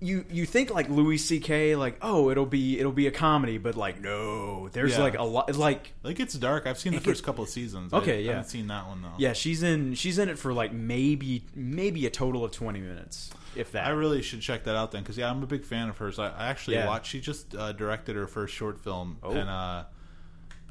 [0.04, 1.76] You you think like Louis C.K.
[1.76, 5.04] like oh it'll be it'll be a comedy but like no there's Yeah.
[5.04, 6.66] like a lot like Like it's dark.
[6.66, 7.94] I've seen the It first gets- couple of seasons.
[7.94, 8.32] Okay, I, yeah.
[8.32, 9.14] I haven't seen that one though.
[9.20, 13.30] yeah she's in she's in it for like maybe maybe a total of twenty minutes
[13.56, 15.90] if that I really should check that out then because yeah, I'm a big fan
[15.90, 16.18] of hers.
[16.18, 16.88] I, I actually Yeah.
[16.88, 17.12] watched.
[17.12, 19.32] She just uh, directed her first short film, Oh.
[19.32, 19.84] and uh,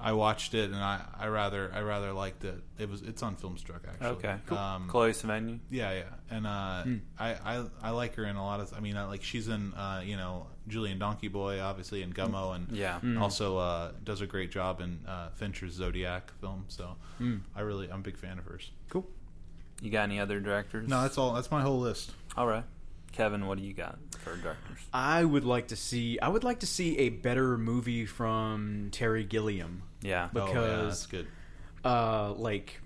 [0.03, 2.55] I watched it, and I, I rather I rather liked it.
[2.79, 4.07] It was it's on Filmstruck actually.
[4.09, 4.37] okay.
[4.47, 4.57] Cool.
[4.59, 5.59] Um, Chloe Sevigny.
[5.71, 6.97] yeah, yeah, and uh, Hmm.
[7.19, 8.73] I, I I like her in a lot of.
[8.75, 12.55] I mean, I, like she's in uh, you know Julien Donkey Boy, obviously, and Gummo,
[12.57, 12.99] and Yeah.
[13.01, 13.21] Hmm.
[13.21, 16.65] also uh, does a great job in uh, Fincher's Zodiac film.
[16.69, 17.37] So Hmm.
[17.55, 18.71] I really I'm a big fan of hers.
[18.89, 19.07] cool
[19.83, 20.89] You got any other directors?
[20.89, 21.35] No, that's all.
[21.35, 22.13] That's my whole list.
[22.37, 22.65] All right.
[23.13, 24.79] Kevin, what do you got for directors?
[24.95, 29.25] I would like to see I would like to see a better movie from Terry
[29.25, 30.29] Gilliam Yeah.
[30.33, 31.27] But- oh, yeah, Because- that's good.
[31.85, 32.81] uh like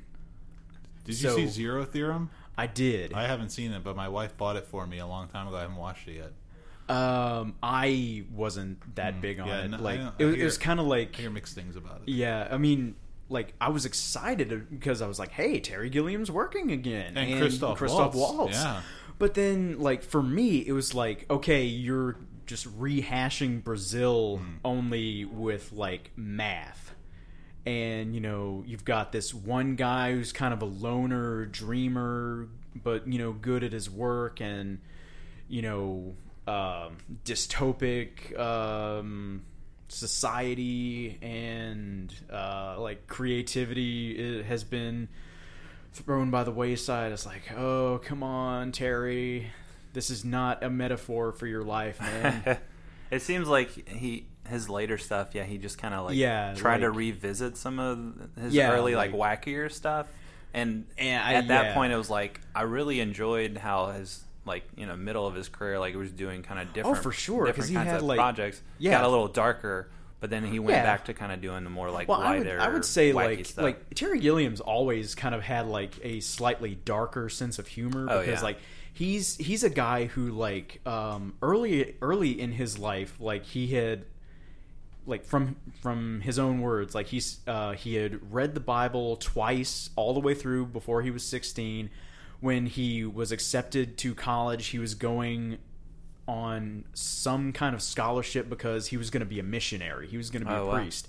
[1.04, 2.30] Did so- you see Zero Theorem?
[2.56, 5.28] I did I haven't seen it, but my wife bought it for me a long
[5.28, 5.56] time ago.
[5.56, 6.32] I haven't watched it yet.
[6.94, 9.48] um I wasn't that big on.
[9.48, 11.54] Yeah, it no, like don't- it, was- it was kind of like I hear mixed
[11.54, 12.10] things about it.
[12.12, 12.94] Yeah, I mean,
[13.30, 17.78] like I was excited because I was like, "Hey, Terry Gilliam's working again," And Christoph
[17.78, 18.54] Christoph Waltz, Waltz.
[18.56, 18.82] yeah.
[19.18, 22.16] But then, like for me, it was like, okay, you're
[22.46, 24.56] just rehashing Brazil Hmm.
[24.64, 26.83] only with like math,
[27.66, 32.48] and you know, you've got this one guy who's kind of a loner dreamer,
[32.82, 34.80] but you know, good at his work, and
[35.48, 36.14] you know,
[36.46, 38.38] um, dystopic.
[38.38, 39.42] Um,
[39.88, 45.08] society and uh, like creativity has been
[45.92, 47.12] thrown by the wayside.
[47.12, 49.52] It's like, oh, come on, Terry,
[49.92, 52.58] this is not a metaphor for your life, man.
[53.10, 55.34] it seems like he his later stuff.
[55.34, 58.94] Yeah, he just kind of like Yeah, tried to revisit some of his Yeah, early
[58.94, 60.06] like, like- wackier stuff.
[60.52, 61.74] And, And I- at that yeah.
[61.74, 65.48] point, it was like I really enjoyed how his like you know middle of his
[65.48, 67.96] career like he was doing kind of different oh for sure, different he kinds had,
[67.96, 68.90] of like- projects yeah.
[68.90, 69.88] got a little darker
[70.20, 70.82] but then he went Yeah.
[70.84, 73.46] back to kind of doing the more like well, I would, I would say like
[73.46, 73.62] stuff.
[73.62, 78.20] like Terry Gilliam's always kind of had like a slightly darker sense of humor Oh,
[78.20, 78.44] because yeah.
[78.44, 78.58] like
[78.92, 84.04] he's he's a guy who like um early early in his life like he had
[85.06, 89.90] like from from his own words, like he's uh, he had read the Bible twice
[89.96, 91.90] all the way through before he was sixteen.
[92.40, 95.58] When he was accepted to college, he was going
[96.28, 100.06] on some kind of scholarship because he was going to be a missionary.
[100.06, 100.74] He was going to be Oh, a wow.
[100.74, 101.08] priest.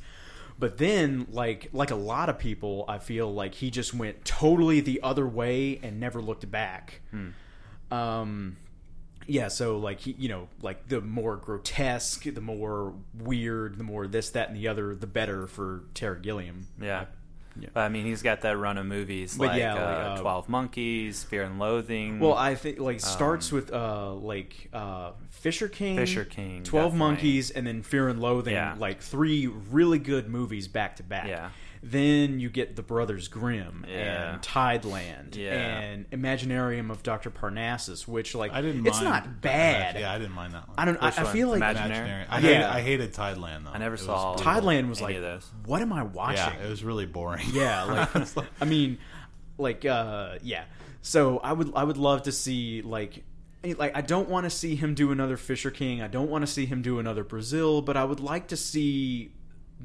[0.58, 4.80] But then, like like a lot of people, I feel like he just went totally
[4.80, 7.02] the other way and never looked back.
[7.92, 8.58] Um,
[9.28, 14.08] yeah, so like he, you know, like the more grotesque, the more weird, the more
[14.08, 16.68] this, that, and the other, the better for Terry Gilliam.
[16.82, 17.06] Yeah.
[17.58, 17.70] Yeah.
[17.74, 20.50] I mean, he's got that run of movies But like, yeah, uh, like, uh, Twelve
[20.50, 22.20] Monkeys, Fear and Loathing.
[22.20, 26.92] Well, I think like starts with uh like uh Fisher King, Um, Fisher King, Twelve
[26.92, 27.14] definitely.
[27.14, 28.56] Monkeys, and then Fear and Loathing.
[28.56, 28.76] Yeah.
[28.78, 31.28] Like three really good movies back to back.
[31.30, 31.52] Yeah.
[31.88, 34.34] Then you get The Brothers Grimm Yeah.
[34.34, 35.54] and Tideland Yeah.
[35.54, 37.30] and Imaginarium of Dr.
[37.30, 38.88] Parnassus, which like I didn't.
[38.88, 40.00] It's mind not bad.
[40.00, 40.76] Yeah, I didn't mind that one.
[40.80, 40.98] I don't.
[41.00, 41.34] I, Which I one?
[41.34, 41.92] feel like Imaginary?
[41.92, 42.26] Imaginary.
[42.28, 42.42] I, Yeah.
[42.42, 43.72] hated, I hated Tideland though.
[43.72, 44.52] I never It saw brutal.
[44.52, 46.38] Tideland was like, of what am I watching?
[46.60, 47.46] Yeah, it was really boring.
[47.54, 48.98] Yeah, like I mean,
[49.60, 50.64] like uh yeah.
[51.04, 53.24] So I would I would love to see like
[53.64, 56.02] like I don't want to see him do another Fisher King.
[56.02, 59.34] I don't want to see him do another Brazil, but I would like to see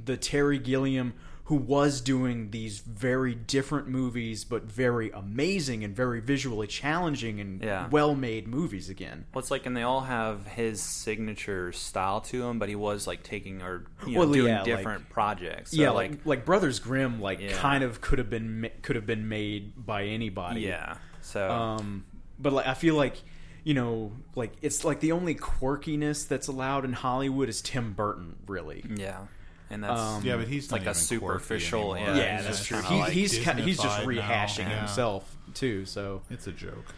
[0.02, 1.12] the Terry Gilliam
[1.50, 7.60] who was doing these very different movies but very amazing and very visually challenging and
[7.60, 7.88] Yeah.
[7.88, 9.26] well-made movies again.
[9.34, 13.08] Well, it's like, and they all have his signature style to him, but he was
[13.08, 15.72] like taking or you know, Well, doing yeah, like- different projects.
[15.72, 17.56] So, yeah, like, like like Brothers Grimm like Yeah.
[17.56, 20.60] kind of could have been could have been made by anybody.
[20.60, 20.98] yeah.
[21.20, 22.04] So Um,
[22.38, 23.16] but like I feel like
[23.64, 28.36] you know, like it's like the only quirkiness that's allowed in Hollywood is Tim Burton,
[28.46, 28.84] really.
[28.94, 29.26] yeah,
[29.70, 32.76] and that's Um, Yeah, but he's Like a superficial- yeah, Yeah, he's that's just true.
[32.82, 34.22] kinda He, like he's ki- he's just Disney-fied now.
[34.22, 34.78] rehashing Yeah.
[34.80, 35.84] himself too.
[35.86, 36.94] So It's a joke.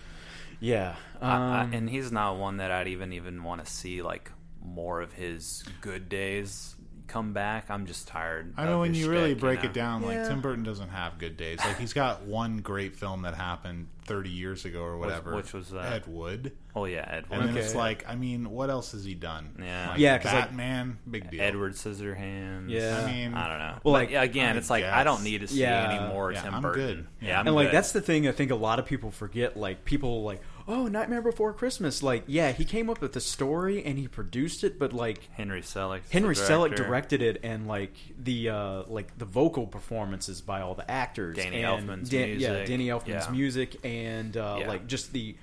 [0.61, 4.03] yeah, I- I- um, and he's not one that I'd even even want to see
[4.03, 4.31] like
[4.65, 6.77] more of his good days
[7.09, 7.71] come back.
[7.71, 8.55] I'm just tired.
[8.57, 9.69] I of know when his you really shtick, break know?
[9.71, 10.29] it down, like Yeah.
[10.29, 11.59] Tim Burton doesn't have good days.
[11.59, 15.35] Like he's got one great film that happened 30 years ago or whatever.
[15.37, 15.93] which was that?
[15.93, 16.53] Ed Wood.
[16.75, 17.39] Oh yeah, Ed Wood.
[17.39, 17.65] And then Okay.
[17.67, 19.55] it's like, I mean, what else has he done?
[19.63, 19.91] Yeah.
[19.91, 21.41] like, Yeah, 'cause, like, Batman, big deal.
[21.43, 22.71] Edward Scissorhands.
[22.71, 23.05] Yeah.
[23.05, 23.75] I mean, I don't know.
[23.85, 25.89] Well, Well, like, like again, I it's like I don't need to see Yeah.
[25.91, 26.81] any more Yeah, Tim I'm Burton.
[26.87, 27.07] good.
[27.21, 27.41] Yeah, Yeah.
[27.41, 29.57] I'm and like that's the thing I think a lot of people forget.
[29.57, 32.03] Like people like, oh, Nightmare Before Christmas.
[32.03, 35.63] Like, yeah, he came up with the story and he produced it, but like Henry
[35.63, 36.03] Selick.
[36.11, 40.89] Henry Selick directed it, and like the uh, like the vocal performances by all the
[40.91, 42.41] actors, Danny and Elfman's yeah, music.
[42.43, 43.31] Yeah, Danny Elfman's Yeah.
[43.31, 44.69] music, and uh, Yeah.
[44.69, 45.37] like just the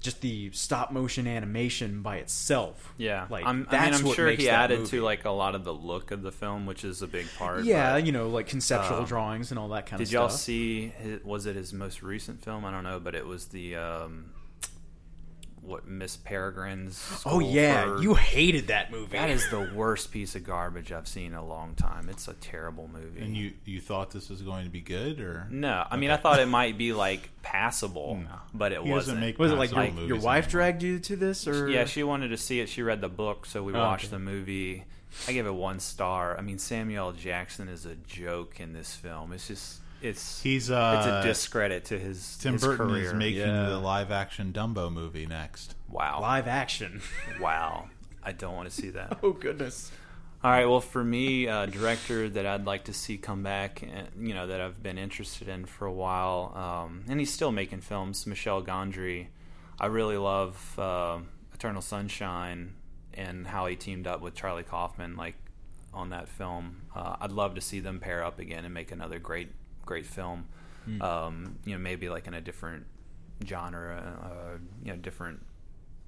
[0.00, 2.92] just the stop motion animation by itself.
[2.96, 4.90] Yeah, like I'm, I mean, I'm sure he added movie.
[4.98, 7.64] to like a lot of the look of the film, which is a big part.
[7.64, 10.06] yeah, but- you know, like conceptual um, drawings and all that kind of.
[10.08, 10.12] stuff.
[10.12, 10.92] Did y'all see?
[11.24, 12.64] Was it his most recent film?
[12.64, 14.26] I don't know, but it was the um,
[15.68, 17.22] what Miss Peregrine's.
[17.26, 19.12] Oh yeah, for- you hated that movie.
[19.16, 22.08] That is the worst piece of garbage I've seen in a long time.
[22.08, 23.20] It's a terrible movie.
[23.20, 26.16] And you you thought this was going to be good, or No, I mean I
[26.16, 28.28] thought it might be like passable, No.
[28.54, 29.20] but it He doesn't wasn't.
[29.20, 30.50] make was it like your, passable your wife anymore.
[30.50, 32.68] dragged you to this, or Yeah, she wanted to see it.
[32.68, 34.12] She read the book, so we Oh, watched okay.
[34.12, 34.84] the movie.
[35.26, 36.36] I give it one star.
[36.36, 39.32] I mean, Samuel Jackson is a joke in this film.
[39.32, 43.04] It's just it's He's it's uh, a discredit to his Tim his Burton career.
[43.04, 43.68] is making Yeah.
[43.68, 45.74] the live action Dumbo movie next.
[45.88, 47.00] wow, live action.
[47.40, 47.88] wow.
[48.22, 49.18] I don't want to see that.
[49.22, 49.90] oh goodness.
[50.44, 53.82] All right, well, for me, uh, director that I'd like to see come back,
[54.16, 57.80] you know, that I've been interested in for a while, um, and he's still making
[57.80, 59.26] films, Michel Gondry.
[59.80, 61.18] I really love uh,
[61.54, 62.74] Eternal Sunshine
[63.14, 65.34] and how he teamed up with Charlie Kaufman, like
[65.92, 66.82] on that film.
[66.94, 69.48] Uh, I'd love to see them pair up again and make another great,
[69.88, 70.46] great film.
[71.02, 72.86] Um, you know, maybe like in a different
[73.44, 75.44] genre, uh, you know, different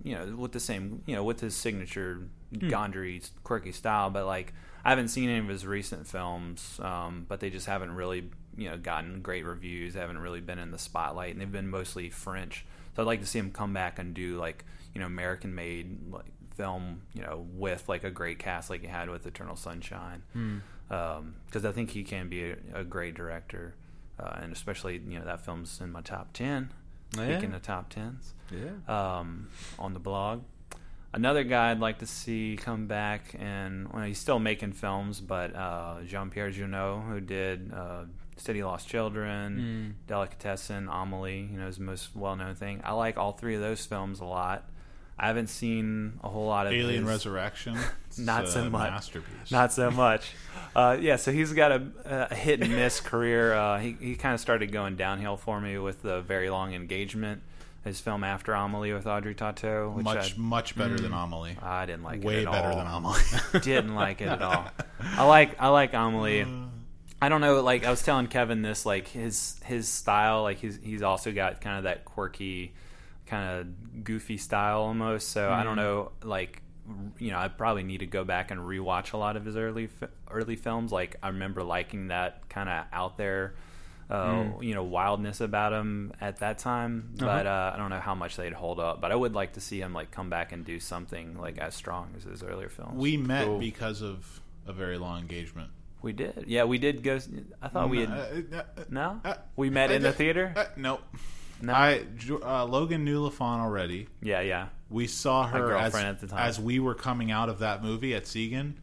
[0.02, 2.22] you know, with the same, you know, with his signature
[2.54, 4.10] Gondry quirky style.
[4.10, 4.52] But like,
[4.84, 8.68] I haven't seen any of his recent films, um, but they just haven't really, you
[8.70, 9.94] know, gotten great reviews.
[9.94, 12.64] They Haven't really been in the spotlight, and they've been mostly French.
[12.96, 16.32] So I'd like to see him come back and do like, you know, American-made like
[16.56, 20.22] film, you know, with like a great cast like he had with Eternal Sunshine.
[20.90, 23.74] Because I think he can be a, a great director,
[24.18, 26.70] uh, and especially you know that film's in my top ten.
[27.16, 27.24] Yeah.
[27.38, 28.70] Speaking of top tens Yeah.
[29.18, 29.48] um,
[29.78, 30.42] on the blog.
[31.12, 35.54] Another guy I'd like to see come back, and well, he's still making films, but
[35.56, 38.04] uh, Jean Pierre Jeunet, who did uh,
[38.36, 42.80] City Lost Children, Delicatessen, Amelie, you know, his most well known thing.
[42.84, 44.68] I like all three of those films a lot.
[45.22, 47.76] I haven't seen a whole lot of Alien his- Resurrection,
[48.18, 48.90] Not so much.
[48.90, 49.50] masterpiece.
[49.50, 50.32] not so much.
[50.74, 51.82] Uh, yeah, so he's got a,
[52.30, 53.52] a hit and miss career.
[53.52, 57.42] Uh, he he kind of started going downhill for me with the very long engagement.
[57.84, 61.56] his film After Amelie with Audrey Tautou, which much I, much better than Amelie.
[61.62, 62.76] I didn't like Way it at better all.
[62.76, 63.20] than Amelie.
[63.62, 64.66] didn't like it at all.
[65.02, 66.46] I like I like Amelie.
[67.22, 67.60] I don't know.
[67.60, 71.60] Like I was telling Kevin this, like his his style, like he's he's also got
[71.60, 72.72] kind of that quirky,
[73.30, 75.28] kind of goofy style almost.
[75.30, 76.62] So I don't know, like
[77.18, 79.88] you know, I probably need to go back and rewatch a lot of his early
[80.30, 80.90] early films.
[80.92, 83.54] Like I remember liking that kind of out there.
[84.10, 88.16] Uh, You know, wildness about him at that time, but uh, I don't know how
[88.16, 89.00] much they'd hold up.
[89.00, 91.76] But I would like to see him like come back and do something like as
[91.76, 92.94] strong as his earlier films.
[92.96, 93.60] we met Cool.
[93.60, 95.70] because of a very long engagement.
[96.02, 96.46] We did.
[96.48, 97.20] Yeah, we did go.
[97.62, 98.10] I thought we had.
[98.52, 100.54] Uh, No, uh, we met in the theater.
[100.56, 100.98] uh, no.
[101.62, 101.72] No.
[101.72, 102.04] I
[102.42, 104.08] uh, Logan knew LaFawn already.
[104.22, 104.68] Yeah, yeah.
[104.88, 106.38] We saw her as, at the time.
[106.38, 108.74] as we were coming out of that movie at Segan.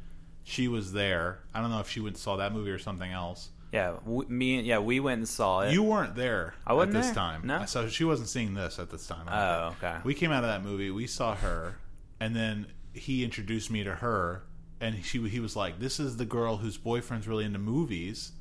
[0.43, 1.39] She was there.
[1.53, 3.49] I don't know if she went and saw that movie or something else.
[3.73, 4.61] Yeah, w- me.
[4.61, 5.73] Yeah, we went and saw it.
[5.73, 7.15] You weren't there I wasn't at this there.
[7.15, 7.41] time.
[7.45, 7.65] No?
[7.65, 9.27] So she wasn't seeing this at this time.
[9.29, 9.97] Oh, okay.
[10.05, 10.89] We came out of that movie.
[10.89, 11.75] We saw her,
[12.21, 14.43] and then he introduced me to her,
[14.79, 18.31] and she he was like, "This is the girl whose boyfriend's really into movies,"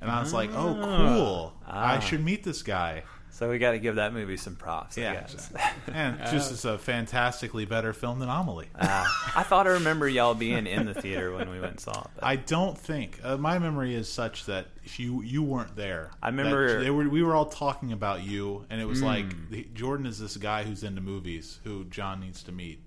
[0.00, 1.52] and I was like, "Oh, cool!
[1.66, 2.00] I Ah.
[2.00, 3.02] should meet this guy."
[3.34, 4.96] So we got to give that movie some props.
[4.96, 5.34] I Yeah, guess.
[5.34, 5.94] exactly.
[5.94, 8.68] and just as a fantastically better film than Amelie.
[8.80, 12.02] Ah, I thought I remember y'all being in the theater when we went and saw
[12.02, 12.10] it.
[12.14, 16.10] but- I don't think uh, my memory is such that you you weren't there.
[16.22, 19.06] I remember- That they were we were all talking about you, and it was Hmm.
[19.06, 22.80] like Jordan is this guy who's into movies who John needs to meet.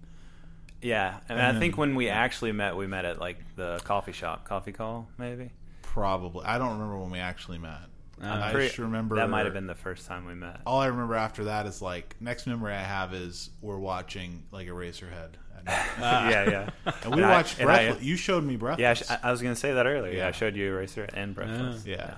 [0.81, 4.11] yeah, and, and I think when we actually met, we met at like the coffee
[4.13, 5.49] shop, coffee call, maybe.
[5.81, 7.79] Probably, I don't remember when we actually met.
[8.21, 10.59] I Pretty- just remember that might have been the first time we met.
[10.65, 14.67] All I remember after that is like next memory I have is we're watching like
[14.67, 15.67] Eraserhead, and,
[15.99, 16.69] yeah, yeah.
[17.03, 18.03] and we And watched I- Breathless.
[18.03, 18.81] you showed me Breathless.
[18.81, 20.11] Yeah, I, sh- I was gonna say that earlier.
[20.13, 20.27] Yeah, Yeah.
[20.29, 21.85] I showed you Eraser and Breathless.
[21.85, 22.15] yeah,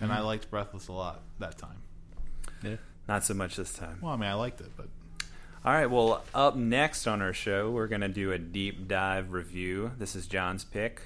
[0.00, 1.82] and I liked Breathless a lot that time.
[2.62, 2.76] Yeah,
[3.08, 3.98] not so much this time.
[4.00, 4.88] Well, I mean, I liked it, but
[5.64, 9.32] All right, well, up next on our show, we're going to do a deep dive
[9.32, 9.92] review.
[9.98, 11.02] This is John's pick.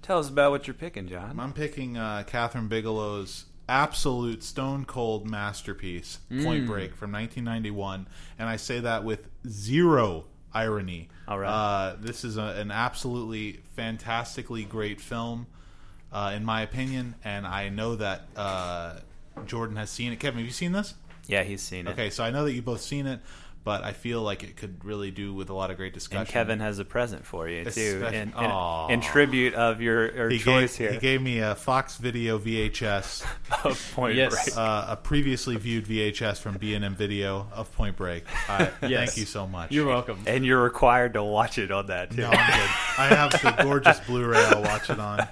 [0.00, 1.38] Tell us about what you're picking, John.
[1.38, 8.06] I'm picking uh, Kathryn Bigelow's absolute stone cold masterpiece, Point Break, from 1991,
[8.38, 11.08] and I say that with zero irony.
[11.26, 11.48] All right.
[11.48, 15.46] Uh, this is a, an absolutely fantastically great film,
[16.12, 19.00] uh, in my opinion, and I know that uh,
[19.46, 20.20] Jordan has seen it.
[20.20, 20.94] Kevin, have you seen this?
[21.26, 21.90] Yeah, he's seen it.
[21.90, 23.20] Okay, so I know that you've both seen it,
[23.64, 26.20] but I feel like it could really do with a lot of great discussion.
[26.20, 30.14] And Kevin has a present for you, too, Especially- in, in, in tribute of your,
[30.14, 30.92] your he choice gave, here.
[30.92, 33.24] he gave me a Fox Video VHS.
[33.64, 34.32] of Point Yes.
[34.32, 34.56] Break.
[34.56, 38.24] uh, a previously viewed VHS from B&M Video of Point Break.
[38.48, 39.10] Uh, Yes.
[39.10, 39.70] Thank you so much.
[39.72, 40.18] You're welcome.
[40.26, 42.22] And you're required to watch it on that, too.
[42.22, 42.70] No, I'm good.
[42.98, 44.38] I have the gorgeous Blu-ray.
[44.38, 45.26] I'll watch it on.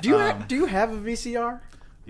[0.00, 1.58] Do you Um, have, do you have a VCR?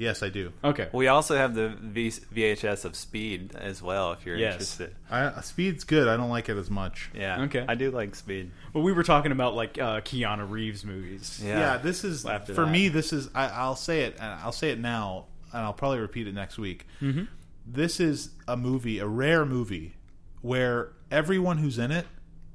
[0.01, 0.53] Yes, I do.
[0.65, 0.89] Okay.
[0.95, 4.55] We also have the v- VHS of Speed as well, if you're Yes.
[4.55, 4.95] interested.
[5.11, 6.09] I, Speed's good.
[6.09, 7.11] I don't like it as much.
[7.15, 7.43] Yeah.
[7.43, 7.65] Okay.
[7.69, 8.51] I do like Speed.
[8.73, 11.41] Well, we were talking about like uh, Keanu Reeves movies.
[11.45, 11.59] Yeah.
[11.59, 12.71] Yeah, this is After for that.
[12.71, 12.89] me.
[12.89, 14.15] This is I, I'll say it.
[14.19, 16.87] and I'll say it now, and I'll probably repeat it next week.
[17.03, 17.25] Mm-hmm.
[17.67, 19.97] This is a movie, a rare movie,
[20.41, 22.07] where everyone who's in it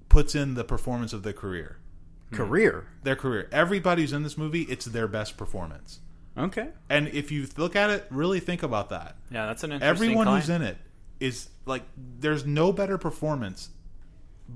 [0.10, 1.78] puts in the performance of their career.
[2.32, 2.88] Career.
[3.04, 3.48] Their career.
[3.52, 6.00] Everybody who's in this movie, it's their best performance.
[6.38, 6.68] Okay.
[6.90, 9.16] And if you look at it, really think about that.
[9.32, 10.40] Yeah, that's an interesting Everyone claim.
[10.42, 10.78] who's in it
[11.20, 11.84] is like
[12.20, 13.70] there's no better performance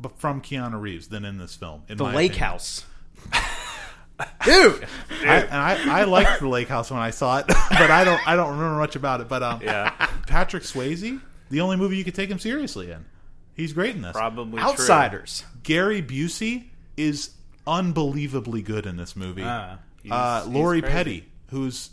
[0.02, 1.84] b- from Keanu Reeves than in this film.
[1.88, 2.50] In The my Lake opinion.
[2.50, 2.86] House.
[4.44, 4.86] Dude.
[5.22, 5.54] I, and
[5.90, 8.52] I, I liked the Lake House when I saw it, but I don't I don't
[8.52, 9.30] remember much about it.
[9.30, 9.92] But um, Yeah.
[10.28, 13.06] Patrick Swayze, the only movie you could take him seriously in,
[13.54, 14.12] he's great in this.
[14.12, 14.70] Probably true.
[14.70, 15.46] Outsiders.
[15.64, 16.66] Gary Busey
[16.98, 17.30] is
[17.66, 19.44] unbelievably good in this movie.
[19.46, 19.78] Ah.
[20.04, 20.92] He's- uh, Lori crazy.
[20.94, 21.90] Petty, who's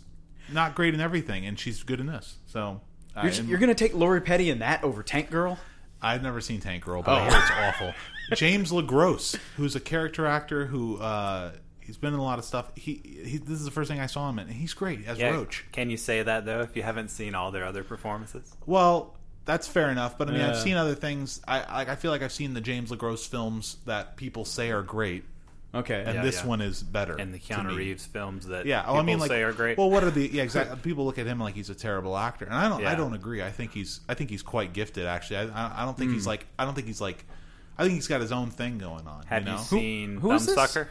[0.53, 2.37] not great in everything, and she's good in this.
[2.47, 2.81] So
[3.15, 5.59] You're, I, you're going to take Lori Petty in that over Tank Girl?
[6.01, 7.31] I've never seen Tank Girl, but I Oh.
[7.31, 7.95] hear it's awful.
[8.37, 12.45] James Le Gros, who's a character actor who uh, he's been in a lot of
[12.45, 12.71] stuff.
[12.77, 15.19] He, he this is the first thing I saw him in, and he's great as
[15.19, 15.65] Yeah, Roach.
[15.73, 18.53] Can you say that though if you haven't seen all their other performances?
[18.67, 19.15] Well,
[19.45, 21.41] that's fair enough, but I mean, I've seen other things.
[21.47, 21.89] I like.
[21.89, 25.25] I feel like I've seen the James Le Gros films that people say are great,
[25.77, 26.03] Okay.
[26.07, 26.47] and Yeah, this yeah.
[26.47, 27.17] one is better.
[27.17, 27.77] And the to Keanu.
[27.77, 29.79] Reeves films that Yeah, oh, people I mean, like, say are great.
[29.79, 30.29] Well, what are the?
[30.33, 30.77] Yeah, exactly.
[30.83, 32.85] people look at him like he's a terrible actor, and I don't.
[32.85, 33.43] I don't agree.
[33.43, 34.01] I think he's.
[34.09, 35.07] I think he's quite gifted.
[35.07, 35.43] Actually, I.
[35.67, 36.15] I, I don't think Hmm.
[36.17, 36.47] he's like.
[36.59, 37.25] I don't think he's like.
[37.79, 39.25] I think he's got his own thing going on.
[39.27, 39.63] Have you you, know?
[39.63, 40.57] seen who is this?
[40.57, 40.89] Thumbsucker?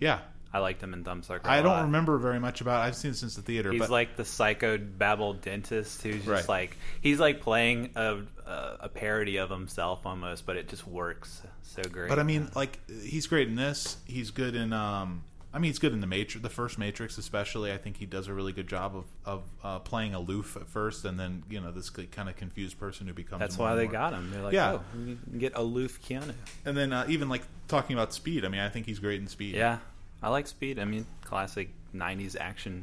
[0.00, 0.18] yeah,
[0.54, 1.44] I liked him in Thumbsucker.
[1.44, 2.82] a I don't remember very much about.
[2.84, 2.88] it.
[2.88, 3.72] I've seen it since the theater.
[3.72, 6.48] He's but like the psycho babble dentist who's just Right.
[6.48, 11.42] like he's like playing a, a a parody of himself almost, but it just works
[11.62, 12.08] so great.
[12.08, 13.96] But I mean, like he's great in this.
[14.06, 17.70] He's good in um, I mean, he's good in the Matrix, the first Matrix, especially.
[17.72, 21.04] I think he does a really good job of of uh, playing aloof at first,
[21.04, 23.40] and then you know this kind of confused person who becomes.
[23.40, 24.30] That's more why and they more- got him.
[24.32, 24.72] They're like, Yeah.
[24.72, 26.34] oh, we can get aloof Keanu.
[26.64, 28.44] And then uh, even like talking about Speed.
[28.44, 29.54] I mean, I think he's great in Speed.
[29.54, 29.78] Yeah,
[30.24, 30.78] I like Speed.
[30.78, 32.82] I mean, classic '90s action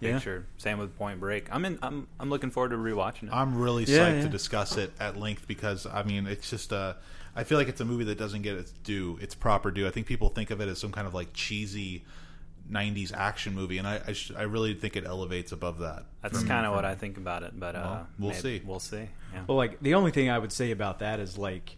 [0.00, 0.14] Yeah.
[0.14, 0.46] picture.
[0.58, 1.48] Same with Point Break.
[1.52, 1.78] I'm in.
[1.82, 3.32] I'm I'm looking forward to rewatching it.
[3.32, 4.22] I'm really Yeah, psyched yeah.
[4.22, 6.94] to discuss it at length because I mean it's just uh
[7.34, 9.86] I feel like it's a movie that doesn't get its due, its proper due.
[9.86, 12.04] I think people think of it as some kind of like cheesy
[12.70, 16.04] '90s action movie, and I I, sh- I really think it elevates above that.
[16.22, 17.58] That's kind of what I think about it.
[17.58, 18.62] But uh, Well, we'll maybe- see.
[18.64, 19.08] We'll see.
[19.32, 19.42] Yeah.
[19.46, 21.76] Well, like the only thing I would say about that is like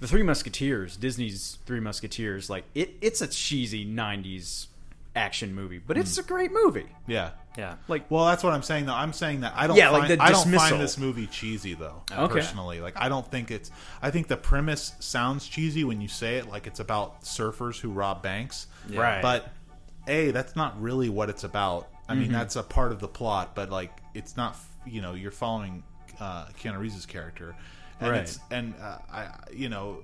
[0.00, 2.48] the Three Musketeers, Disney's Three Musketeers.
[2.50, 4.66] Like it, it's a cheesy '90s
[5.14, 6.86] action movie, but it's a great movie.
[7.06, 7.30] Yeah.
[7.56, 7.76] yeah.
[7.88, 8.92] Like, Well, that's what I'm saying though.
[8.94, 9.76] I'm saying that I don't.
[9.76, 10.68] Yeah, like find, the I don't dismissal.
[10.68, 12.02] find this movie cheesy though.
[12.12, 12.34] Okay.
[12.34, 13.70] Personally, like I don't think it's.
[14.02, 17.90] I think the premise sounds cheesy when you say it, like it's about surfers who
[17.90, 18.66] rob banks.
[18.88, 19.00] Yeah.
[19.00, 19.22] Right.
[19.22, 19.48] But
[20.06, 21.88] a, that's not really what it's about.
[22.08, 22.20] I Mm-hmm.
[22.22, 24.56] mean, that's a part of the plot, but like it's not.
[24.86, 25.82] You know, you're following
[26.20, 27.56] uh, Keanu Reeves' character,
[28.00, 28.20] and Right.
[28.20, 30.02] it's and uh, I, you know,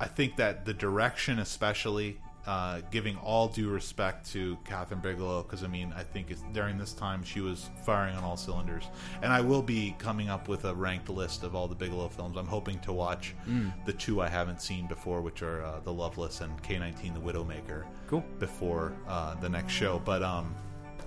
[0.00, 5.62] I think that the direction, especially uh, giving all due respect to Kathryn Bigelow, because
[5.62, 8.84] I mean, I think it's, during this time she was firing on all cylinders.
[9.22, 12.38] And I will be coming up with a ranked list of all the Bigelow films.
[12.38, 13.34] I'm hoping to watch
[13.84, 17.84] the two I haven't seen before, which are uh, The Loveless and K19, The Widowmaker.
[18.06, 18.24] Cool.
[18.38, 20.54] Before uh, the next show, but um,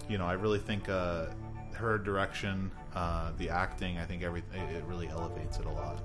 [0.08, 1.26] you know, I really think uh,
[1.74, 6.00] her direction, uh, the acting, I think everything it really elevates it a lot.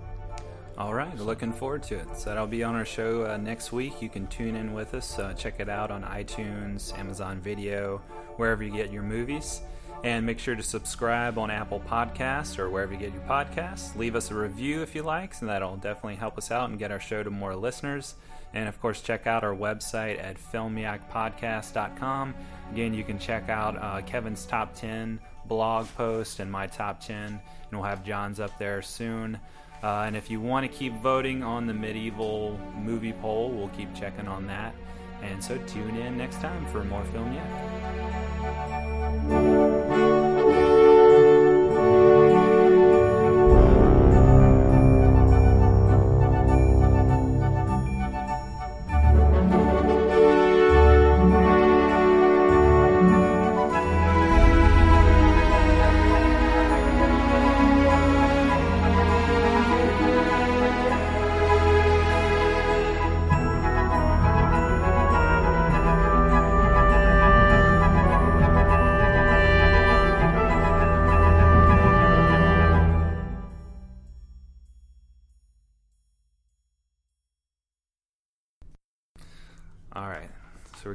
[0.78, 2.06] All right, looking forward to it.
[2.16, 4.00] So that'll be on our show uh, next week.
[4.00, 5.18] You can tune in with us.
[5.18, 8.00] Uh, check it out on iTunes, Amazon Video,
[8.36, 9.60] wherever you get your movies.
[10.04, 13.96] And make sure to subscribe on Apple Podcasts or wherever you get your podcasts.
[13.96, 16.92] Leave us a review if you like, so that'll definitely help us out and get
[16.92, 18.14] our show to more listeners.
[18.54, 22.34] And of course, check out our website at filmiacpodcast.com.
[22.70, 27.16] Again, you can check out uh, Kevin's top 10 blog post and my top 10,
[27.16, 27.40] and
[27.72, 29.40] we'll have John's up there soon.
[29.82, 33.94] Uh, and if you want to keep voting on the medieval movie poll, we'll keep
[33.94, 34.74] checking on that.
[35.22, 37.48] And so tune in next time for more Film Yak.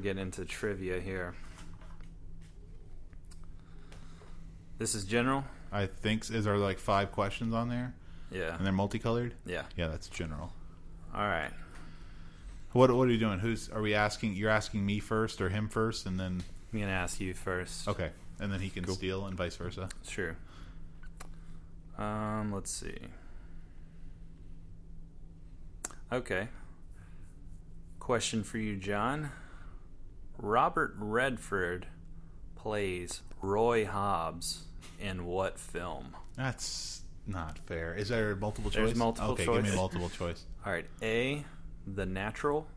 [0.04, 1.34] Getting into trivia here.
[4.78, 5.46] This is general?
[5.72, 7.94] I think is there like five questions on there,
[8.32, 8.56] Yeah.
[8.56, 9.34] and they're multicolored.
[9.46, 9.64] Yeah.
[9.76, 10.54] Yeah, that's general.
[11.16, 11.52] All right.
[12.74, 13.40] What What are you doing?
[13.40, 14.34] Who's are we asking?
[14.34, 16.44] You're asking me first or him first, and then
[16.74, 17.88] I'm to ask you first.
[17.88, 18.10] okay,
[18.40, 19.90] and then he can steal, and vice versa.
[20.08, 20.36] Sure.
[21.98, 22.98] Um, let's see.
[26.12, 26.48] Okay.
[28.00, 29.30] Question for you, John.
[30.38, 31.88] Robert Redford
[32.56, 34.64] plays Roy Hobbs
[35.00, 36.16] in what film?
[36.36, 37.94] That's not fair.
[37.94, 38.86] Is there multiple choice?
[38.86, 39.70] There's multiple okay, give choice.
[39.70, 40.46] me multiple choice.
[40.66, 40.86] All right.
[41.02, 41.46] A.
[41.86, 42.68] The Natural.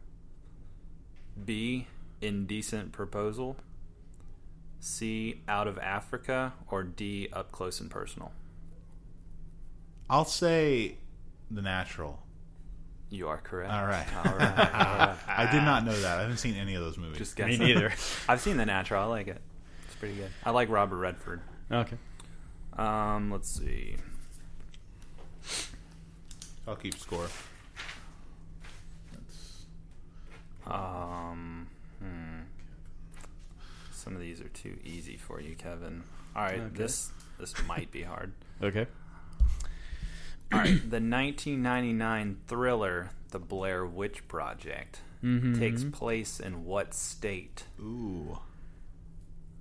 [1.44, 1.86] B.
[2.20, 3.56] Indecent Proposal.
[4.80, 5.42] C.
[5.48, 6.54] Out of Africa.
[6.70, 7.28] Or D.
[7.32, 8.32] Up Close and Personal.
[10.08, 10.98] I'll say
[11.50, 12.22] the natural.
[13.08, 13.72] You are correct.
[13.72, 14.06] All right.
[14.16, 14.34] All right.
[14.34, 15.16] All right.
[15.28, 16.18] I did not know that.
[16.18, 17.18] I haven't seen any of those movies.
[17.18, 17.66] Just Me guessing.
[17.66, 17.92] neither.
[18.28, 19.02] I've seen The Natural.
[19.02, 19.40] I like it.
[19.86, 20.30] It's pretty good.
[20.44, 21.40] I like Robert Redford.
[21.70, 21.96] Okay.
[22.76, 23.96] Um, let's see.
[26.66, 27.28] I'll keep score.
[29.12, 29.66] That's,
[30.66, 31.68] Um,
[32.00, 32.40] hmm.
[33.92, 36.02] Some of these are too easy for you, Kevin.
[36.34, 36.76] All right, Okay.
[36.76, 38.32] this this might be hard.
[38.62, 38.86] Okay.
[40.52, 45.58] All right, the 1999 thriller, The Blair Witch Project, Mhm.
[45.58, 47.64] takes place in what state?
[47.80, 48.38] ooh.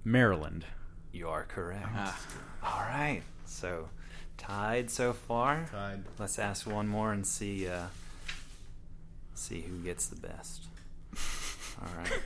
[0.04, 0.66] Maryland.
[1.12, 1.88] You are correct.
[2.62, 3.90] All right, so
[4.38, 5.66] tied so far.
[5.72, 6.04] Tied.
[6.20, 7.88] Let's ask one more and see uh,
[9.34, 10.68] see who gets the best.
[11.82, 12.22] All right.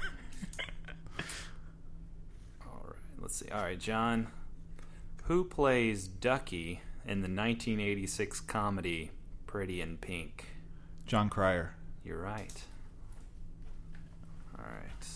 [2.66, 2.96] All right.
[3.20, 3.50] Let's see.
[3.50, 4.28] All right, John.
[5.26, 9.10] Who plays Ducky in the 1986 comedy
[9.48, 10.46] Pretty in Pink?
[11.08, 11.74] Jon Cryer.
[12.06, 12.54] You're right.
[14.56, 15.08] All right.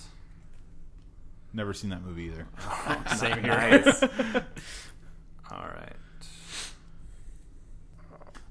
[1.54, 2.48] Never seen that movie either.
[3.16, 3.54] Same here.
[3.56, 4.02] Nice.
[5.52, 5.96] All right.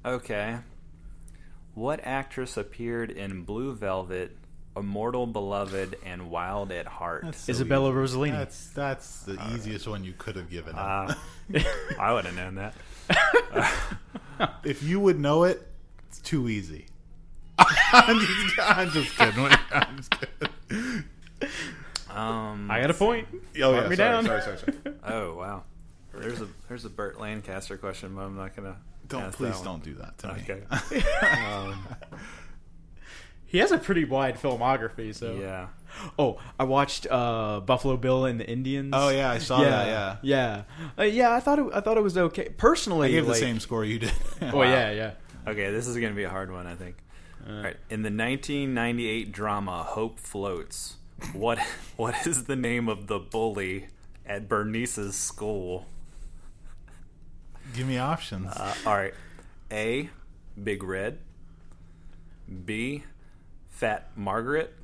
[0.05, 0.59] Okay.
[1.75, 4.37] What actress appeared in Blue Velvet,
[4.77, 7.23] Immortal Beloved, and Wild at Heart?
[7.25, 8.17] That's so Isabella easy.
[8.17, 8.33] Rossellini.
[8.33, 10.75] That's that's the easiest one you could have given.
[10.75, 10.79] him.
[10.81, 11.19] Ah,
[11.99, 12.75] I would have known that.
[14.65, 15.67] if you would know it,
[16.09, 16.87] it's too easy.
[17.59, 19.47] I'm, just, I'm just kidding.
[19.73, 21.05] I'm just kidding.
[22.11, 23.29] Um, I got a point.
[23.63, 24.25] Oh Mark yeah, me sorry, down.
[24.25, 24.97] sorry, sorry, sorry.
[25.05, 25.63] oh wow.
[26.15, 28.77] There's a there's a Burt Lancaster question, but I'm not gonna.
[29.09, 30.43] Don't ask please that don't do that to me.
[30.43, 30.63] Okay.
[31.47, 31.87] um,
[33.47, 35.15] He has a pretty wide filmography.
[35.15, 35.69] So yeah.
[36.19, 38.93] Oh, I watched uh, Buffalo Bill and the Indians.
[38.97, 39.87] Oh yeah, I saw that.
[39.87, 40.63] Yeah, yeah,
[40.99, 41.33] uh, yeah.
[41.33, 42.49] I thought it, I thought it was okay.
[42.51, 44.13] Personally, I gave like, the same score you did.
[44.43, 45.13] Oh yeah, yeah.
[45.47, 46.97] Okay, this is gonna be a hard one, I think.
[47.49, 47.77] All right.
[47.91, 50.97] In the 1998 drama Hope Floats,
[51.33, 51.59] what
[51.97, 53.89] what is the name of the bully
[54.27, 55.87] at Bernice's school?
[57.75, 58.49] Give me options.
[58.49, 59.15] Uh, all right.
[59.71, 60.11] A.
[60.63, 61.19] Big Red.
[62.65, 63.05] B.
[63.71, 64.75] Fat Margaret.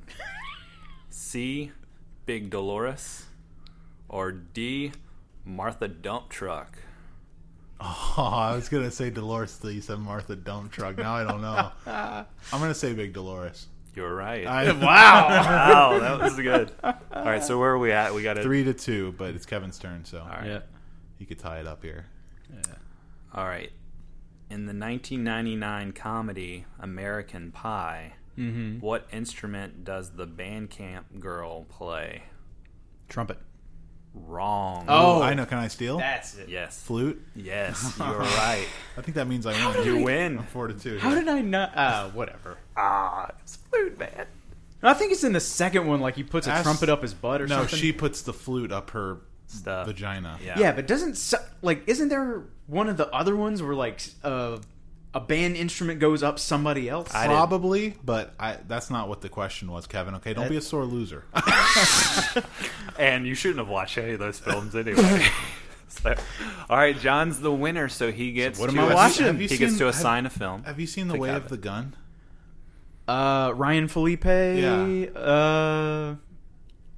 [1.09, 1.71] C.
[2.25, 3.25] Big Dolores.
[4.07, 4.91] Or D.
[5.45, 6.77] Martha Dump Truck.
[7.81, 10.97] oh, I was gonna say Dolores till you said Martha Dump Truck.
[10.97, 11.71] Now I don't know.
[11.87, 12.25] I'm
[12.59, 13.67] gonna say Big Dolores.
[13.95, 14.45] You're right.
[14.45, 15.29] I, Wow.
[15.29, 16.71] wow, that was good.
[16.83, 18.13] All right, so where are we at?
[18.13, 20.45] We got three to two, but it's Kevin's turn, so All right.
[20.45, 20.59] yeah.
[21.17, 22.05] he could tie it up here.
[23.33, 23.71] All right.
[24.49, 28.79] In the 1999 comedy American Pie, Mm-hmm.
[28.79, 32.23] what instrument does the Bandcamp girl play?
[33.09, 33.37] Trumpet.
[34.13, 34.85] Wrong.
[34.87, 35.21] Oh.
[35.21, 35.45] I know.
[35.45, 35.97] Can I steal?
[35.97, 36.49] That's it.
[36.49, 36.81] Yes.
[36.81, 37.21] Flute.
[37.35, 38.65] Yes, you're right.
[38.97, 39.85] I think that means I win.
[39.85, 40.39] You win.
[40.51, 40.97] Four to two.
[40.99, 41.19] How here.
[41.19, 41.77] did I not?
[41.77, 42.57] Uh, whatever.
[42.75, 44.25] Ah, it's flute, man.
[44.81, 45.99] I think it's in the second one.
[45.99, 47.77] Like he puts a Ask- trumpet up his butt or No, something.
[47.77, 49.17] she puts the flute up her
[49.47, 49.87] Stuff.
[49.87, 50.39] vagina.
[50.43, 50.57] Yeah.
[50.57, 54.57] Yeah, but doesn't like isn't there one of the other ones where like uh,
[55.13, 57.13] a band instrument goes up somebody else?
[57.13, 60.15] I didn't- Probably, but I, that's not what the question was, Kevin.
[60.15, 61.23] Okay, don't be a sore loser.
[62.97, 65.25] And you shouldn't have watched any of those films anyway.
[65.91, 66.13] So,
[66.69, 68.59] all right, John's the winner, so he gets.
[68.59, 69.25] what am to I ass- watching?
[69.25, 70.63] Have you He gets seen- to have- assign a film.
[70.63, 71.43] Have you seen The To Way Kevin.
[71.43, 71.95] of the Gun?
[73.07, 74.23] Uh, Ryan Phillippe.
[74.25, 75.19] Yeah.
[75.19, 76.15] Uh,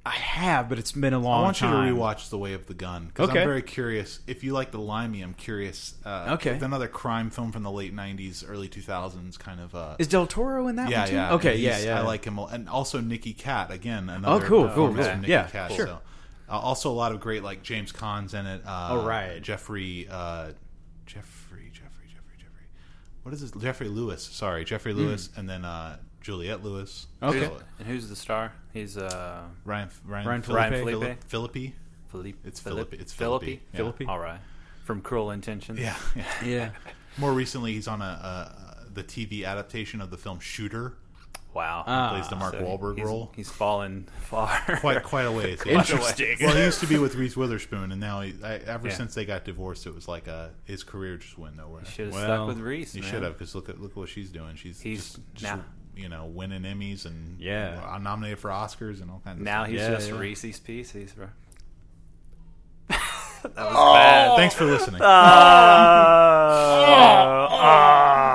[0.04, 1.42] I have, but it's been a long time.
[1.42, 1.86] I want time.
[1.88, 3.40] you to rewatch The Way of the Gun because Okay.
[3.40, 4.18] I'm very curious.
[4.26, 5.94] If you like the Limey, I'm curious.
[6.04, 6.50] Uh, Okay.
[6.54, 9.74] it's another crime film from the late '90s, early 2000s, kind of.
[9.76, 11.14] Uh, Is Del Toro in that yeah, one too?
[11.14, 11.32] yeah.
[11.34, 12.00] Okay, yeah, he's- yeah.
[12.00, 14.08] I like him, and also Nicky Katt again.
[14.08, 15.16] Another Oh, cool, uh, cool, performance cool.
[15.22, 15.86] from Yeah, Katt, sure.
[15.86, 16.00] So.
[16.48, 18.62] Uh, also, a lot of great like James Caan's in it.
[18.66, 19.40] Uh, Oh, right.
[19.40, 20.50] Jeffrey, uh,
[21.06, 22.66] Jeffrey, Jeffrey, Jeffrey, Jeffrey.
[23.22, 23.52] What is this?
[23.52, 24.22] Geoffrey Lewis.
[24.24, 27.06] Sorry, Geoffrey Lewis, and then uh, Juliette Lewis.
[27.20, 27.26] Hmm.
[27.28, 27.44] Okay.
[27.46, 28.52] So, And who's the star?
[28.72, 30.56] He's uh, Ryan, Ryan, Ryan Phillippe.
[30.60, 30.98] Ryan Felipe.
[31.00, 31.74] Philip- Philippi.
[32.08, 32.38] Philippe.
[32.44, 32.96] It's Philip- Philippi.
[33.02, 33.46] It's Philippi.
[33.46, 33.62] Philippi.
[33.72, 33.76] Yeah.
[33.76, 34.06] Philippi.
[34.06, 34.40] All right,
[34.84, 35.78] from Cruel Intentions.
[35.78, 36.24] Yeah, yeah.
[36.44, 36.70] Yeah.
[37.18, 40.94] More recently, he's on a, a the TV adaptation of the film Shooter.
[41.54, 41.84] Wow.
[41.86, 42.10] Ah.
[42.14, 43.30] Plays the Mark So Wahlberg he's, role.
[43.36, 44.58] He's fallen far.
[44.80, 45.60] Quite quite a ways.
[45.66, 45.80] yeah.
[45.80, 46.38] Interesting.
[46.40, 48.94] Well, he used to be with Reese Witherspoon, and now he, I, ever Yeah.
[48.94, 51.84] since they got divorced, it was like uh, his career just went nowhere.
[51.84, 52.94] Should have Well, stuck with Reese.
[52.94, 54.56] He should have, because look at look what she's doing.
[54.56, 55.64] She's He's just, just now-
[55.96, 59.38] you know winning Emmys and yeah, uh, nominated for Oscars and all kinds.
[59.38, 59.70] of Now stuff.
[59.70, 60.18] he's yeah, just yeah.
[60.18, 61.28] Reese's Pieces, bro.
[62.88, 62.98] that
[63.44, 64.36] was oh, bad.
[64.36, 65.00] Thanks for listening.
[65.02, 65.04] Uh,
[66.84, 68.31] uh, uh,